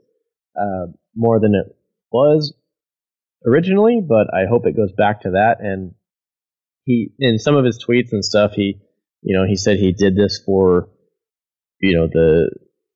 uh, 0.59 0.91
more 1.15 1.39
than 1.39 1.53
it 1.55 1.73
was 2.11 2.53
originally, 3.47 4.01
but 4.07 4.27
I 4.33 4.45
hope 4.49 4.65
it 4.65 4.75
goes 4.75 4.91
back 4.91 5.21
to 5.21 5.31
that. 5.31 5.57
And 5.59 5.93
he, 6.83 7.09
in 7.19 7.39
some 7.39 7.55
of 7.55 7.65
his 7.65 7.83
tweets 7.83 8.11
and 8.11 8.23
stuff, 8.23 8.51
he, 8.53 8.79
you 9.21 9.37
know, 9.37 9.45
he 9.47 9.55
said 9.55 9.77
he 9.77 9.93
did 9.93 10.15
this 10.15 10.41
for, 10.45 10.89
you 11.81 11.97
know, 11.97 12.07
the 12.07 12.49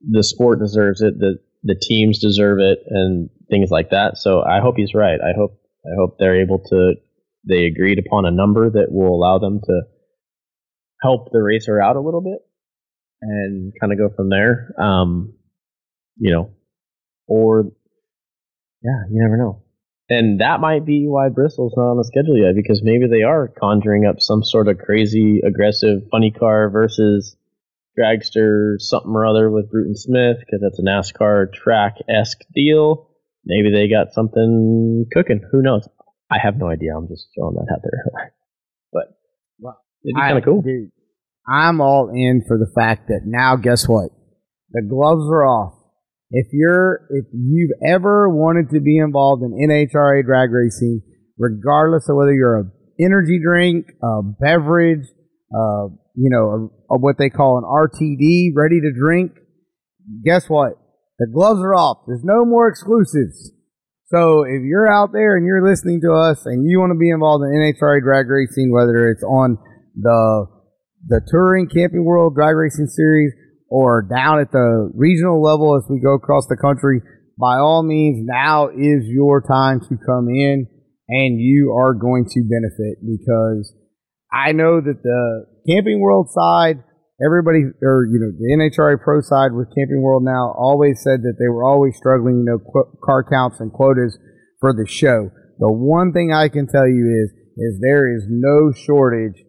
the 0.09 0.23
sport 0.23 0.59
deserves 0.59 1.01
it, 1.01 1.17
the 1.17 1.37
the 1.63 1.79
teams 1.79 2.19
deserve 2.19 2.59
it, 2.59 2.79
and 2.87 3.29
things 3.49 3.69
like 3.69 3.91
that. 3.91 4.17
So 4.17 4.41
I 4.41 4.59
hope 4.61 4.75
he's 4.77 4.93
right. 4.93 5.19
I 5.21 5.37
hope 5.37 5.59
I 5.85 5.93
hope 5.97 6.17
they're 6.17 6.41
able 6.41 6.59
to. 6.69 6.93
They 7.47 7.65
agreed 7.65 7.99
upon 7.99 8.25
a 8.25 8.31
number 8.31 8.69
that 8.69 8.87
will 8.91 9.15
allow 9.15 9.39
them 9.39 9.61
to 9.63 9.81
help 11.01 11.31
the 11.31 11.41
racer 11.41 11.81
out 11.81 11.95
a 11.95 12.01
little 12.01 12.21
bit 12.21 12.39
and 13.21 13.73
kind 13.79 13.91
of 13.91 13.97
go 13.97 14.13
from 14.15 14.29
there. 14.29 14.73
Um, 14.79 15.33
you 16.17 16.31
know, 16.31 16.51
or 17.27 17.71
yeah, 18.83 19.03
you 19.09 19.21
never 19.21 19.37
know. 19.37 19.63
And 20.11 20.41
that 20.41 20.59
might 20.59 20.85
be 20.85 21.07
why 21.07 21.29
Bristol's 21.29 21.73
not 21.77 21.91
on 21.91 21.95
the 21.95 22.03
schedule 22.03 22.37
yet, 22.37 22.51
because 22.53 22.81
maybe 22.83 23.07
they 23.09 23.23
are 23.23 23.47
conjuring 23.47 24.05
up 24.05 24.19
some 24.19 24.43
sort 24.43 24.67
of 24.67 24.77
crazy, 24.77 25.39
aggressive 25.39 26.01
funny 26.11 26.31
car 26.31 26.69
versus 26.69 27.37
dragster 27.97 28.75
something 28.79 29.13
or 29.15 29.25
other 29.25 29.49
with 29.49 29.71
Bruton 29.71 29.95
Smith, 29.95 30.35
because 30.39 30.59
that's 30.59 30.79
a 30.79 30.83
NASCAR 30.83 31.53
track 31.53 31.95
esque 32.09 32.41
deal. 32.53 33.07
Maybe 33.45 33.71
they 33.71 33.87
got 33.87 34.11
something 34.11 35.05
cooking. 35.13 35.47
Who 35.49 35.61
knows? 35.61 35.87
I 36.29 36.39
have 36.43 36.57
no 36.57 36.67
idea. 36.67 36.91
I'm 36.93 37.07
just 37.07 37.27
throwing 37.33 37.55
that 37.55 37.73
out 37.73 37.79
there. 37.81 38.33
but 38.91 39.15
it'd 40.03 40.13
be 40.13 40.19
kind 40.19 40.37
of 40.37 40.43
cool. 40.43 40.61
Dude, 40.61 40.91
I'm 41.47 41.79
all 41.79 42.09
in 42.13 42.43
for 42.45 42.57
the 42.57 42.69
fact 42.75 43.07
that 43.07 43.21
now, 43.23 43.55
guess 43.55 43.87
what? 43.87 44.09
The 44.71 44.81
gloves 44.81 45.23
are 45.31 45.47
off. 45.47 45.80
If 46.31 46.47
you're, 46.51 47.07
if 47.09 47.25
you've 47.33 47.71
ever 47.85 48.29
wanted 48.29 48.69
to 48.71 48.79
be 48.79 48.97
involved 48.97 49.43
in 49.43 49.51
NHRA 49.51 50.23
drag 50.25 50.51
racing, 50.51 51.01
regardless 51.37 52.07
of 52.09 52.15
whether 52.15 52.33
you're 52.33 52.59
a 52.59 52.63
energy 53.03 53.39
drink, 53.43 53.87
a 54.01 54.21
beverage, 54.39 55.05
uh, 55.53 55.87
you 56.15 56.29
know, 56.29 56.71
a, 56.89 56.95
a 56.95 56.97
what 56.97 57.17
they 57.17 57.29
call 57.29 57.57
an 57.57 57.63
RTD, 57.63 58.51
ready 58.55 58.79
to 58.79 58.91
drink, 58.97 59.33
guess 60.23 60.47
what? 60.47 60.73
The 61.19 61.27
gloves 61.27 61.59
are 61.61 61.75
off. 61.75 62.05
There's 62.07 62.23
no 62.23 62.45
more 62.45 62.67
exclusives. 62.67 63.51
So 64.07 64.43
if 64.43 64.61
you're 64.63 64.91
out 64.91 65.13
there 65.13 65.37
and 65.37 65.45
you're 65.45 65.65
listening 65.65 66.01
to 66.01 66.13
us 66.13 66.45
and 66.45 66.69
you 66.69 66.79
want 66.79 66.91
to 66.91 66.99
be 66.99 67.09
involved 67.09 67.43
in 67.43 67.51
NHRA 67.51 68.01
drag 68.01 68.27
racing, 68.29 68.71
whether 68.71 69.09
it's 69.09 69.23
on 69.23 69.57
the 69.95 70.47
the 71.07 71.21
touring 71.31 71.67
camping 71.67 72.05
world 72.05 72.35
drag 72.35 72.55
racing 72.55 72.87
series 72.87 73.33
or 73.71 74.03
down 74.03 74.41
at 74.41 74.51
the 74.51 74.91
regional 74.93 75.41
level 75.41 75.77
as 75.77 75.87
we 75.89 75.97
go 76.01 76.13
across 76.13 76.45
the 76.47 76.57
country, 76.57 76.99
by 77.39 77.55
all 77.55 77.83
means, 77.83 78.19
now 78.27 78.67
is 78.67 79.07
your 79.07 79.41
time 79.41 79.79
to 79.79 79.95
come 80.05 80.27
in 80.27 80.67
and 81.07 81.39
you 81.39 81.71
are 81.71 81.93
going 81.93 82.25
to 82.25 82.43
benefit 82.43 82.99
because 82.99 83.73
I 84.31 84.51
know 84.51 84.81
that 84.81 85.01
the 85.01 85.45
camping 85.71 86.01
world 86.01 86.27
side, 86.29 86.83
everybody, 87.25 87.63
or, 87.81 88.05
you 88.11 88.19
know, 88.19 88.35
the 88.35 88.51
NHRA 88.59 89.01
pro 89.01 89.21
side 89.21 89.53
with 89.53 89.73
camping 89.73 90.01
world 90.01 90.23
now 90.25 90.51
always 90.51 91.01
said 91.01 91.23
that 91.23 91.37
they 91.39 91.47
were 91.47 91.63
always 91.63 91.95
struggling, 91.95 92.43
you 92.43 92.51
know, 92.51 92.59
qu- 92.59 92.91
car 93.01 93.23
counts 93.23 93.61
and 93.61 93.71
quotas 93.71 94.19
for 94.59 94.73
the 94.73 94.85
show. 94.85 95.31
The 95.59 95.71
one 95.71 96.11
thing 96.11 96.33
I 96.33 96.49
can 96.49 96.67
tell 96.67 96.87
you 96.87 97.07
is, 97.07 97.31
is 97.55 97.79
there 97.79 98.13
is 98.13 98.25
no 98.27 98.73
shortage 98.73 99.41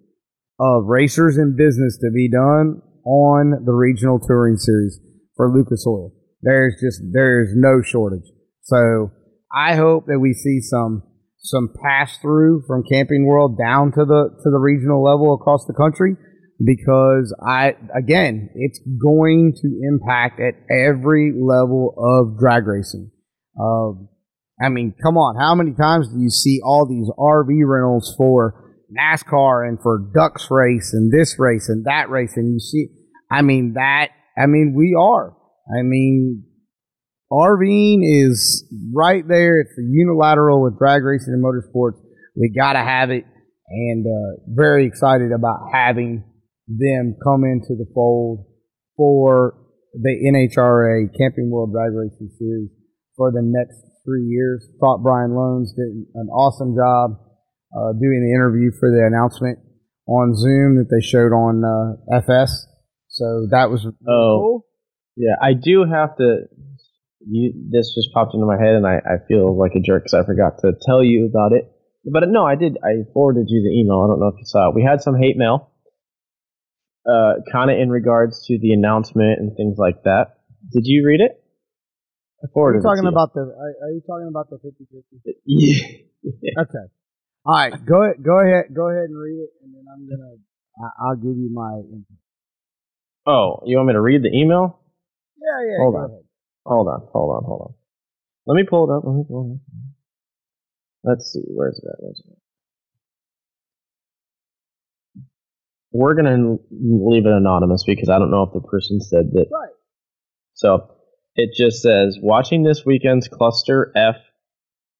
of 0.60 0.84
racers 0.86 1.38
and 1.38 1.56
business 1.56 1.98
to 1.98 2.10
be 2.14 2.30
done 2.30 2.82
on 3.04 3.64
the 3.64 3.72
regional 3.72 4.18
touring 4.18 4.56
series 4.56 4.98
for 5.36 5.52
Lucas 5.52 5.84
Oil. 5.86 6.12
There's 6.42 6.74
just 6.80 7.00
there's 7.12 7.50
no 7.54 7.82
shortage. 7.82 8.30
So 8.62 9.10
I 9.54 9.76
hope 9.76 10.06
that 10.06 10.18
we 10.20 10.32
see 10.32 10.60
some 10.60 11.02
some 11.38 11.70
pass 11.82 12.18
through 12.18 12.62
from 12.66 12.84
Camping 12.84 13.26
World 13.26 13.58
down 13.58 13.92
to 13.92 14.04
the 14.04 14.30
to 14.42 14.50
the 14.50 14.58
regional 14.58 15.02
level 15.02 15.34
across 15.34 15.66
the 15.66 15.74
country 15.74 16.16
because 16.64 17.34
I 17.44 17.74
again 17.96 18.50
it's 18.54 18.80
going 19.02 19.54
to 19.60 19.80
impact 19.82 20.40
at 20.40 20.54
every 20.70 21.32
level 21.32 21.94
of 21.98 22.38
drag 22.38 22.66
racing. 22.66 23.10
Um, 23.60 24.08
I 24.62 24.68
mean, 24.68 24.94
come 25.02 25.16
on, 25.16 25.36
how 25.36 25.54
many 25.54 25.72
times 25.72 26.08
do 26.08 26.20
you 26.20 26.30
see 26.30 26.60
all 26.64 26.86
these 26.86 27.10
RV 27.18 27.66
rentals 27.66 28.14
for 28.16 28.61
NASCAR 28.98 29.66
and 29.66 29.80
for 29.80 29.98
Ducks 30.14 30.48
race 30.50 30.92
and 30.92 31.12
this 31.12 31.38
race 31.38 31.68
and 31.68 31.84
that 31.86 32.10
race, 32.10 32.32
and 32.36 32.52
you 32.52 32.60
see, 32.60 32.88
I 33.30 33.42
mean 33.42 33.74
that. 33.74 34.08
I 34.36 34.46
mean 34.46 34.74
we 34.76 34.96
are. 34.98 35.36
I 35.68 35.82
mean, 35.82 36.44
RVing 37.32 38.00
is 38.02 38.64
right 38.94 39.26
there. 39.26 39.60
It's 39.60 39.78
a 39.78 39.82
unilateral 39.82 40.62
with 40.62 40.78
drag 40.78 41.02
racing 41.02 41.32
and 41.32 41.44
motorsports. 41.44 42.00
We 42.36 42.52
got 42.54 42.74
to 42.74 42.80
have 42.80 43.10
it, 43.10 43.24
and 43.68 44.06
uh, 44.06 44.42
very 44.48 44.86
excited 44.86 45.32
about 45.32 45.68
having 45.72 46.24
them 46.68 47.16
come 47.22 47.44
into 47.44 47.74
the 47.76 47.86
fold 47.94 48.46
for 48.96 49.54
the 49.94 50.14
NHRA 50.32 51.08
Camping 51.18 51.50
World 51.50 51.72
Drag 51.72 51.92
Racing 51.92 52.30
Series 52.38 52.70
for 53.16 53.30
the 53.30 53.42
next 53.42 53.76
three 54.04 54.24
years. 54.24 54.66
Thought 54.80 55.02
Brian 55.02 55.30
Lohnes 55.30 55.74
did 55.76 55.92
an 56.14 56.28
awesome 56.28 56.74
job 56.74 57.18
uh, 57.76 57.92
doing 57.92 58.20
the 58.22 58.32
interview 58.34 58.70
for 58.78 58.90
the 58.90 59.04
announcement 59.06 59.58
on 60.06 60.34
Zoom 60.34 60.76
that 60.76 60.88
they 60.90 61.00
showed 61.04 61.32
on 61.32 61.64
uh, 61.64 62.16
FS. 62.16 62.66
So 63.08 63.46
that 63.50 63.70
was 63.70 63.86
Oh. 63.86 63.92
cool. 64.06 64.66
Yeah, 65.16 65.36
I 65.40 65.52
do 65.52 65.84
have 65.84 66.16
to. 66.16 66.48
You, 67.24 67.52
this 67.70 67.94
just 67.94 68.12
popped 68.12 68.34
into 68.34 68.46
my 68.46 68.56
head, 68.56 68.74
and 68.74 68.86
I, 68.86 68.96
I 68.96 69.16
feel 69.28 69.56
like 69.56 69.72
a 69.76 69.80
jerk 69.80 70.04
because 70.04 70.14
I 70.14 70.24
forgot 70.26 70.58
to 70.62 70.72
tell 70.84 71.04
you 71.04 71.28
about 71.30 71.52
it. 71.52 71.70
But 72.04 72.28
no, 72.28 72.44
I 72.44 72.56
did. 72.56 72.78
I 72.82 73.04
forwarded 73.12 73.46
you 73.48 73.62
the 73.62 73.78
email. 73.78 74.02
I 74.02 74.08
don't 74.10 74.18
know 74.18 74.28
if 74.28 74.38
you 74.38 74.44
saw 74.46 74.70
it. 74.70 74.74
We 74.74 74.82
had 74.82 75.02
some 75.02 75.14
hate 75.14 75.36
mail, 75.36 75.70
uh, 77.06 77.34
kind 77.52 77.70
of 77.70 77.78
in 77.78 77.90
regards 77.90 78.44
to 78.46 78.58
the 78.58 78.72
announcement 78.72 79.38
and 79.38 79.56
things 79.56 79.76
like 79.78 80.02
that. 80.04 80.38
Did 80.72 80.82
you 80.86 81.06
read 81.06 81.20
it? 81.20 81.38
I 82.42 82.48
Are 82.58 82.74
you 82.74 82.82
talking 82.82 83.06
about 83.06 83.34
the? 83.34 83.40
Are, 83.42 83.86
are 83.86 83.92
you 83.92 84.02
talking 84.04 84.28
about 84.28 84.50
the 84.50 84.56
50-50? 84.56 85.34
Yeah. 85.46 86.62
Okay. 86.62 86.86
All 87.44 87.54
right. 87.54 87.72
Go 87.84 88.02
ahead. 88.04 88.22
Go 88.22 88.38
ahead. 88.38 88.74
Go 88.74 88.88
ahead 88.88 89.10
and 89.10 89.18
read 89.18 89.38
it, 89.40 89.50
and 89.62 89.74
then 89.74 89.84
I'm 89.92 90.06
gonna. 90.08 90.36
I, 90.78 91.08
I'll 91.08 91.16
give 91.16 91.36
you 91.36 91.50
my 91.52 91.74
input. 91.78 92.16
Oh, 93.26 93.62
you 93.66 93.76
want 93.76 93.88
me 93.88 93.94
to 93.94 94.00
read 94.00 94.22
the 94.22 94.30
email? 94.36 94.80
Yeah, 95.40 95.66
yeah. 95.68 95.78
Hold 95.78 95.94
on. 95.96 96.04
ahead. 96.04 96.24
Hold 96.64 96.88
on, 96.88 97.08
hold 97.12 97.36
on, 97.36 97.44
hold 97.44 97.60
on. 97.62 97.74
Let 98.46 98.54
me 98.54 98.64
pull 98.68 98.90
it 98.90 98.94
up. 98.96 99.02
Let 99.04 99.14
me 99.14 99.24
pull 99.28 99.50
it 99.50 99.54
up. 99.54 99.60
Let's 101.04 101.32
see. 101.32 101.42
Where's 101.48 101.78
it 101.82 101.88
at? 101.88 101.96
Where's 101.98 102.22
it? 102.26 102.38
We're 105.92 106.14
gonna 106.14 106.56
leave 106.70 107.26
it 107.26 107.32
anonymous 107.32 107.84
because 107.84 108.08
I 108.08 108.18
don't 108.18 108.30
know 108.30 108.44
if 108.44 108.52
the 108.52 108.60
person 108.66 109.00
said 109.00 109.32
that. 109.32 109.46
Right. 109.52 109.72
So 110.54 110.90
it 111.34 111.50
just 111.56 111.82
says 111.82 112.18
watching 112.22 112.62
this 112.62 112.84
weekend's 112.86 113.28
cluster 113.28 113.92
F 113.96 114.16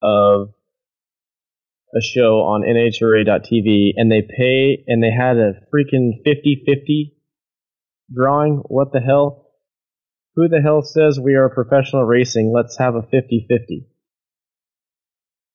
of 0.02 0.48
a 1.94 2.00
show 2.00 2.40
on 2.40 2.62
NHRA.tv 2.62 3.92
and 3.96 4.10
they 4.10 4.22
pay 4.22 4.82
and 4.86 5.02
they 5.02 5.10
had 5.10 5.36
a 5.36 5.60
freaking 5.72 6.22
50-50 6.26 7.12
drawing. 8.14 8.62
What 8.66 8.92
the 8.92 9.00
hell? 9.00 9.46
Who 10.34 10.48
the 10.48 10.62
hell 10.62 10.82
says 10.82 11.20
we 11.20 11.34
are 11.34 11.50
professional 11.50 12.04
racing? 12.04 12.52
Let's 12.54 12.78
have 12.78 12.94
a 12.94 13.02
50-50. 13.02 13.86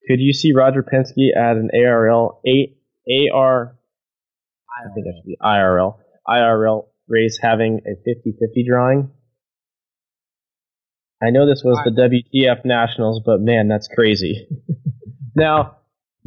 Could 0.07 0.19
you 0.19 0.31
see 0.31 0.53
Roger 0.53 0.83
Penske 0.83 1.35
at 1.35 1.57
an 1.57 1.69
ARL 1.73 2.41
eight 2.45 2.77
AR 3.33 3.77
I 4.69 4.93
think 4.93 5.05
that 5.05 5.13
should 5.17 5.25
be 5.25 5.37
IRL 5.41 5.97
IRL 6.27 6.87
race 7.07 7.39
having 7.41 7.81
a 7.85 8.09
50-50 8.09 8.67
drawing? 8.67 9.11
I 11.21 11.31
know 11.31 11.47
this 11.47 11.63
was 11.65 11.79
the 11.83 11.91
WTF 11.91 12.63
Nationals, 12.63 13.21
but 13.25 13.39
man, 13.41 13.67
that's 13.67 13.87
crazy. 13.87 14.47
now, 15.35 15.76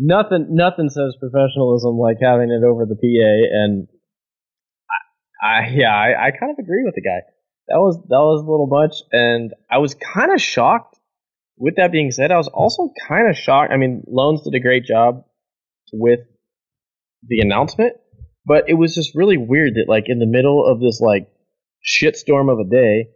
nothing 0.01 0.47
nothing 0.51 0.89
says 0.89 1.17
professionalism 1.21 1.99
like 1.99 2.17
having 2.23 2.51
it 2.51 2.65
over 2.65 2.87
the 2.87 2.97
PA, 2.97 3.33
and 3.53 3.87
I, 5.43 5.47
I 5.47 5.69
yeah, 5.69 5.95
I, 5.95 6.27
I 6.27 6.31
kind 6.31 6.51
of 6.51 6.59
agree 6.59 6.83
with 6.85 6.95
the 6.95 7.03
guy. 7.03 7.21
That 7.69 7.79
was 7.79 8.01
that 8.09 8.19
was 8.19 8.43
a 8.43 8.51
little 8.51 8.67
much, 8.67 8.97
and 9.13 9.53
I 9.71 9.79
was 9.79 9.95
kind 9.95 10.33
of 10.33 10.41
shocked. 10.41 10.97
With 11.57 11.77
that 11.77 11.93
being 11.93 12.11
said, 12.11 12.33
I 12.33 12.39
was 12.39 12.49
also 12.49 12.91
kind 13.07 13.29
of 13.29 13.37
shocked. 13.37 13.71
I 13.71 13.77
mean, 13.77 14.03
Lohnes 14.11 14.45
did 14.45 14.55
a 14.55 14.61
great 14.61 14.87
job 14.87 15.25
with 15.93 16.21
the 17.29 17.41
announcement, 17.41 17.97
but 18.47 18.65
it 18.69 18.75
was 18.75 18.95
just 18.95 19.15
really 19.15 19.37
weird 19.37 19.75
that 19.75 19.85
like 19.87 20.05
in 20.07 20.19
the 20.19 20.27
middle 20.27 20.65
of 20.67 20.81
this 20.81 21.01
like 21.01 21.29
shitstorm 21.85 22.51
of 22.51 22.59
a 22.59 22.71
day 22.71 23.11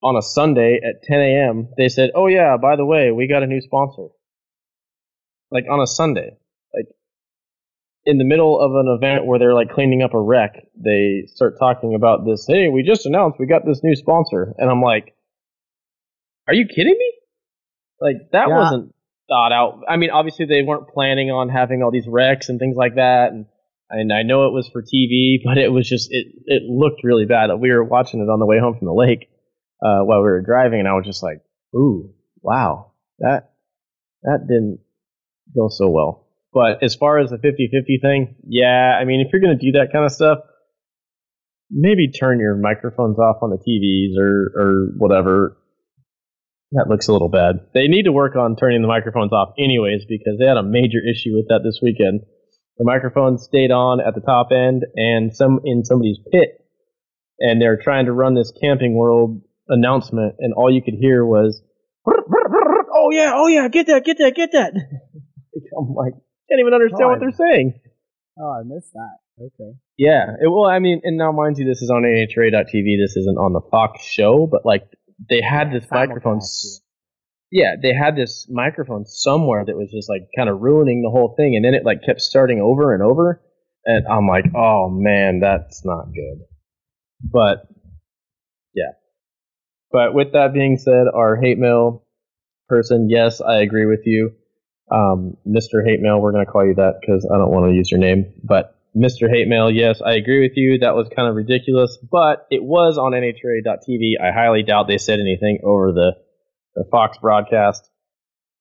on 0.00 0.16
a 0.16 0.22
Sunday 0.22 0.78
at 0.84 1.02
10 1.02 1.18
a.m. 1.18 1.68
they 1.76 1.88
said, 1.88 2.10
"Oh 2.14 2.28
yeah, 2.28 2.56
by 2.56 2.76
the 2.76 2.86
way, 2.86 3.10
we 3.10 3.26
got 3.26 3.42
a 3.42 3.48
new 3.48 3.60
sponsor." 3.60 4.14
Like 5.54 5.64
on 5.70 5.80
a 5.80 5.86
Sunday, 5.86 6.36
like 6.74 6.88
in 8.04 8.18
the 8.18 8.24
middle 8.24 8.60
of 8.60 8.72
an 8.74 8.88
event 8.88 9.24
where 9.24 9.38
they're 9.38 9.54
like 9.54 9.70
cleaning 9.70 10.02
up 10.02 10.12
a 10.12 10.20
wreck, 10.20 10.66
they 10.76 11.22
start 11.26 11.54
talking 11.60 11.94
about 11.94 12.26
this. 12.26 12.44
Hey, 12.46 12.68
we 12.68 12.82
just 12.82 13.06
announced 13.06 13.38
we 13.38 13.46
got 13.46 13.64
this 13.64 13.80
new 13.84 13.94
sponsor, 13.94 14.52
and 14.58 14.68
I'm 14.68 14.82
like, 14.82 15.14
"Are 16.48 16.54
you 16.54 16.66
kidding 16.66 16.96
me?" 16.98 17.12
Like 18.00 18.30
that 18.32 18.48
Yeah. 18.48 18.58
wasn't 18.58 18.94
thought 19.28 19.52
out. 19.52 19.84
I 19.88 19.96
mean, 19.96 20.10
obviously 20.10 20.46
they 20.46 20.62
weren't 20.62 20.88
planning 20.88 21.30
on 21.30 21.48
having 21.48 21.82
all 21.82 21.92
these 21.92 22.08
wrecks 22.08 22.48
and 22.48 22.58
things 22.58 22.76
like 22.76 22.96
that, 22.96 23.32
and 23.32 23.46
and 23.90 24.12
I 24.12 24.22
know 24.22 24.48
it 24.48 24.52
was 24.52 24.68
for 24.68 24.82
TV, 24.82 25.38
but 25.44 25.56
it 25.56 25.68
was 25.72 25.88
just 25.88 26.08
it 26.10 26.26
it 26.46 26.62
looked 26.64 27.04
really 27.04 27.26
bad. 27.26 27.50
We 27.60 27.70
were 27.70 27.84
watching 27.84 28.20
it 28.20 28.28
on 28.28 28.40
the 28.40 28.46
way 28.46 28.58
home 28.58 28.76
from 28.76 28.86
the 28.86 28.92
lake 28.92 29.28
uh, 29.80 30.00
while 30.02 30.18
we 30.18 30.24
were 30.30 30.42
driving, 30.42 30.80
and 30.80 30.88
I 30.88 30.94
was 30.94 31.06
just 31.06 31.22
like, 31.22 31.38
"Ooh, 31.76 32.12
wow, 32.42 32.92
that 33.20 33.52
that 34.24 34.46
didn't 34.48 34.80
go 35.54 35.68
so 35.68 35.90
well." 35.90 36.28
But 36.52 36.84
as 36.84 36.94
far 36.94 37.18
as 37.18 37.30
the 37.30 37.38
50-50 37.38 38.00
thing, 38.00 38.36
yeah, 38.46 38.96
I 39.00 39.04
mean, 39.04 39.20
if 39.20 39.32
you're 39.32 39.42
gonna 39.42 39.58
do 39.58 39.72
that 39.72 39.92
kind 39.92 40.04
of 40.04 40.12
stuff, 40.12 40.38
maybe 41.70 42.10
turn 42.10 42.38
your 42.38 42.56
microphones 42.56 43.18
off 43.18 43.42
on 43.42 43.50
the 43.50 43.58
TVs 43.58 44.16
or 44.18 44.52
or 44.56 44.86
whatever. 44.96 45.56
That 46.72 46.88
looks 46.88 47.08
a 47.08 47.12
little 47.12 47.28
bad. 47.28 47.60
They 47.72 47.86
need 47.86 48.04
to 48.04 48.12
work 48.12 48.34
on 48.36 48.56
turning 48.56 48.82
the 48.82 48.88
microphones 48.88 49.32
off, 49.32 49.54
anyways, 49.58 50.06
because 50.08 50.38
they 50.38 50.46
had 50.46 50.56
a 50.56 50.62
major 50.62 50.98
issue 50.98 51.34
with 51.34 51.46
that 51.48 51.60
this 51.62 51.78
weekend. 51.80 52.22
The 52.78 52.84
microphones 52.84 53.44
stayed 53.44 53.70
on 53.70 54.00
at 54.00 54.14
the 54.16 54.20
top 54.20 54.48
end 54.50 54.84
and 54.96 55.34
some 55.34 55.60
in 55.64 55.84
somebody's 55.84 56.18
pit, 56.32 56.66
and 57.38 57.60
they're 57.60 57.78
trying 57.80 58.06
to 58.06 58.12
run 58.12 58.34
this 58.34 58.52
Camping 58.60 58.94
World 58.96 59.42
announcement, 59.68 60.34
and 60.40 60.52
all 60.54 60.72
you 60.72 60.82
could 60.82 60.94
hear 60.94 61.24
was, 61.24 61.62
"Oh 62.06 63.10
yeah, 63.12 63.32
oh 63.34 63.46
yeah, 63.46 63.68
get 63.68 63.86
that, 63.86 64.04
get 64.04 64.18
that, 64.18 64.34
get 64.34 64.52
that." 64.52 64.72
I'm 65.78 65.94
like, 65.94 66.14
can't 66.48 66.60
even 66.60 66.74
understand 66.74 67.10
what 67.10 67.20
they're 67.20 67.32
saying. 67.32 67.80
Oh, 68.38 68.50
I 68.50 68.62
missed 68.64 68.92
that. 68.92 69.18
Okay. 69.40 69.76
Yeah, 69.96 70.34
it, 70.40 70.48
well, 70.48 70.66
I 70.66 70.78
mean, 70.78 71.00
and 71.04 71.16
now 71.16 71.32
mind 71.32 71.58
you, 71.58 71.64
this 71.64 71.82
is 71.82 71.90
on 71.90 72.02
NHRA.tv. 72.02 72.98
This 72.98 73.16
isn't 73.16 73.38
on 73.38 73.52
the 73.52 73.60
Fox 73.70 74.02
show, 74.04 74.46
but 74.46 74.64
like 74.64 74.86
they 75.28 75.40
had 75.40 75.72
this 75.72 75.86
microphone. 75.90 76.40
Yeah, 77.50 77.74
they 77.80 77.92
had 77.92 78.16
this 78.16 78.46
microphone 78.50 79.06
somewhere 79.06 79.64
that 79.64 79.76
was 79.76 79.90
just 79.92 80.08
like 80.08 80.22
kind 80.36 80.48
of 80.48 80.60
ruining 80.60 81.02
the 81.02 81.10
whole 81.10 81.34
thing, 81.36 81.54
and 81.56 81.64
then 81.64 81.74
it 81.74 81.84
like 81.84 82.02
kept 82.04 82.20
starting 82.20 82.60
over 82.60 82.94
and 82.94 83.02
over, 83.02 83.40
and 83.84 84.06
I'm 84.06 84.26
like, 84.26 84.46
oh 84.56 84.88
man, 84.90 85.40
that's 85.40 85.84
not 85.84 86.06
good. 86.12 86.44
But 87.22 87.66
yeah, 88.74 88.92
but 89.92 90.14
with 90.14 90.32
that 90.32 90.52
being 90.52 90.76
said, 90.76 91.06
our 91.12 91.36
hate 91.36 91.58
mail 91.58 92.04
person, 92.68 93.08
yes, 93.08 93.40
I 93.40 93.58
agree 93.58 93.86
with 93.86 94.02
you, 94.04 94.32
um, 94.90 95.36
Mr. 95.46 95.84
Hate 95.84 96.00
Mail. 96.00 96.20
We're 96.20 96.32
gonna 96.32 96.46
call 96.46 96.66
you 96.66 96.74
that 96.74 96.94
because 97.00 97.28
I 97.32 97.38
don't 97.38 97.50
want 97.50 97.70
to 97.70 97.74
use 97.74 97.90
your 97.90 98.00
name, 98.00 98.32
but 98.42 98.76
Mr. 98.96 99.28
Hate 99.28 99.48
Mail, 99.48 99.70
yes, 99.70 100.00
I 100.04 100.12
agree 100.14 100.40
with 100.42 100.52
you. 100.56 100.78
That 100.78 100.94
was 100.94 101.08
kind 101.16 101.28
of 101.28 101.34
ridiculous, 101.34 101.98
but 102.10 102.46
it 102.50 102.62
was 102.62 102.96
on 102.96 103.12
NHRA.tv. 103.12 104.22
I 104.22 104.30
highly 104.32 104.62
doubt 104.62 104.86
they 104.86 104.98
said 104.98 105.18
anything 105.18 105.58
over 105.64 105.90
the, 105.92 106.14
the 106.76 106.84
Fox 106.90 107.18
broadcast. 107.20 107.82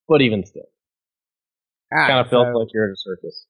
But 0.07 0.21
even 0.21 0.43
still, 0.45 0.63
Ah, 1.93 2.07
kind 2.07 2.19
of 2.25 2.29
felt 2.29 2.47
so- 2.51 2.59
like 2.59 2.67
you're 2.73 2.85
at 2.89 2.93
a 2.93 2.97
circus. 2.97 3.45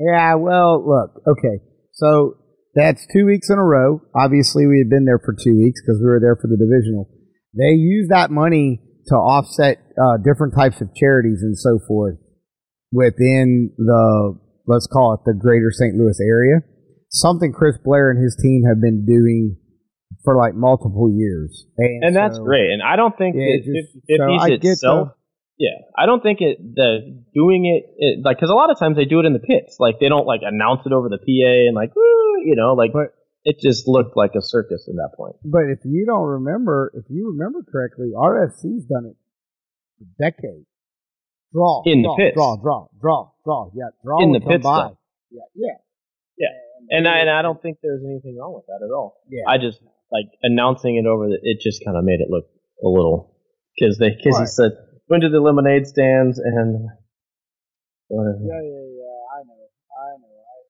Yeah, 0.00 0.34
well, 0.36 0.82
look, 0.86 1.22
okay. 1.28 1.62
So 1.92 2.36
that's 2.74 3.06
two 3.12 3.26
weeks 3.26 3.50
in 3.50 3.58
a 3.58 3.64
row. 3.64 4.00
Obviously, 4.14 4.66
we 4.66 4.78
had 4.78 4.88
been 4.88 5.04
there 5.04 5.18
for 5.18 5.34
two 5.34 5.56
weeks 5.56 5.80
because 5.82 6.00
we 6.00 6.06
were 6.06 6.20
there 6.20 6.36
for 6.36 6.46
the 6.48 6.56
divisional. 6.56 7.08
They 7.54 7.74
use 7.76 8.08
that 8.10 8.30
money 8.30 8.80
to 9.08 9.14
offset 9.16 9.78
uh, 10.00 10.16
different 10.24 10.54
types 10.54 10.80
of 10.80 10.94
charities 10.94 11.40
and 11.42 11.58
so 11.58 11.78
forth 11.86 12.16
within 12.92 13.70
the, 13.76 14.38
let's 14.66 14.86
call 14.86 15.14
it 15.14 15.20
the 15.26 15.34
greater 15.38 15.70
St. 15.70 15.94
Louis 15.94 16.18
area. 16.20 16.60
Something 17.10 17.52
Chris 17.52 17.76
Blair 17.84 18.10
and 18.10 18.22
his 18.22 18.36
team 18.40 18.62
have 18.68 18.80
been 18.80 19.04
doing 19.06 19.56
for 20.24 20.36
like 20.36 20.54
multiple 20.54 21.10
years. 21.14 21.66
And, 21.78 22.04
And 22.04 22.16
that's 22.16 22.38
great. 22.38 22.70
And 22.70 22.82
I 22.82 22.96
don't 22.96 23.16
think 23.16 23.36
Yeah, 23.36 23.44
that 23.44 23.64
just- 23.64 23.92
50 24.06 24.16
so 24.16 24.24
I 24.24 24.48
itself. 24.72 25.08
Yeah, 25.58 25.74
I 25.98 26.06
don't 26.06 26.22
think 26.22 26.38
it 26.40 26.58
the 26.76 27.24
doing 27.34 27.66
it, 27.66 27.90
it 27.98 28.24
like 28.24 28.36
because 28.36 28.50
a 28.50 28.54
lot 28.54 28.70
of 28.70 28.78
times 28.78 28.96
they 28.96 29.06
do 29.06 29.18
it 29.18 29.26
in 29.26 29.32
the 29.32 29.40
pits, 29.42 29.78
like 29.80 29.98
they 29.98 30.08
don't 30.08 30.24
like 30.24 30.42
announce 30.46 30.86
it 30.86 30.92
over 30.92 31.08
the 31.08 31.18
PA 31.18 31.52
and 31.66 31.74
like 31.74 31.96
woo, 31.96 32.44
you 32.44 32.54
know, 32.54 32.74
like 32.74 32.92
But- 32.92 33.10
it 33.44 33.56
just 33.60 33.88
looked 33.88 34.16
like 34.16 34.32
a 34.36 34.42
circus 34.42 34.86
at 34.88 34.94
that 34.96 35.10
point. 35.16 35.36
But 35.44 35.64
if 35.70 35.80
you 35.84 36.04
don't 36.06 36.26
remember, 36.42 36.92
if 36.94 37.04
you 37.08 37.32
remember 37.36 37.64
correctly, 37.70 38.12
RFC's 38.16 38.84
done 38.84 39.06
it 39.06 39.16
for 39.98 40.06
decades. 40.22 40.66
Draw 41.52 41.82
In 41.86 42.02
the 42.02 42.14
pits. 42.18 42.34
Draw, 42.34 42.56
draw, 42.56 42.88
draw, 43.00 43.30
draw. 43.44 43.70
Yeah, 43.74 43.88
draw. 44.04 44.22
In 44.22 44.32
the 44.32 44.40
pits, 44.40 44.62
by. 44.62 44.88
though. 44.88 44.98
Yeah, 45.30 45.42
yeah, 46.36 46.48
And 46.90 47.08
I 47.08 47.18
and 47.18 47.30
I 47.30 47.42
don't 47.42 47.60
think 47.60 47.78
there's 47.82 48.02
anything 48.04 48.36
wrong 48.38 48.54
with 48.54 48.66
that 48.66 48.84
at 48.84 48.92
all. 48.92 49.20
yeah. 49.28 49.44
I 49.48 49.58
just 49.58 49.80
like 50.10 50.26
announcing 50.42 50.96
it 50.96 51.06
over 51.06 51.28
the, 51.28 51.38
it 51.42 51.60
just 51.60 51.84
kind 51.84 51.96
of 51.96 52.04
made 52.04 52.20
it 52.20 52.28
look 52.30 52.44
a 52.82 52.88
little 52.88 53.34
because 53.78 53.98
they 53.98 54.10
because 54.10 54.38
he 54.38 54.46
said 54.46 54.72
went 55.08 55.22
to 55.22 55.28
the 55.28 55.40
lemonade 55.40 55.86
stands 55.86 56.38
and 56.38 56.88
whatever. 58.08 58.38
yeah, 58.40 58.60
yeah, 58.60 58.84
yeah. 58.87 58.87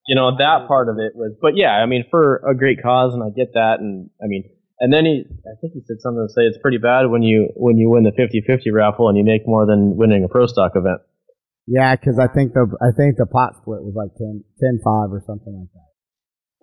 You 0.08 0.16
know 0.16 0.32
that 0.36 0.66
part 0.66 0.88
of 0.88 0.96
it 0.98 1.12
was 1.14 1.36
but 1.40 1.54
yeah 1.56 1.78
i 1.78 1.86
mean 1.86 2.02
for 2.10 2.42
a 2.48 2.56
great 2.56 2.82
cause 2.82 3.14
and 3.14 3.22
i 3.22 3.28
get 3.28 3.52
that 3.54 3.78
and 3.78 4.10
i 4.22 4.26
mean 4.26 4.42
and 4.80 4.92
then 4.92 5.04
he 5.04 5.22
i 5.46 5.54
think 5.60 5.74
he 5.74 5.80
said 5.86 6.00
something 6.00 6.24
to 6.26 6.32
say 6.32 6.42
it's 6.48 6.58
pretty 6.58 6.78
bad 6.78 7.06
when 7.12 7.22
you 7.22 7.48
when 7.54 7.76
you 7.76 7.90
win 7.90 8.02
the 8.02 8.14
50-50 8.16 8.72
raffle 8.72 9.08
and 9.08 9.16
you 9.18 9.24
make 9.24 9.46
more 9.46 9.66
than 9.66 9.96
winning 9.96 10.24
a 10.24 10.28
pro 10.28 10.46
stock 10.46 10.72
event 10.74 11.00
Yeah, 11.68 11.92
because 11.94 12.16
I 12.18 12.28
think 12.32 12.56
the 12.56 12.64
I 12.80 12.90
think 12.96 13.20
the 13.20 13.28
pot 13.28 13.52
split 13.60 13.84
was 13.84 13.92
like 13.92 14.16
10, 14.16 14.40
10-5 14.80 15.12
or 15.12 15.20
something 15.28 15.52
like 15.52 15.68
that. 15.76 15.90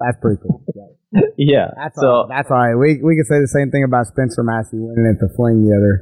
That's 0.01 0.17
pretty 0.21 0.41
cool. 0.41 0.65
Yeah. 1.13 1.21
yeah 1.37 1.67
That's 1.77 2.01
so 2.01 2.07
all, 2.09 2.27
that's 2.27 2.49
all 2.51 2.57
right. 2.57 2.75
We 2.75 2.99
we 2.99 3.15
could 3.15 3.29
say 3.29 3.39
the 3.39 3.47
same 3.53 3.69
thing 3.71 3.85
about 3.85 4.07
Spencer 4.11 4.43
Massey 4.43 4.81
winning 4.81 5.07
at 5.07 5.21
the 5.21 5.29
Fling 5.37 5.63
the 5.63 5.71
other 5.77 5.93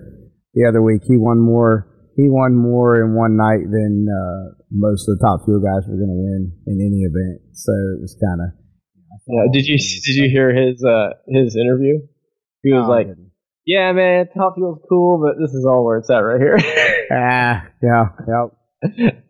the 0.55 0.63
other 0.65 0.81
week. 0.81 1.01
He 1.05 1.17
won 1.19 1.37
more. 1.37 1.91
He 2.15 2.25
won 2.29 2.55
more 2.55 2.97
in 3.03 3.13
one 3.13 3.35
night 3.37 3.61
than 3.69 4.07
uh, 4.09 4.57
most 4.73 5.07
of 5.07 5.17
the 5.17 5.21
top 5.23 5.45
fuel 5.45 5.61
guys 5.61 5.85
were 5.87 6.01
going 6.01 6.09
to 6.09 6.17
win 6.17 6.51
in 6.65 6.81
any 6.81 7.05
event. 7.05 7.45
So 7.53 7.71
it 7.93 8.01
was 8.01 8.17
kind 8.17 8.41
of. 8.41 8.49
yeah, 9.29 9.45
did 9.53 9.67
you 9.67 9.77
did 9.77 10.15
you 10.17 10.29
hear 10.29 10.49
his 10.49 10.83
uh 10.83 11.13
his 11.27 11.55
interview 11.55 11.99
he 12.63 12.73
was 12.73 12.89
like 12.89 13.07
yeah 13.65 13.91
man 13.93 14.27
top 14.35 14.55
fuel's 14.55 14.81
cool 14.89 15.21
but 15.21 15.39
this 15.39 15.53
is 15.53 15.65
all 15.65 15.85
where 15.85 15.97
it's 15.99 16.09
at 16.09 16.17
right 16.17 16.41
here 16.41 16.57
ah, 17.11 17.63
yeah, 17.81 18.05
yep. 18.27 18.57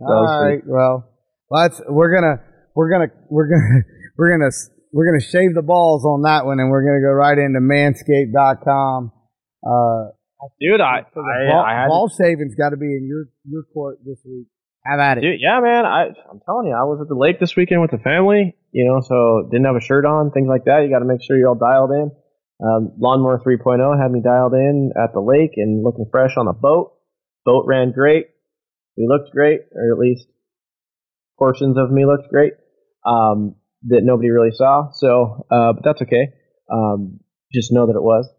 All 0.01 0.41
right. 0.41 0.61
Well, 0.65 1.09
let's. 1.49 1.81
We're 1.87 2.13
gonna. 2.13 2.41
We're 2.75 2.89
gonna. 2.89 3.11
We're 3.29 3.49
gonna. 3.49 3.81
We're 4.15 4.29
gonna 4.29 4.51
we're 4.93 5.07
gonna 5.07 5.25
shave 5.25 5.55
the 5.55 5.63
balls 5.63 6.05
on 6.05 6.21
that 6.21 6.45
one, 6.45 6.59
and 6.59 6.69
we're 6.69 6.85
gonna 6.85 7.01
go 7.01 7.09
right 7.09 7.35
into 7.35 7.59
Manscaped.com. 7.59 9.11
Uh, 9.65 10.11
Dude, 10.61 10.79
I, 10.79 10.99
I, 10.99 11.49
ball, 11.49 11.65
I 11.65 11.73
had 11.73 11.87
ball 11.87 12.09
shaving's 12.09 12.53
got 12.53 12.69
to 12.69 12.77
be 12.77 12.85
in 12.85 13.07
your 13.09 13.25
your 13.49 13.63
court 13.73 13.97
this 14.05 14.19
week. 14.23 14.45
Have 14.85 14.99
at 14.99 15.17
it. 15.17 15.21
Dude, 15.21 15.39
yeah, 15.39 15.59
man. 15.61 15.85
I, 15.85 16.11
I'm 16.29 16.41
telling 16.45 16.67
you, 16.67 16.75
I 16.75 16.83
was 16.83 16.99
at 17.01 17.07
the 17.07 17.15
lake 17.15 17.39
this 17.39 17.55
weekend 17.55 17.81
with 17.81 17.91
the 17.91 18.03
family, 18.03 18.55
you 18.71 18.83
know, 18.83 18.99
so 18.99 19.47
didn't 19.49 19.65
have 19.65 19.77
a 19.77 19.81
shirt 19.81 20.05
on, 20.05 20.31
things 20.31 20.47
like 20.49 20.65
that. 20.65 20.83
You 20.83 20.91
got 20.91 20.99
to 20.99 21.07
make 21.07 21.23
sure 21.23 21.37
you're 21.37 21.47
all 21.47 21.55
dialed 21.55 21.91
in. 21.91 22.11
Um, 22.59 22.91
Lawnmower 22.99 23.39
3.0 23.39 23.79
had 24.01 24.11
me 24.11 24.21
dialed 24.21 24.53
in 24.53 24.91
at 25.01 25.13
the 25.13 25.21
lake 25.21 25.53
and 25.55 25.83
looking 25.83 26.07
fresh 26.11 26.35
on 26.37 26.45
the 26.45 26.53
boat. 26.53 26.93
Boat 27.45 27.63
ran 27.65 27.91
great. 27.91 28.27
We 28.97 29.07
looked 29.07 29.31
great, 29.31 29.61
or 29.71 29.93
at 29.93 29.99
least 29.99 30.27
portions 31.39 31.77
of 31.77 31.89
me 31.89 32.05
looked 32.05 32.29
great 32.29 32.53
um, 33.05 33.55
that 33.87 34.01
nobody 34.03 34.29
really 34.29 34.51
saw. 34.51 34.91
So, 34.91 35.45
uh, 35.49 35.73
but 35.73 35.83
that's 35.83 36.01
okay. 36.03 36.33
Um, 36.71 37.19
just 37.53 37.71
know 37.71 37.87
that 37.87 37.95
it 37.95 38.03
was. 38.03 38.29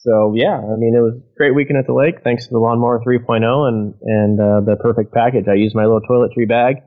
So 0.00 0.32
yeah, 0.34 0.56
I 0.56 0.76
mean, 0.80 0.96
it 0.96 1.04
was 1.04 1.20
a 1.20 1.36
great 1.36 1.54
weekend 1.54 1.78
at 1.78 1.86
the 1.86 1.92
lake 1.92 2.24
thanks 2.24 2.46
to 2.46 2.50
the 2.50 2.58
Lawnmower 2.58 3.04
3.0 3.04 3.44
and 3.68 3.94
and 4.00 4.40
uh, 4.40 4.60
the 4.64 4.76
perfect 4.80 5.12
package. 5.12 5.44
I 5.48 5.60
used 5.60 5.76
my 5.76 5.84
little 5.84 6.00
toiletry 6.00 6.48
bag 6.48 6.80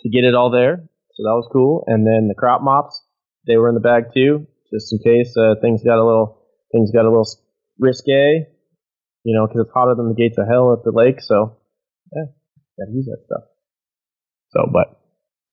to 0.00 0.08
get 0.10 0.24
it 0.24 0.34
all 0.34 0.50
there, 0.50 0.76
so 0.76 1.18
that 1.24 1.36
was 1.40 1.48
cool. 1.52 1.84
And 1.86 2.06
then 2.06 2.28
the 2.28 2.34
crop 2.36 2.60
mops, 2.60 3.00
they 3.46 3.56
were 3.56 3.68
in 3.68 3.74
the 3.74 3.80
bag 3.80 4.12
too, 4.12 4.46
just 4.72 4.92
in 4.92 4.98
case 5.00 5.32
uh, 5.40 5.54
things 5.62 5.82
got 5.82 5.96
a 5.96 6.04
little 6.04 6.42
things 6.70 6.92
got 6.92 7.06
a 7.06 7.08
little 7.08 7.28
risque, 7.78 8.44
you 9.24 9.32
know, 9.34 9.46
because 9.46 9.64
it's 9.64 9.72
hotter 9.72 9.94
than 9.96 10.08
the 10.08 10.20
gates 10.20 10.36
of 10.36 10.46
hell 10.48 10.76
at 10.76 10.84
the 10.84 10.92
lake. 10.92 11.22
So 11.22 11.56
yeah, 12.12 12.28
gotta 12.76 12.92
use 12.92 13.06
that 13.06 13.24
stuff. 13.24 13.48
So, 14.52 14.68
but 14.70 15.00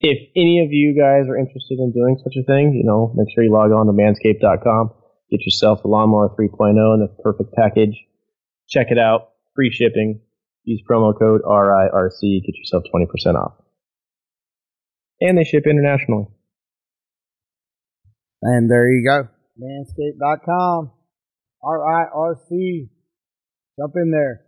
if 0.03 0.19
any 0.35 0.59
of 0.59 0.75
you 0.75 0.91
guys 0.91 1.23
are 1.31 1.39
interested 1.39 1.79
in 1.79 1.95
doing 1.95 2.19
such 2.19 2.35
a 2.35 2.43
thing, 2.43 2.75
you 2.75 2.83
know, 2.83 3.15
make 3.15 3.31
sure 3.33 3.43
you 3.43 3.51
log 3.51 3.71
on 3.71 3.87
to 3.87 3.95
manscaped.com. 3.95 4.91
Get 5.33 5.47
yourself 5.47 5.81
the 5.81 5.87
Lawnmower 5.87 6.29
3.0 6.39 6.93
in 6.93 6.99
the 6.99 7.07
perfect 7.23 7.55
package. 7.55 7.97
Check 8.69 8.87
it 8.91 8.99
out. 8.99 9.31
Free 9.55 9.71
shipping. 9.71 10.21
Use 10.63 10.83
promo 10.87 11.17
code 11.17 11.41
RIRC. 11.41 12.45
Get 12.45 12.55
yourself 12.55 12.83
20% 12.93 13.33
off. 13.33 13.53
And 15.21 15.35
they 15.35 15.43
ship 15.43 15.63
internationally. 15.65 16.27
And 18.43 18.69
there 18.69 18.87
you 18.87 19.03
go. 19.03 19.27
Manscaped.com. 19.59 20.91
R-I-R-C. 21.63 22.89
Jump 23.79 23.93
in 23.95 24.11
there. 24.11 24.41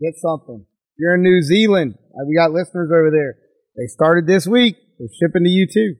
Get 0.00 0.14
something. 0.16 0.66
If 0.66 0.98
you're 0.98 1.14
in 1.14 1.22
New 1.22 1.40
Zealand, 1.42 1.94
uh, 1.98 2.24
we 2.26 2.34
got 2.34 2.50
listeners 2.50 2.90
over 2.92 3.12
there. 3.12 3.36
They 3.76 3.86
started 3.86 4.26
this 4.26 4.44
week. 4.44 4.74
They're 4.98 5.06
shipping 5.20 5.44
to 5.44 5.50
you 5.50 5.68
too. 5.72 5.94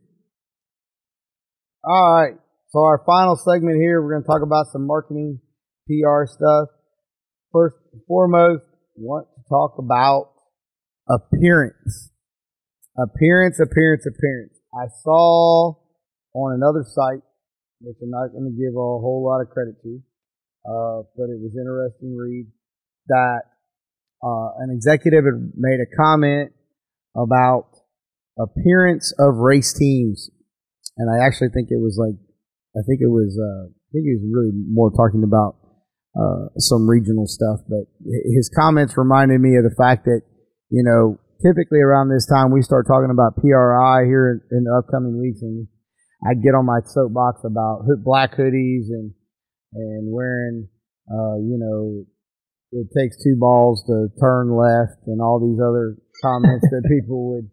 All 1.85 2.13
right. 2.13 2.42
So 2.73 2.81
our 2.85 3.03
final 3.05 3.37
segment 3.37 3.77
here, 3.77 4.01
we're 4.01 4.13
going 4.13 4.23
to 4.23 4.27
talk 4.27 4.41
about 4.41 4.65
some 4.73 4.87
marketing, 4.87 5.41
PR 5.87 6.25
stuff. 6.25 6.69
First 7.53 7.77
and 7.93 8.01
foremost, 8.09 8.65
want 8.97 9.27
to 9.37 9.43
talk 9.47 9.77
about 9.79 10.33
appearance. 11.07 12.13
Appearance, 12.97 13.61
appearance, 13.61 14.07
appearance. 14.07 14.55
I 14.73 14.89
saw 15.03 15.75
on 16.33 16.55
another 16.55 16.83
site, 16.83 17.21
which 17.83 17.97
I'm 18.03 18.09
not 18.09 18.33
going 18.33 18.49
to 18.49 18.57
give 18.57 18.73
a 18.73 18.81
whole 18.81 19.23
lot 19.23 19.43
of 19.43 19.51
credit 19.51 19.75
to, 19.83 20.01
uh, 20.65 21.03
but 21.15 21.29
it 21.29 21.37
was 21.45 21.53
interesting 21.53 22.17
read 22.17 22.47
that 23.09 23.43
uh, 24.25 24.65
an 24.65 24.71
executive 24.71 25.27
had 25.27 25.53
made 25.59 25.81
a 25.81 25.95
comment 25.95 26.53
about 27.15 27.69
appearance 28.39 29.13
of 29.19 29.37
race 29.37 29.75
teams, 29.75 30.31
and 30.97 31.11
I 31.11 31.23
actually 31.23 31.51
think 31.51 31.69
it 31.71 31.77
was 31.77 31.99
like, 32.01 32.17
I 32.77 32.83
think 32.87 33.01
it 33.01 33.11
was, 33.11 33.37
uh, 33.37 33.69
I 33.69 33.89
think 33.93 34.05
he 34.09 34.17
was 34.17 34.25
really 34.29 34.53
more 34.53 34.91
talking 34.91 35.23
about 35.25 35.57
uh, 36.17 36.53
some 36.59 36.89
regional 36.89 37.27
stuff, 37.27 37.61
but 37.69 37.89
his 38.05 38.51
comments 38.55 38.97
reminded 38.97 39.41
me 39.41 39.57
of 39.57 39.65
the 39.65 39.75
fact 39.77 40.05
that 40.05 40.23
you 40.69 40.85
know 40.85 41.19
typically 41.43 41.81
around 41.81 42.09
this 42.09 42.27
time 42.27 42.53
we 42.53 42.63
start 42.63 42.87
talking 42.87 43.11
about 43.11 43.37
PRI 43.37 44.05
here 44.05 44.41
in, 44.51 44.59
in 44.59 44.65
the 44.65 44.73
upcoming 44.77 45.19
weeks, 45.19 45.43
and 45.43 45.67
I 46.25 46.35
get 46.35 46.55
on 46.55 46.65
my 46.65 46.81
soapbox 46.87 47.43
about 47.45 47.85
black 48.05 48.37
hoodies 48.37 48.89
and 48.89 49.13
and 49.75 50.13
wearing, 50.13 50.69
uh, 51.11 51.37
you 51.41 51.57
know, 51.59 52.05
it 52.73 52.89
takes 52.97 53.23
two 53.23 53.37
balls 53.39 53.83
to 53.87 54.09
turn 54.21 54.55
left, 54.55 55.07
and 55.07 55.21
all 55.21 55.41
these 55.41 55.61
other 55.61 55.97
comments 56.23 56.67
that 56.71 56.85
people 56.89 57.33
would 57.33 57.51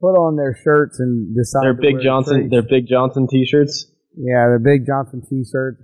put 0.00 0.14
on 0.18 0.36
their 0.36 0.56
shirts 0.62 1.00
and 1.00 1.34
decide. 1.34 1.64
They're 1.64 1.74
Big 1.74 2.00
Johnson. 2.02 2.48
They're 2.50 2.62
Big 2.62 2.86
Johnson 2.86 3.26
t-shirts. 3.28 3.91
Yeah, 4.16 4.52
the 4.52 4.60
Big 4.62 4.86
Johnson 4.86 5.22
T-shirt. 5.28 5.78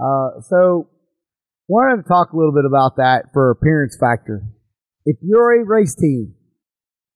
Uh, 0.00 0.40
so, 0.48 0.88
wanted 1.68 2.02
to 2.02 2.08
talk 2.08 2.32
a 2.32 2.36
little 2.36 2.52
bit 2.52 2.64
about 2.64 2.96
that 2.96 3.26
for 3.32 3.50
appearance 3.50 3.96
factor. 3.98 4.42
If 5.04 5.16
you're 5.22 5.60
a 5.60 5.64
race 5.64 5.94
team, 5.94 6.34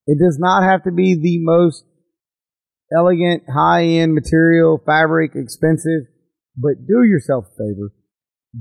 it 0.07 0.19
does 0.19 0.39
not 0.39 0.62
have 0.62 0.85
to 0.85 0.93
be 0.93 1.14
the 1.14 1.39
most 1.41 1.85
elegant, 2.97 3.45
high-end 3.53 4.14
material, 4.14 4.81
fabric, 4.85 5.33
expensive, 5.35 6.03
but 6.57 6.87
do 6.87 7.03
yourself 7.05 7.47
a 7.47 7.51
favor. 7.51 7.93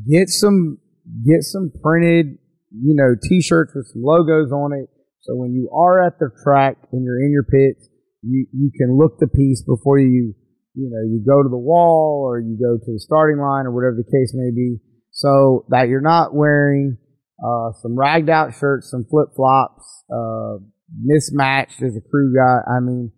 Get 0.09 0.29
some, 0.29 0.79
get 1.25 1.41
some 1.43 1.71
printed, 1.81 2.37
you 2.71 2.95
know, 2.95 3.15
T-shirts 3.29 3.73
with 3.75 3.87
some 3.93 4.01
logos 4.03 4.51
on 4.51 4.73
it. 4.73 4.89
So 5.21 5.35
when 5.35 5.53
you 5.53 5.69
are 5.73 6.05
at 6.05 6.19
the 6.19 6.29
track 6.43 6.77
and 6.91 7.03
you're 7.03 7.21
in 7.21 7.31
your 7.31 7.43
pits, 7.43 7.89
you, 8.21 8.47
you 8.53 8.71
can 8.77 8.97
look 8.97 9.17
the 9.19 9.27
piece 9.27 9.63
before 9.63 9.99
you 9.99 10.33
you 10.75 10.91
know, 10.91 11.01
you 11.01 11.23
go 11.25 11.41
to 11.41 11.49
the 11.49 11.57
wall 11.57 12.23
or 12.27 12.39
you 12.39 12.57
go 12.59 12.77
to 12.77 12.91
the 12.91 12.99
starting 12.99 13.39
line 13.39 13.65
or 13.65 13.71
whatever 13.71 13.95
the 13.95 14.03
case 14.03 14.33
may 14.35 14.51
be, 14.51 14.77
so 15.11 15.65
that 15.69 15.87
you're 15.87 16.01
not 16.01 16.35
wearing 16.35 16.97
uh, 17.39 17.71
some 17.81 17.97
ragged 17.97 18.29
out 18.29 18.53
shirts, 18.53 18.91
some 18.91 19.05
flip 19.09 19.29
flops, 19.35 20.03
uh, 20.11 20.59
mismatched 21.01 21.81
as 21.81 21.95
a 21.95 22.09
crew 22.09 22.35
guy. 22.35 22.59
I 22.67 22.79
mean, 22.79 23.11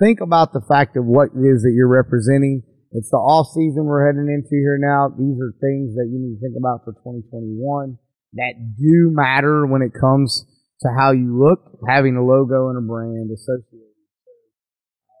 think 0.00 0.20
about 0.20 0.52
the 0.52 0.62
fact 0.68 0.96
of 0.96 1.04
what 1.04 1.30
it 1.34 1.40
is 1.40 1.62
that 1.62 1.72
you're 1.74 1.88
representing. 1.88 2.62
It's 2.92 3.10
the 3.10 3.16
off 3.16 3.48
season 3.54 3.84
we're 3.84 4.06
heading 4.06 4.28
into 4.28 4.52
here 4.52 4.76
now. 4.76 5.08
These 5.08 5.40
are 5.40 5.56
things 5.60 5.96
that 5.96 6.08
you 6.12 6.20
need 6.20 6.36
to 6.36 6.40
think 6.44 6.56
about 6.60 6.84
for 6.84 6.92
2021 6.92 7.96
that 8.34 8.54
do 8.76 9.10
matter 9.12 9.66
when 9.66 9.82
it 9.82 9.92
comes 9.98 10.44
to 10.80 10.88
how 10.98 11.12
you 11.12 11.38
look, 11.38 11.80
having 11.88 12.16
a 12.16 12.24
logo 12.24 12.68
and 12.68 12.76
a 12.76 12.84
brand 12.86 13.30
associated. 13.32 13.91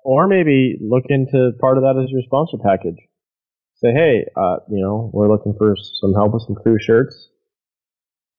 Or 0.04 0.26
maybe 0.26 0.78
look 0.80 1.04
into 1.08 1.52
part 1.60 1.78
of 1.78 1.84
that 1.84 2.00
as 2.02 2.10
your 2.10 2.22
sponsor 2.22 2.58
package. 2.62 2.98
Say, 3.76 3.92
hey, 3.92 4.26
uh, 4.36 4.62
you 4.68 4.82
know, 4.82 5.10
we're 5.12 5.30
looking 5.30 5.54
for 5.58 5.74
some 5.76 6.14
help 6.14 6.34
with 6.34 6.44
some 6.46 6.56
crew 6.56 6.76
shirts. 6.80 7.28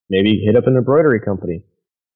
Maybe 0.09 0.43
hit 0.45 0.55
up 0.55 0.67
an 0.67 0.75
embroidery 0.75 1.19
company. 1.19 1.63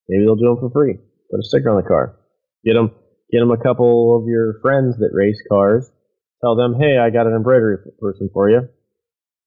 Maybe 0.08 0.24
they'll 0.24 0.36
do 0.36 0.48
them 0.48 0.60
for 0.60 0.72
free. 0.72 0.96
Put 1.32 1.40
a 1.40 1.44
sticker 1.44 1.70
on 1.70 1.82
the 1.82 1.88
car. 1.88 2.18
Get 2.64 2.74
them, 2.74 2.92
get 3.32 3.40
them 3.40 3.52
a 3.52 3.62
couple 3.62 4.18
of 4.18 4.28
your 4.28 4.60
friends 4.62 4.98
that 4.98 5.12
race 5.14 5.42
cars. 5.50 5.90
Tell 6.42 6.56
them, 6.56 6.76
hey, 6.80 6.98
I 6.98 7.10
got 7.10 7.28
an 7.28 7.34
embroidery 7.36 7.78
person 8.00 8.30
for 8.34 8.50
you. 8.50 8.62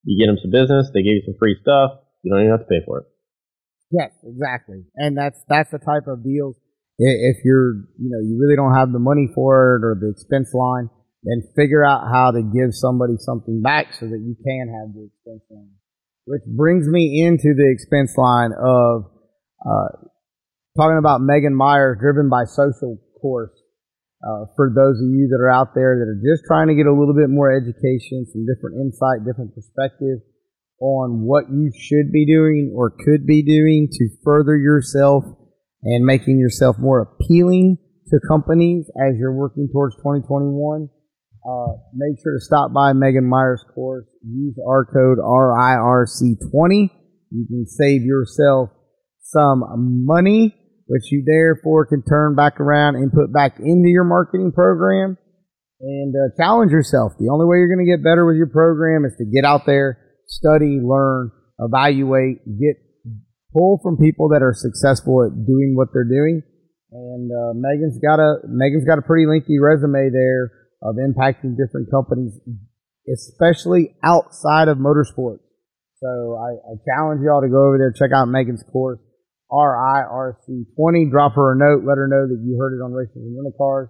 You 0.04 0.18
get 0.18 0.30
them 0.30 0.38
some 0.40 0.50
business. 0.50 0.90
They 0.92 1.02
give 1.02 1.20
you 1.20 1.22
some 1.24 1.36
free 1.38 1.56
stuff. 1.60 2.00
You 2.22 2.32
don't 2.32 2.40
even 2.40 2.50
have 2.52 2.60
to 2.60 2.66
pay 2.66 2.84
for 2.84 3.00
it. 3.00 3.06
Yes, 3.90 4.12
exactly. 4.22 4.84
And 4.94 5.16
that's 5.16 5.42
that's 5.48 5.70
the 5.70 5.78
type 5.78 6.06
of 6.06 6.22
deals. 6.22 6.56
If 7.00 7.44
you're, 7.44 7.88
you 7.96 8.12
know, 8.12 8.20
you 8.20 8.36
really 8.38 8.56
don't 8.56 8.74
have 8.74 8.92
the 8.92 8.98
money 8.98 9.26
for 9.34 9.76
it 9.76 9.84
or 9.84 9.96
the 9.98 10.10
expense 10.10 10.52
line, 10.52 10.90
then 11.24 11.40
figure 11.56 11.84
out 11.84 12.04
how 12.12 12.30
to 12.30 12.42
give 12.42 12.76
somebody 12.76 13.16
something 13.16 13.62
back 13.62 13.94
so 13.94 14.04
that 14.04 14.20
you 14.20 14.36
can 14.44 14.68
have 14.68 14.92
the 14.92 15.08
expense 15.08 15.44
line. 15.48 15.72
Which 16.26 16.44
brings 16.44 16.86
me 16.86 17.24
into 17.24 17.56
the 17.56 17.72
expense 17.72 18.12
line 18.16 18.52
of 18.52 19.08
uh, 19.64 19.88
talking 20.76 20.98
about 20.98 21.22
Megan 21.22 21.56
Myers, 21.56 21.96
driven 22.00 22.28
by 22.28 22.44
social 22.44 23.00
course. 23.20 23.56
Uh, 24.20 24.44
for 24.54 24.68
those 24.68 25.00
of 25.00 25.08
you 25.08 25.32
that 25.32 25.40
are 25.40 25.48
out 25.48 25.72
there 25.74 25.96
that 25.96 26.04
are 26.04 26.20
just 26.20 26.44
trying 26.44 26.68
to 26.68 26.76
get 26.76 26.84
a 26.84 26.92
little 26.92 27.16
bit 27.16 27.32
more 27.32 27.48
education, 27.48 28.28
some 28.28 28.44
different 28.44 28.76
insight, 28.76 29.24
different 29.24 29.54
perspective 29.56 30.20
on 30.80 31.24
what 31.24 31.48
you 31.48 31.72
should 31.72 32.12
be 32.12 32.26
doing 32.28 32.72
or 32.76 32.90
could 32.90 33.24
be 33.26 33.40
doing 33.40 33.88
to 33.90 34.08
further 34.22 34.56
yourself 34.56 35.24
and 35.82 36.04
making 36.04 36.38
yourself 36.38 36.76
more 36.78 37.00
appealing 37.00 37.78
to 38.08 38.18
companies 38.28 38.90
as 38.96 39.16
you're 39.18 39.34
working 39.34 39.68
towards 39.72 39.96
2021. 39.96 40.88
Uh, 41.42 41.72
make 41.94 42.18
sure 42.22 42.34
to 42.34 42.44
stop 42.44 42.72
by 42.72 42.92
Megan 42.92 43.28
Myers' 43.28 43.64
course. 43.74 44.06
Use 44.22 44.54
our 44.66 44.84
code 44.84 45.18
RIRC20. 45.18 46.90
You 47.30 47.46
can 47.46 47.66
save 47.66 48.02
yourself 48.02 48.70
some 49.22 50.04
money, 50.04 50.54
which 50.86 51.10
you 51.10 51.24
therefore 51.26 51.86
can 51.86 52.02
turn 52.02 52.34
back 52.34 52.60
around 52.60 52.96
and 52.96 53.12
put 53.12 53.32
back 53.32 53.58
into 53.58 53.88
your 53.88 54.04
marketing 54.04 54.52
program 54.52 55.16
and 55.80 56.14
uh, 56.14 56.36
challenge 56.36 56.72
yourself. 56.72 57.12
The 57.18 57.30
only 57.32 57.46
way 57.46 57.56
you're 57.58 57.74
going 57.74 57.86
to 57.86 57.90
get 57.90 58.04
better 58.04 58.26
with 58.26 58.36
your 58.36 58.48
program 58.48 59.04
is 59.06 59.16
to 59.16 59.24
get 59.24 59.46
out 59.46 59.64
there, 59.64 59.98
study, 60.26 60.78
learn, 60.82 61.30
evaluate, 61.58 62.44
get 62.44 62.76
pull 63.52 63.80
from 63.82 63.96
people 63.96 64.28
that 64.30 64.42
are 64.42 64.54
successful 64.54 65.24
at 65.24 65.46
doing 65.46 65.74
what 65.74 65.88
they're 65.92 66.08
doing. 66.08 66.42
And 66.92 67.30
uh, 67.30 67.54
Megan's 67.54 67.98
got 67.98 68.18
a 68.18 68.42
Megan's 68.48 68.84
got 68.84 68.98
a 68.98 69.02
pretty 69.02 69.26
lengthy 69.26 69.58
resume 69.60 70.10
there 70.10 70.50
of 70.82 70.96
impacting 70.96 71.56
different 71.56 71.90
companies, 71.90 72.38
especially 73.06 73.94
outside 74.02 74.68
of 74.68 74.78
motorsports. 74.78 75.44
So 76.00 76.08
I, 76.40 76.56
I 76.56 76.74
challenge 76.88 77.20
y'all 77.22 77.42
to 77.42 77.48
go 77.48 77.68
over 77.68 77.78
there, 77.78 77.92
check 77.92 78.10
out 78.14 78.26
Megan's 78.26 78.64
course, 78.72 78.98
RIRC20. 79.52 81.10
Drop 81.10 81.34
her 81.34 81.52
a 81.52 81.56
note, 81.56 81.84
let 81.86 81.98
her 81.98 82.08
know 82.08 82.26
that 82.26 82.40
you 82.42 82.56
heard 82.58 82.74
it 82.74 82.82
on 82.82 82.92
Races 82.92 83.16
and 83.16 83.36
Rental 83.36 83.54
Cars, 83.56 83.88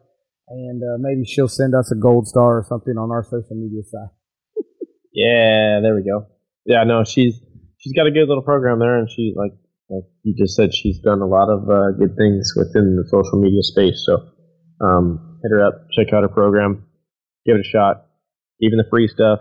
and 0.48 0.82
uh, 0.82 0.98
maybe 0.98 1.24
she'll 1.24 1.48
send 1.48 1.74
us 1.74 1.92
a 1.92 1.96
gold 1.96 2.26
star 2.26 2.58
or 2.58 2.66
something 2.68 2.98
on 2.98 3.10
our 3.10 3.22
social 3.22 3.56
media 3.56 3.82
side. 3.84 4.10
Yeah, 5.12 5.80
there 5.82 5.96
we 5.96 6.04
go. 6.04 6.26
Yeah, 6.64 6.84
no, 6.84 7.02
she's 7.02 7.40
she's 7.80 7.92
got 7.92 8.06
a 8.06 8.10
good 8.10 8.28
little 8.28 8.42
program 8.44 8.78
there, 8.78 8.98
and 8.98 9.10
she 9.10 9.34
like 9.36 9.52
like 9.90 10.04
you 10.22 10.34
just 10.38 10.54
said, 10.54 10.72
she's 10.72 11.00
done 11.00 11.20
a 11.20 11.26
lot 11.26 11.50
of 11.50 11.68
uh, 11.68 11.90
good 11.98 12.14
things 12.16 12.52
within 12.54 12.94
the 12.94 13.04
social 13.10 13.40
media 13.40 13.62
space. 13.62 14.06
So 14.06 14.22
um, 14.80 15.40
hit 15.42 15.50
her 15.50 15.66
up, 15.66 15.88
check 15.92 16.12
out 16.14 16.22
her 16.22 16.28
program, 16.28 16.86
give 17.44 17.56
it 17.56 17.66
a 17.66 17.68
shot. 17.68 18.06
Even 18.60 18.78
the 18.78 18.86
free 18.88 19.08
stuff, 19.08 19.40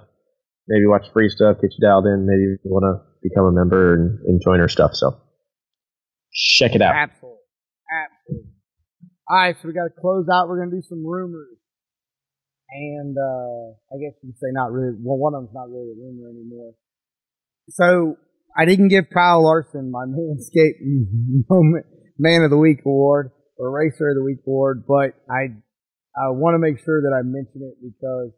maybe 0.68 0.88
watch 0.88 1.06
free 1.14 1.30
stuff, 1.30 1.58
get 1.62 1.72
you 1.78 1.86
dialed 1.86 2.06
in. 2.06 2.26
Maybe 2.26 2.58
you 2.58 2.58
want 2.64 2.84
to 2.88 3.06
become 3.22 3.46
a 3.46 3.52
member 3.52 3.94
and, 3.94 4.20
and 4.26 4.42
join 4.42 4.60
her 4.60 4.70
stuff. 4.70 4.92
So 4.94 5.22
check 6.34 6.74
it 6.74 6.82
out. 6.82 6.96
Absolutely. 6.96 7.46
Absolutely. 7.92 8.52
All 9.30 9.38
right, 9.38 9.56
so 9.62 9.68
we 9.68 9.74
got 9.74 9.84
to 9.84 10.02
close 10.02 10.26
out. 10.34 10.50
We're 10.50 10.66
to 10.66 10.72
do 10.72 10.82
some 10.82 11.06
rumors. 11.06 11.58
And 12.72 13.16
uh, 13.18 13.78
I 13.94 14.02
guess 14.02 14.18
you 14.24 14.32
could 14.32 14.40
say 14.40 14.50
not 14.52 14.72
really. 14.72 14.98
Well, 14.98 15.18
one 15.18 15.36
of 15.36 15.42
them's 15.42 15.54
not 15.54 15.70
really 15.70 15.94
a 15.94 15.98
rumor 15.98 16.30
anymore. 16.30 16.74
So 17.70 18.18
I 18.58 18.66
didn't 18.66 18.90
give 18.90 19.06
Kyle 19.14 19.44
Larson 19.44 19.92
my 19.92 20.06
Manscaped 20.06 20.82
moment, 21.50 21.86
Man 22.18 22.44
of 22.44 22.50
the 22.50 22.58
Week 22.58 22.80
award 22.86 23.32
or 23.58 23.72
Racer 23.72 24.10
of 24.10 24.16
the 24.16 24.24
Week 24.24 24.40
award, 24.46 24.84
but 24.88 25.16
I 25.30 25.56
I 26.18 26.32
want 26.32 26.56
to 26.56 26.60
make 26.60 26.84
sure 26.84 27.02
that 27.02 27.16
I 27.16 27.22
mention 27.24 27.62
it 27.64 27.78
because 27.80 28.32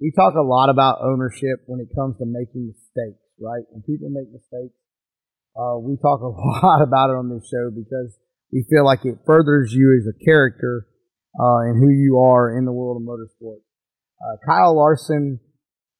we 0.00 0.12
talk 0.12 0.34
a 0.34 0.42
lot 0.42 0.70
about 0.70 0.98
ownership 1.02 1.62
when 1.66 1.80
it 1.80 1.94
comes 1.94 2.16
to 2.18 2.26
making 2.26 2.72
mistakes, 2.72 3.22
right? 3.40 3.62
When 3.70 3.82
people 3.82 4.10
make 4.10 4.30
mistakes, 4.32 4.74
uh, 5.54 5.78
we 5.78 5.96
talk 5.96 6.20
a 6.20 6.26
lot 6.66 6.82
about 6.82 7.10
it 7.10 7.16
on 7.18 7.28
this 7.28 7.46
show 7.48 7.70
because 7.70 8.16
we 8.52 8.64
feel 8.70 8.84
like 8.84 9.04
it 9.04 9.18
furthers 9.26 9.72
you 9.72 9.94
as 9.98 10.06
a 10.08 10.24
character 10.24 10.86
uh, 11.38 11.68
and 11.68 11.82
who 11.82 11.90
you 11.90 12.18
are 12.18 12.56
in 12.56 12.64
the 12.64 12.72
world 12.72 13.00
of 13.00 13.06
motorsports. 13.06 13.66
Uh, 14.18 14.36
Kyle 14.46 14.74
Larson, 14.74 15.38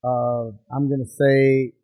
uh, 0.02 0.50
I'm 0.74 0.88
going 0.88 1.04
to 1.04 1.10
say 1.10 1.74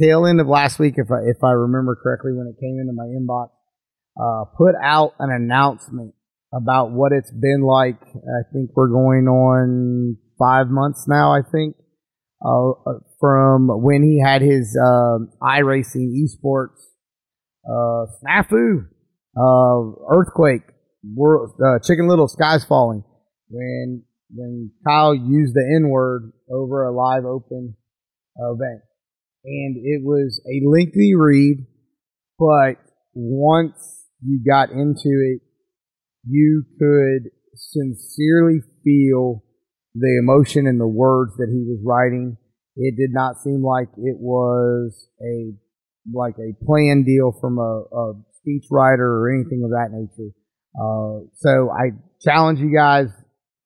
tail 0.00 0.26
end 0.26 0.40
of 0.40 0.46
last 0.46 0.78
week, 0.78 0.94
if 0.96 1.10
I 1.10 1.20
if 1.26 1.42
I 1.42 1.52
remember 1.52 1.96
correctly, 2.00 2.32
when 2.32 2.46
it 2.46 2.60
came 2.60 2.78
into 2.80 2.92
my 2.92 3.04
inbox, 3.04 3.50
uh, 4.20 4.44
put 4.56 4.74
out 4.82 5.14
an 5.18 5.30
announcement 5.30 6.14
about 6.52 6.90
what 6.90 7.12
it's 7.12 7.30
been 7.30 7.62
like. 7.62 8.00
I 8.02 8.42
think 8.52 8.70
we're 8.74 8.88
going 8.88 9.26
on 9.26 10.16
five 10.38 10.68
months 10.68 11.06
now. 11.08 11.32
I 11.32 11.40
think 11.42 11.76
uh, 12.44 12.98
from 13.20 13.68
when 13.68 14.02
he 14.02 14.20
had 14.24 14.42
his 14.42 14.76
uh, 14.80 15.18
iRacing 15.42 16.12
esports 16.20 16.78
uh, 17.64 18.06
snafu, 18.22 18.86
uh, 19.36 20.14
earthquake, 20.14 20.62
world, 21.14 21.52
uh, 21.64 21.78
Chicken 21.86 22.08
Little, 22.08 22.28
skies 22.28 22.64
falling. 22.64 23.04
When 23.48 24.04
when 24.34 24.70
Kyle 24.86 25.14
used 25.14 25.54
the 25.54 25.64
N 25.76 25.90
word 25.90 26.32
over 26.50 26.84
a 26.84 26.92
live 26.94 27.24
open 27.24 27.76
event 28.36 28.80
and 29.44 29.76
it 29.76 30.02
was 30.02 30.40
a 30.46 30.66
lengthy 30.68 31.14
read, 31.14 31.66
but 32.38 32.76
once 33.14 34.06
you 34.24 34.40
got 34.46 34.70
into 34.70 35.00
it, 35.04 35.40
you 36.26 36.64
could 36.78 37.30
sincerely 37.54 38.60
feel 38.84 39.42
the 39.94 40.18
emotion 40.18 40.66
and 40.66 40.80
the 40.80 40.86
words 40.86 41.36
that 41.36 41.48
he 41.50 41.64
was 41.68 41.80
writing. 41.84 42.36
It 42.76 42.96
did 42.96 43.10
not 43.12 43.36
seem 43.42 43.62
like 43.62 43.88
it 43.98 44.16
was 44.18 45.08
a 45.20 45.52
like 46.12 46.34
a 46.38 46.64
planned 46.64 47.06
deal 47.06 47.32
from 47.40 47.58
a, 47.58 47.84
a 47.94 48.12
speech 48.32 48.64
writer 48.70 49.20
or 49.20 49.32
anything 49.32 49.62
of 49.64 49.70
that 49.70 49.90
nature. 49.92 50.30
Uh, 50.74 51.26
so 51.36 51.70
I 51.70 51.90
challenge 52.22 52.60
you 52.60 52.74
guys 52.74 53.08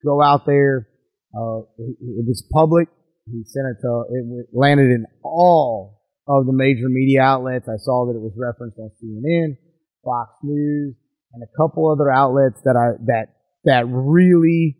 go 0.04 0.22
out 0.22 0.44
there. 0.44 0.88
Uh, 1.34 1.60
it, 1.78 1.96
it 2.00 2.26
was 2.26 2.44
public. 2.52 2.88
He 3.30 3.42
sent 3.44 3.66
it 3.66 3.80
to, 3.82 4.04
it 4.10 4.46
landed 4.52 4.90
in 4.90 5.04
all 5.22 6.02
of 6.28 6.46
the 6.46 6.52
major 6.52 6.88
media 6.88 7.22
outlets. 7.22 7.68
I 7.68 7.76
saw 7.76 8.06
that 8.06 8.16
it 8.16 8.22
was 8.22 8.34
referenced 8.36 8.78
on 8.78 8.90
CNN, 9.02 9.56
Fox 10.04 10.30
News, 10.42 10.94
and 11.32 11.42
a 11.42 11.50
couple 11.56 11.90
other 11.90 12.10
outlets 12.10 12.60
that 12.62 12.76
I, 12.76 13.02
that, 13.06 13.34
that 13.64 13.84
really 13.88 14.76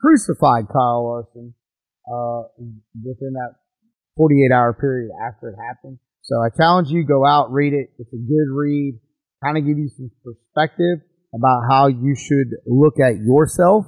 crucified 0.00 0.68
Kyle 0.72 1.04
Larson, 1.04 1.54
uh, 2.08 2.48
within 3.04 3.34
that 3.34 3.54
48 4.16 4.50
hour 4.52 4.72
period 4.72 5.10
after 5.28 5.50
it 5.50 5.56
happened. 5.60 5.98
So 6.22 6.36
I 6.40 6.48
challenge 6.56 6.88
you, 6.88 7.04
go 7.04 7.26
out, 7.26 7.52
read 7.52 7.74
it. 7.74 7.90
It's 7.98 8.12
a 8.12 8.16
good 8.16 8.48
read, 8.54 8.98
kind 9.44 9.58
of 9.58 9.66
give 9.66 9.76
you 9.76 9.90
some 9.94 10.10
perspective 10.24 11.04
about 11.34 11.62
how 11.68 11.88
you 11.88 12.16
should 12.16 12.56
look 12.66 13.00
at 13.00 13.20
yourself 13.20 13.86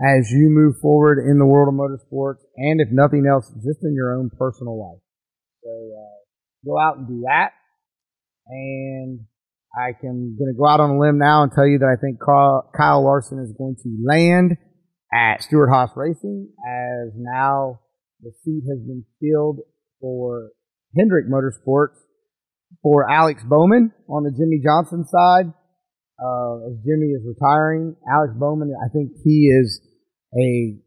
as 0.00 0.30
you 0.30 0.48
move 0.48 0.76
forward 0.80 1.18
in 1.18 1.38
the 1.38 1.44
world 1.44 1.68
of 1.68 1.78
motorsports, 1.78 2.40
and 2.56 2.80
if 2.80 2.88
nothing 2.90 3.26
else, 3.30 3.52
just 3.56 3.84
in 3.84 3.94
your 3.94 4.16
own 4.16 4.30
personal 4.38 4.80
life. 4.80 5.00
So 5.62 5.70
uh, 5.70 6.20
go 6.64 6.78
out 6.80 6.96
and 6.96 7.06
do 7.06 7.22
that. 7.26 7.52
And 8.46 9.20
I 9.76 9.92
can 9.92 10.36
going 10.38 10.52
to 10.52 10.58
go 10.58 10.66
out 10.66 10.80
on 10.80 10.90
a 10.90 10.98
limb 10.98 11.18
now 11.18 11.42
and 11.42 11.52
tell 11.52 11.66
you 11.66 11.78
that 11.78 11.86
I 11.86 12.00
think 12.00 12.18
Kyle, 12.18 13.04
Larson 13.04 13.38
is 13.38 13.52
going 13.56 13.76
to 13.82 13.98
land 14.04 14.56
at 15.12 15.42
Stewart-Haas 15.42 15.90
Racing, 15.94 16.48
as 16.58 17.12
now 17.16 17.80
the 18.22 18.32
seat 18.42 18.62
has 18.68 18.78
been 18.80 19.04
filled 19.20 19.60
for 20.00 20.50
Hendrick 20.96 21.26
Motorsports 21.26 21.98
for 22.82 23.10
Alex 23.10 23.42
Bowman 23.44 23.92
on 24.08 24.24
the 24.24 24.30
Jimmie 24.30 24.62
Johnson 24.64 25.04
side. 25.04 25.52
Uh, 26.18 26.68
as 26.68 26.76
Jimmie 26.84 27.12
is 27.12 27.22
retiring, 27.26 27.96
Alex 28.10 28.34
Bowman, 28.36 28.74
I 28.74 28.88
think 28.92 29.12
he 29.24 29.48
is 29.48 29.80
a 30.38 30.78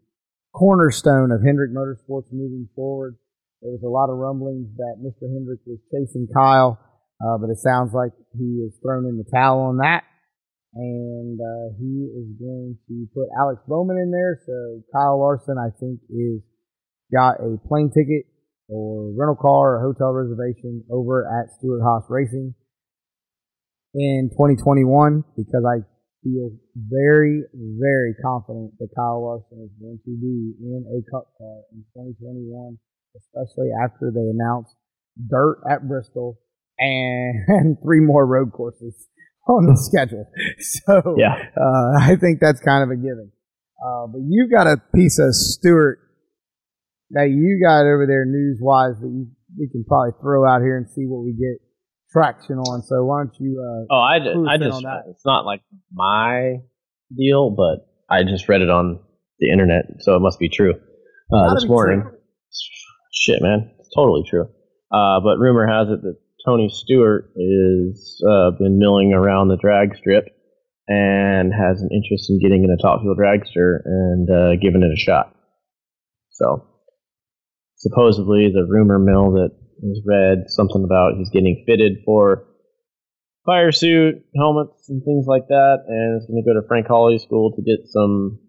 cornerstone 0.53 1.31
of 1.31 1.41
Hendrick 1.43 1.71
Motorsports 1.71 2.31
moving 2.31 2.69
forward. 2.75 3.17
There 3.61 3.71
was 3.71 3.83
a 3.83 3.89
lot 3.89 4.11
of 4.11 4.17
rumblings 4.17 4.69
that 4.77 4.99
Mr. 4.99 5.31
Hendrick 5.31 5.59
was 5.65 5.79
chasing 5.91 6.27
Kyle, 6.33 6.79
uh, 7.23 7.37
but 7.37 7.49
it 7.49 7.57
sounds 7.57 7.93
like 7.93 8.11
he 8.37 8.61
has 8.63 8.77
thrown 8.81 9.05
in 9.05 9.17
the 9.17 9.29
towel 9.33 9.61
on 9.61 9.77
that. 9.77 10.03
And 10.75 11.39
uh, 11.39 11.75
he 11.79 12.09
is 12.09 12.33
going 12.39 12.77
to 12.87 13.07
put 13.13 13.29
Alex 13.39 13.61
Bowman 13.67 13.97
in 13.97 14.11
there. 14.11 14.39
So 14.45 14.81
Kyle 14.91 15.19
Larson, 15.19 15.55
I 15.57 15.69
think, 15.79 15.99
is 16.09 16.41
got 17.13 17.39
a 17.39 17.57
plane 17.67 17.91
ticket 17.93 18.25
or 18.67 19.13
rental 19.15 19.35
car 19.35 19.77
or 19.77 19.81
hotel 19.81 20.11
reservation 20.11 20.83
over 20.89 21.27
at 21.29 21.53
Stewart-Haas 21.59 22.05
Racing 22.09 22.55
in 23.93 24.29
2021 24.33 25.23
because 25.37 25.63
I 25.63 25.85
feel 26.23 26.51
very, 26.75 27.43
very 27.79 28.15
confident 28.23 28.73
that 28.79 28.89
Kyle 28.95 29.23
Larson 29.23 29.63
is 29.63 29.71
going 29.79 29.99
to 30.05 30.11
be 30.17 30.55
in 30.63 30.85
a 30.87 30.99
cup 31.11 31.27
car 31.37 31.57
in 31.71 31.83
2021, 31.93 32.77
especially 33.17 33.69
after 33.83 34.11
they 34.13 34.21
announced 34.31 34.75
dirt 35.29 35.61
at 35.69 35.87
Bristol 35.87 36.39
and, 36.79 37.77
three 37.83 37.99
more 37.99 38.25
road 38.25 38.51
courses 38.51 39.07
on 39.47 39.65
the 39.67 39.77
schedule. 39.77 40.25
So 40.59 41.15
Yeah. 41.17 41.35
uh, 41.55 41.99
I 41.99 42.15
think 42.19 42.39
that's 42.39 42.59
kind 42.61 42.83
of 42.83 42.89
a 42.89 42.95
given. 42.95 43.31
Uh, 43.85 44.07
but 44.07 44.21
you've 44.27 44.49
got 44.51 44.67
a 44.67 44.77
piece 44.95 45.19
of 45.19 45.35
Stewart 45.35 45.99
that 47.11 47.29
you 47.29 47.61
got 47.63 47.81
over 47.81 48.05
there 48.07 48.25
news 48.25 48.57
wise 48.61 48.95
that 49.01 49.07
you, 49.09 49.27
we 49.59 49.67
can 49.69 49.83
probably 49.83 50.13
throw 50.21 50.47
out 50.47 50.61
here 50.61 50.77
and 50.77 50.89
see 50.89 51.05
what 51.05 51.23
we 51.23 51.33
get 51.33 51.59
traction 52.13 52.57
on. 52.59 52.81
So 52.83 53.03
why 53.03 53.23
don't 53.23 53.33
you? 53.39 53.59
Uh, 53.59 53.93
Oh, 53.93 53.99
I, 53.99 54.19
ju- 54.19 54.31
Clue 54.33 54.47
I 54.47 54.57
just, 54.57 54.85
it's 55.09 55.25
not 55.25 55.45
like 55.45 55.61
my 55.91 56.57
deal, 57.15 57.49
but 57.49 57.85
I 58.09 58.23
just 58.23 58.47
read 58.47 58.61
it 58.61 58.69
on 58.69 58.99
the 59.39 59.51
internet, 59.51 59.85
so 59.99 60.15
it 60.15 60.19
must 60.19 60.39
be 60.39 60.47
true. 60.47 60.73
Uh, 61.33 61.53
this 61.55 61.65
morning. 61.65 62.01
true. 62.03 62.11
Shit, 63.11 63.41
man. 63.41 63.71
It's 63.79 63.89
totally 63.95 64.23
true. 64.29 64.43
Uh, 64.91 65.19
but 65.19 65.37
rumor 65.39 65.67
has 65.67 65.89
it 65.89 66.01
that 66.03 66.15
Tony 66.45 66.69
Stewart 66.69 67.31
is 67.35 68.23
uh, 68.29 68.51
been 68.51 68.77
milling 68.77 69.13
around 69.13 69.47
the 69.47 69.57
drag 69.57 69.95
strip 69.95 70.25
and 70.87 71.51
has 71.53 71.81
an 71.81 71.89
interest 71.91 72.29
in 72.29 72.39
getting 72.39 72.63
in 72.63 72.69
a 72.69 72.81
top 72.81 73.01
fuel 73.01 73.15
dragster 73.15 73.79
and 73.85 74.29
uh, 74.29 74.55
giving 74.61 74.83
it 74.83 74.91
a 74.93 74.99
shot. 74.99 75.33
So, 76.31 76.67
supposedly, 77.77 78.51
the 78.53 78.65
rumor 78.69 78.99
mill 78.99 79.31
that 79.33 79.49
read 80.05 80.45
something 80.47 80.83
about 80.83 81.17
he's 81.17 81.29
getting 81.29 81.63
fitted 81.67 82.03
for 82.05 82.45
fire 83.45 83.71
suit, 83.71 84.23
helmets, 84.35 84.89
and 84.89 85.03
things 85.03 85.25
like 85.27 85.47
that, 85.47 85.83
and 85.87 86.21
is 86.21 86.27
going 86.27 86.41
to 86.41 86.47
go 86.47 86.59
to 86.59 86.67
Frank 86.67 86.87
Hawley 86.87 87.19
School 87.19 87.51
to 87.55 87.61
get 87.61 87.87
some 87.87 88.39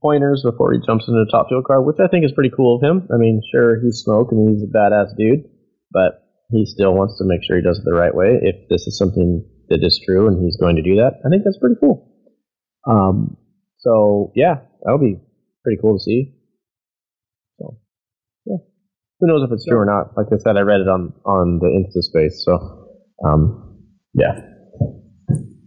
pointers 0.00 0.44
before 0.44 0.72
he 0.72 0.78
jumps 0.86 1.08
into 1.08 1.20
a 1.20 1.30
top 1.30 1.48
fuel 1.48 1.62
car, 1.66 1.82
which 1.82 1.98
I 1.98 2.08
think 2.08 2.24
is 2.24 2.32
pretty 2.32 2.52
cool 2.54 2.76
of 2.76 2.82
him. 2.82 3.08
I 3.12 3.16
mean, 3.18 3.42
sure, 3.50 3.80
he's 3.82 3.98
smoke 3.98 4.28
and 4.30 4.48
he's 4.48 4.62
a 4.62 4.70
badass 4.70 5.16
dude, 5.16 5.44
but 5.90 6.22
he 6.50 6.64
still 6.66 6.94
wants 6.94 7.18
to 7.18 7.24
make 7.24 7.40
sure 7.42 7.56
he 7.56 7.62
does 7.62 7.78
it 7.78 7.84
the 7.84 7.98
right 7.98 8.14
way. 8.14 8.38
If 8.40 8.68
this 8.68 8.86
is 8.86 8.96
something 8.96 9.44
that 9.68 9.82
is 9.82 10.00
true 10.06 10.28
and 10.28 10.42
he's 10.42 10.56
going 10.56 10.76
to 10.76 10.82
do 10.82 10.96
that, 10.96 11.20
I 11.26 11.28
think 11.28 11.42
that's 11.44 11.58
pretty 11.58 11.76
cool. 11.80 12.08
Um, 12.88 13.36
so 13.78 14.32
yeah, 14.34 14.60
that'll 14.82 15.00
be 15.00 15.20
pretty 15.64 15.80
cool 15.80 15.98
to 15.98 16.02
see. 16.02 16.37
So, 19.20 19.26
yeah. 19.26 19.34
Who 19.34 19.40
knows 19.40 19.48
if 19.48 19.54
it's 19.54 19.66
true 19.66 19.78
or 19.78 19.86
not? 19.86 20.16
Like 20.16 20.26
I 20.32 20.38
said, 20.38 20.56
I 20.56 20.60
read 20.60 20.80
it 20.80 20.88
on 20.88 21.12
on 21.24 21.58
the 21.60 21.66
Insta 21.66 22.02
space. 22.02 22.42
So, 22.44 22.52
um, 23.26 23.78
yeah. 24.14 24.40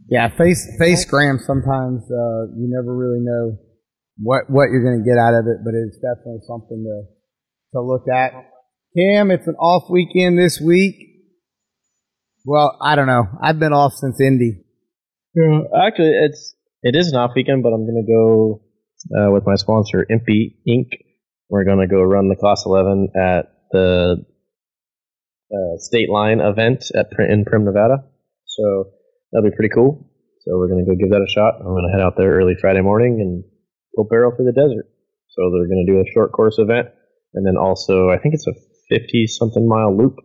Yeah, 0.10 0.30
face 0.30 0.68
Facegram. 0.80 1.40
Sometimes 1.40 2.04
uh, 2.12 2.52
you 2.58 2.68
never 2.68 2.96
really 2.96 3.22
know 3.22 3.58
what 4.18 4.50
what 4.50 4.70
you're 4.72 4.84
going 4.84 5.04
to 5.04 5.10
get 5.10 5.18
out 5.18 5.34
of 5.34 5.46
it, 5.48 5.64
but 5.64 5.74
it's 5.74 5.98
definitely 5.98 6.42
something 6.48 6.84
to 6.84 7.04
to 7.74 7.82
look 7.82 8.04
at. 8.14 8.34
Cam, 8.98 9.32
it's 9.32 9.48
an 9.48 9.56
off 9.56 9.90
weekend 9.90 10.38
this 10.38 10.60
week. 10.60 10.96
Well, 12.44 12.78
I 12.82 12.96
don't 12.96 13.08
know. 13.08 13.26
I've 13.42 13.60
been 13.60 13.72
off 13.72 13.94
since 13.94 14.20
Indy. 14.20 14.64
Yeah, 15.34 15.62
Actually, 15.88 16.12
it's 16.12 16.56
it 16.84 16.96
is 16.96 17.08
an 17.12 17.18
off 17.18 17.32
weekend, 17.36 17.64
but 17.64 17.70
I'm 17.70 17.86
gonna 17.86 18.06
go 18.06 18.62
uh, 19.18 19.32
with 19.32 19.46
my 19.46 19.56
sponsor, 19.56 20.06
Impy 20.12 20.56
Inc. 20.68 20.90
We're 21.52 21.66
gonna 21.66 21.86
go 21.86 22.02
run 22.02 22.30
the 22.30 22.40
Class 22.40 22.64
11 22.66 23.10
at 23.14 23.52
the 23.74 24.24
uh, 25.52 25.76
State 25.80 26.10
Line 26.10 26.40
event 26.40 26.86
at 26.96 27.12
in 27.20 27.44
Primm, 27.44 27.66
Nevada. 27.66 28.08
So 28.48 28.86
that'll 29.32 29.50
be 29.50 29.56
pretty 29.56 29.76
cool. 29.76 30.08
So 30.48 30.56
we're 30.56 30.70
gonna 30.70 30.88
go 30.88 30.96
give 30.96 31.12
that 31.12 31.20
a 31.20 31.28
shot. 31.28 31.60
I'm 31.60 31.76
gonna 31.76 31.92
head 31.92 32.00
out 32.00 32.16
there 32.16 32.32
early 32.40 32.56
Friday 32.56 32.80
morning 32.80 33.20
and 33.20 33.44
go 33.98 34.08
barrel 34.10 34.32
through 34.32 34.46
the 34.48 34.56
desert. 34.56 34.88
So 35.28 35.52
they're 35.52 35.68
gonna 35.68 35.86
do 35.86 36.00
a 36.00 36.08
short 36.16 36.32
course 36.32 36.56
event, 36.58 36.88
and 37.34 37.46
then 37.46 37.58
also 37.60 38.08
I 38.08 38.18
think 38.18 38.34
it's 38.34 38.48
a 38.48 38.56
50 38.88 39.28
something 39.28 39.68
mile 39.68 39.92
loop. 39.92 40.16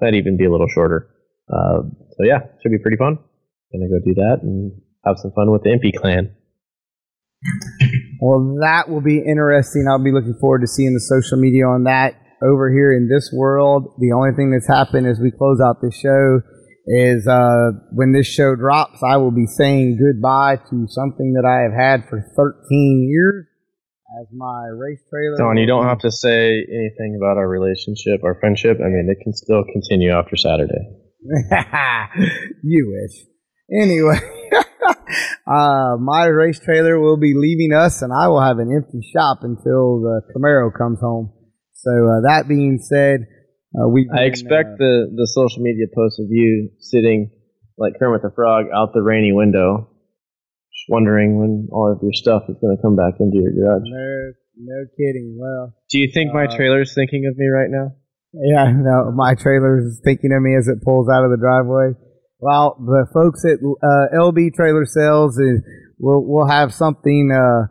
Might 0.00 0.14
even 0.14 0.38
be 0.38 0.46
a 0.46 0.50
little 0.50 0.68
shorter. 0.72 1.10
Uh, 1.52 1.84
so 2.16 2.24
yeah, 2.24 2.40
should 2.62 2.72
be 2.72 2.80
pretty 2.80 2.96
fun. 2.96 3.18
Gonna 3.70 3.92
go 3.92 4.00
do 4.02 4.14
that 4.14 4.38
and 4.40 4.72
have 5.04 5.18
some 5.18 5.32
fun 5.36 5.52
with 5.52 5.62
the 5.62 5.76
Impy 5.76 5.92
clan. 5.92 6.34
Well, 8.20 8.58
that 8.60 8.88
will 8.88 9.00
be 9.00 9.18
interesting. 9.18 9.86
I'll 9.88 10.02
be 10.02 10.12
looking 10.12 10.36
forward 10.40 10.60
to 10.60 10.66
seeing 10.66 10.94
the 10.94 11.00
social 11.00 11.38
media 11.38 11.66
on 11.66 11.84
that. 11.84 12.14
Over 12.42 12.70
here 12.70 12.92
in 12.92 13.08
this 13.08 13.30
world, 13.34 13.94
the 13.98 14.12
only 14.12 14.32
thing 14.32 14.50
that's 14.50 14.66
happened 14.66 15.06
as 15.06 15.20
we 15.20 15.30
close 15.30 15.60
out 15.60 15.82
this 15.82 15.94
show 15.94 16.40
is 16.86 17.28
uh, 17.28 17.72
when 17.92 18.12
this 18.12 18.26
show 18.26 18.56
drops, 18.56 19.02
I 19.02 19.18
will 19.18 19.30
be 19.30 19.46
saying 19.46 19.98
goodbye 20.00 20.56
to 20.56 20.86
something 20.88 21.34
that 21.34 21.44
I 21.44 21.62
have 21.68 21.76
had 21.76 22.08
for 22.08 22.20
13 22.36 23.08
years 23.10 23.46
as 24.20 24.26
my 24.34 24.66
race 24.74 25.00
trailer. 25.08 25.36
Don, 25.36 25.56
you 25.56 25.66
don't 25.66 25.86
have 25.86 26.00
to 26.00 26.10
say 26.10 26.48
anything 26.48 27.16
about 27.20 27.36
our 27.36 27.48
relationship, 27.48 28.24
our 28.24 28.34
friendship. 28.40 28.78
I 28.80 28.88
mean, 28.88 29.08
it 29.10 29.22
can 29.22 29.34
still 29.34 29.62
continue 29.72 30.10
after 30.10 30.36
Saturday. 30.36 30.96
you 32.64 32.90
wish. 32.90 33.26
Anyway, 33.82 34.18
uh, 35.46 35.96
my 35.98 36.26
race 36.26 36.58
trailer 36.60 36.98
will 36.98 37.16
be 37.16 37.34
leaving 37.36 37.72
us, 37.72 38.02
and 38.02 38.12
I 38.12 38.28
will 38.28 38.40
have 38.40 38.58
an 38.58 38.70
empty 38.74 39.00
shop 39.12 39.40
until 39.42 40.00
the 40.00 40.22
Camaro 40.34 40.70
comes 40.76 41.00
home. 41.00 41.32
So 41.74 41.90
uh, 41.90 42.20
that 42.28 42.46
being 42.48 42.78
said, 42.82 43.26
uh, 43.74 43.88
we. 43.88 44.08
I 44.14 44.22
expect 44.24 44.78
the, 44.78 45.10
the 45.14 45.26
social 45.26 45.62
media 45.62 45.86
post 45.94 46.20
of 46.20 46.26
you 46.28 46.70
sitting 46.78 47.30
like 47.78 47.94
Kermit 47.98 48.22
the 48.22 48.30
Frog 48.34 48.66
out 48.74 48.92
the 48.92 49.00
rainy 49.02 49.32
window, 49.32 49.88
just 50.68 50.86
wondering 50.88 51.38
when 51.40 51.68
all 51.72 51.90
of 51.92 51.98
your 52.02 52.12
stuff 52.12 52.42
is 52.48 52.56
going 52.60 52.76
to 52.76 52.82
come 52.82 52.96
back 52.96 53.14
into 53.20 53.38
your 53.40 53.52
garage. 53.52 53.82
No, 53.88 54.32
no 54.60 54.84
kidding. 54.96 55.38
Well, 55.40 55.74
Do 55.88 55.98
you 55.98 56.08
think 56.12 56.32
my 56.34 56.44
Uh, 56.44 56.56
trailer's 56.56 56.92
thinking 56.94 57.24
of 57.30 57.36
me 57.38 57.46
right 57.48 57.70
now? 57.70 57.92
yeah, 58.34 58.70
no, 58.76 59.10
my 59.14 59.34
trailer 59.34 59.78
is 59.78 60.00
thinking 60.04 60.32
of 60.32 60.42
me 60.42 60.54
as 60.56 60.68
it 60.68 60.84
pulls 60.84 61.08
out 61.08 61.24
of 61.24 61.30
the 61.30 61.38
driveway. 61.40 61.96
Well, 62.40 62.76
the 62.80 63.06
folks 63.12 63.44
at 63.44 63.58
uh, 63.60 64.18
LB 64.18 64.54
Trailer 64.54 64.86
Sales, 64.86 65.38
is, 65.38 65.60
we'll, 65.98 66.24
we'll 66.24 66.48
have 66.48 66.72
something 66.72 67.30
uh, 67.30 67.68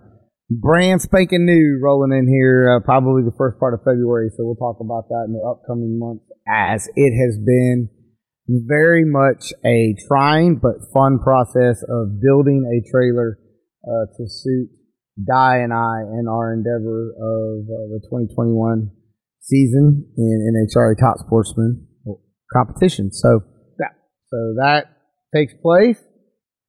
brand 0.49 1.01
spanking 1.01 1.45
new 1.45 1.79
rolling 1.81 2.11
in 2.11 2.27
here 2.27 2.77
uh, 2.77 2.85
probably 2.85 3.23
the 3.23 3.35
first 3.37 3.59
part 3.59 3.73
of 3.73 3.81
February. 3.81 4.29
So 4.37 4.45
we'll 4.45 4.55
talk 4.55 4.77
about 4.79 5.09
that 5.09 5.25
in 5.27 5.33
the 5.33 5.41
upcoming 5.41 5.97
months 5.97 6.25
as 6.47 6.87
it 6.95 7.13
has 7.13 7.37
been 7.37 7.89
very 8.47 9.05
much 9.05 9.53
a 9.65 9.95
trying 10.07 10.57
but 10.57 10.81
fun 10.93 11.19
process 11.19 11.83
of 11.83 12.19
building 12.21 12.65
a 12.65 12.81
trailer 12.89 13.37
uh, 13.85 14.05
to 14.17 14.27
suit 14.27 14.69
Di 15.23 15.57
and 15.57 15.73
I 15.73 16.01
in 16.17 16.25
our 16.27 16.53
endeavor 16.53 17.13
of 17.13 17.69
uh, 17.69 17.85
the 17.93 18.01
2021 18.09 18.89
season 19.41 20.05
in 20.17 20.67
NHRA 20.67 20.97
Top 20.99 21.17
Sportsman 21.19 21.87
competition. 22.51 23.11
So, 23.11 23.41
so 24.31 24.53
that 24.57 24.85
takes 25.35 25.53
place, 25.61 25.99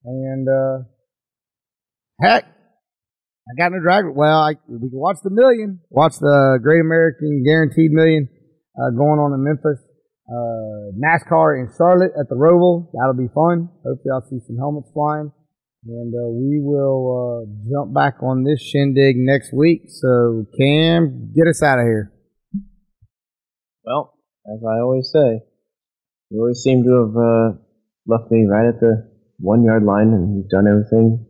and 0.04 0.48
uh, 0.48 0.84
heck, 2.20 2.44
I 2.44 3.52
got 3.58 3.72
no 3.72 3.80
drag. 3.80 4.04
Well, 4.14 4.38
I, 4.38 4.54
we 4.68 4.90
can 4.90 4.98
watch 4.98 5.18
the 5.24 5.30
million, 5.30 5.80
watch 5.90 6.14
the 6.20 6.58
Great 6.62 6.80
American 6.80 7.42
Guaranteed 7.44 7.90
Million 7.90 8.28
uh, 8.76 8.90
going 8.96 9.18
on 9.18 9.32
in 9.34 9.44
Memphis. 9.44 9.84
Uh, 10.30 10.94
NASCAR 10.94 11.58
in 11.58 11.68
Charlotte 11.76 12.12
at 12.18 12.28
the 12.28 12.36
Roval. 12.36 12.86
That'll 12.94 13.18
be 13.18 13.32
fun. 13.34 13.68
Hopefully, 13.84 14.12
I'll 14.14 14.22
see 14.30 14.38
some 14.46 14.56
helmets 14.56 14.88
flying. 14.94 15.32
And 15.86 16.14
uh, 16.14 16.28
we 16.28 16.61
will 16.62 17.02
uh, 17.11 17.50
jump 17.68 17.92
back 17.94 18.22
on 18.22 18.44
this 18.44 18.61
shindig 18.62 19.16
next 19.16 19.52
week. 19.52 19.82
So, 19.88 20.46
Cam, 20.56 21.32
get 21.34 21.48
us 21.48 21.62
out 21.62 21.80
of 21.80 21.84
here. 21.84 22.12
Well, 23.82 24.14
as 24.46 24.62
I 24.62 24.78
always 24.78 25.11
say, 25.11 25.40
you 26.30 26.40
always 26.40 26.58
seem 26.58 26.84
to 26.84 26.90
have 27.04 27.16
uh, 27.16 27.58
left 28.06 28.30
me 28.30 28.46
right 28.48 28.68
at 28.68 28.80
the 28.80 29.10
one 29.38 29.64
yard 29.64 29.82
line, 29.82 30.08
and 30.14 30.36
you've 30.36 30.48
done 30.48 30.66
everything 30.68 31.26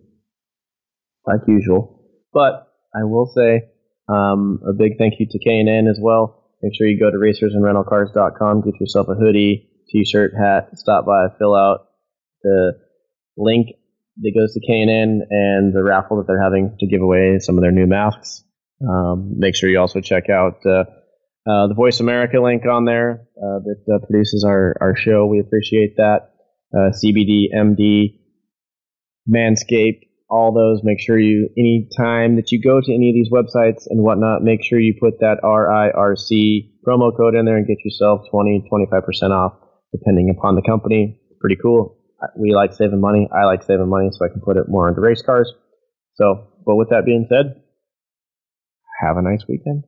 like 1.26 1.40
usual. 1.48 2.02
But 2.32 2.68
I 2.94 3.04
will 3.04 3.26
say 3.34 3.62
um, 4.08 4.60
a 4.68 4.72
big 4.72 4.98
thank 4.98 5.14
you 5.18 5.26
to 5.30 5.38
K 5.38 5.58
and 5.58 5.68
N 5.68 5.86
as 5.88 5.98
well. 6.00 6.52
Make 6.62 6.74
sure 6.76 6.86
you 6.86 7.00
go 7.00 7.10
to 7.10 7.16
racersandrentalcars.com, 7.16 8.62
get 8.62 8.78
yourself 8.78 9.08
a 9.08 9.14
hoodie, 9.14 9.70
t-shirt, 9.88 10.32
hat, 10.38 10.68
stop 10.74 11.06
by, 11.06 11.28
fill 11.38 11.54
out 11.54 11.86
the 12.42 12.72
link 13.36 13.68
that 14.20 14.32
goes 14.38 14.52
to 14.52 14.60
K 14.60 14.80
and 14.80 14.90
N 14.90 15.26
and 15.30 15.74
the 15.74 15.82
raffle 15.82 16.18
that 16.18 16.26
they're 16.26 16.42
having 16.42 16.76
to 16.78 16.86
give 16.86 17.00
away 17.00 17.38
some 17.38 17.56
of 17.56 17.62
their 17.62 17.72
new 17.72 17.86
masks. 17.86 18.44
Um, 18.86 19.38
make 19.38 19.54
sure 19.56 19.70
you 19.70 19.78
also 19.78 20.00
check 20.00 20.28
out. 20.28 20.64
Uh, 20.66 20.84
uh, 21.50 21.66
the 21.66 21.74
Voice 21.74 21.98
America 21.98 22.38
link 22.40 22.62
on 22.66 22.84
there 22.84 23.26
uh, 23.36 23.58
that 23.64 23.82
uh, 23.92 23.98
produces 24.06 24.44
our, 24.46 24.76
our 24.80 24.94
show. 24.96 25.26
We 25.26 25.40
appreciate 25.40 25.96
that. 25.96 26.30
Uh, 26.72 26.94
CBD, 26.94 27.46
MD, 27.54 28.20
Manscaped, 29.28 30.06
all 30.28 30.54
those. 30.54 30.82
Make 30.84 31.00
sure 31.00 31.18
you, 31.18 31.48
anytime 31.58 32.36
that 32.36 32.52
you 32.52 32.62
go 32.62 32.80
to 32.80 32.94
any 32.94 33.10
of 33.10 33.14
these 33.14 33.30
websites 33.32 33.86
and 33.88 34.04
whatnot, 34.04 34.42
make 34.42 34.62
sure 34.62 34.78
you 34.78 34.94
put 35.00 35.18
that 35.20 35.38
RIRC 35.42 36.70
promo 36.86 37.10
code 37.16 37.34
in 37.34 37.44
there 37.46 37.56
and 37.56 37.66
get 37.66 37.84
yourself 37.84 38.20
20, 38.30 38.68
25% 38.72 39.30
off, 39.30 39.54
depending 39.92 40.32
upon 40.36 40.54
the 40.54 40.62
company. 40.62 41.20
Pretty 41.40 41.56
cool. 41.60 41.98
We 42.36 42.54
like 42.54 42.74
saving 42.74 43.00
money. 43.00 43.28
I 43.34 43.46
like 43.46 43.64
saving 43.64 43.88
money, 43.88 44.10
so 44.12 44.24
I 44.24 44.28
can 44.28 44.40
put 44.40 44.56
it 44.56 44.68
more 44.68 44.88
into 44.88 45.00
race 45.00 45.22
cars. 45.22 45.52
So, 46.14 46.48
but 46.64 46.76
with 46.76 46.90
that 46.90 47.04
being 47.04 47.26
said, 47.28 47.62
have 49.00 49.16
a 49.16 49.22
nice 49.22 49.42
weekend. 49.48 49.84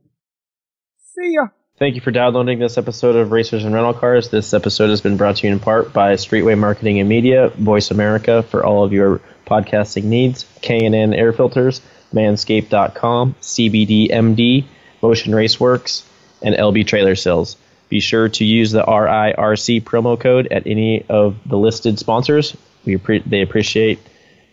See 1.14 1.34
ya. 1.34 1.48
Thank 1.78 1.94
you 1.94 2.00
for 2.00 2.10
downloading 2.10 2.58
this 2.58 2.78
episode 2.78 3.16
of 3.16 3.32
Racers 3.32 3.64
and 3.64 3.74
Rental 3.74 3.92
Cars. 3.92 4.30
This 4.30 4.54
episode 4.54 4.88
has 4.88 5.02
been 5.02 5.18
brought 5.18 5.36
to 5.36 5.46
you 5.46 5.52
in 5.52 5.60
part 5.60 5.92
by 5.92 6.14
Streetway 6.14 6.58
Marketing 6.58 7.00
and 7.00 7.08
Media, 7.08 7.48
Voice 7.50 7.90
America 7.90 8.42
for 8.44 8.64
all 8.64 8.82
of 8.82 8.94
your 8.94 9.20
podcasting 9.46 10.04
needs, 10.04 10.46
K&N 10.62 11.12
Air 11.12 11.34
Filters, 11.34 11.82
Manscaped.com, 12.14 13.34
CBDMD, 13.42 14.64
Motion 15.02 15.34
Raceworks, 15.34 16.02
and 16.40 16.54
LB 16.54 16.86
Trailer 16.86 17.14
Sales. 17.14 17.58
Be 17.90 18.00
sure 18.00 18.30
to 18.30 18.44
use 18.46 18.70
the 18.70 18.82
RIRC 18.82 19.82
promo 19.82 20.18
code 20.18 20.46
at 20.50 20.66
any 20.66 21.04
of 21.10 21.36
the 21.44 21.58
listed 21.58 21.98
sponsors. 21.98 22.56
We 22.86 22.96
they 23.26 23.42
appreciate 23.42 23.98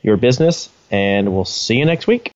your 0.02 0.18
business, 0.18 0.68
and 0.92 1.34
we'll 1.34 1.46
see 1.46 1.76
you 1.76 1.86
next 1.86 2.06
week. 2.06 2.28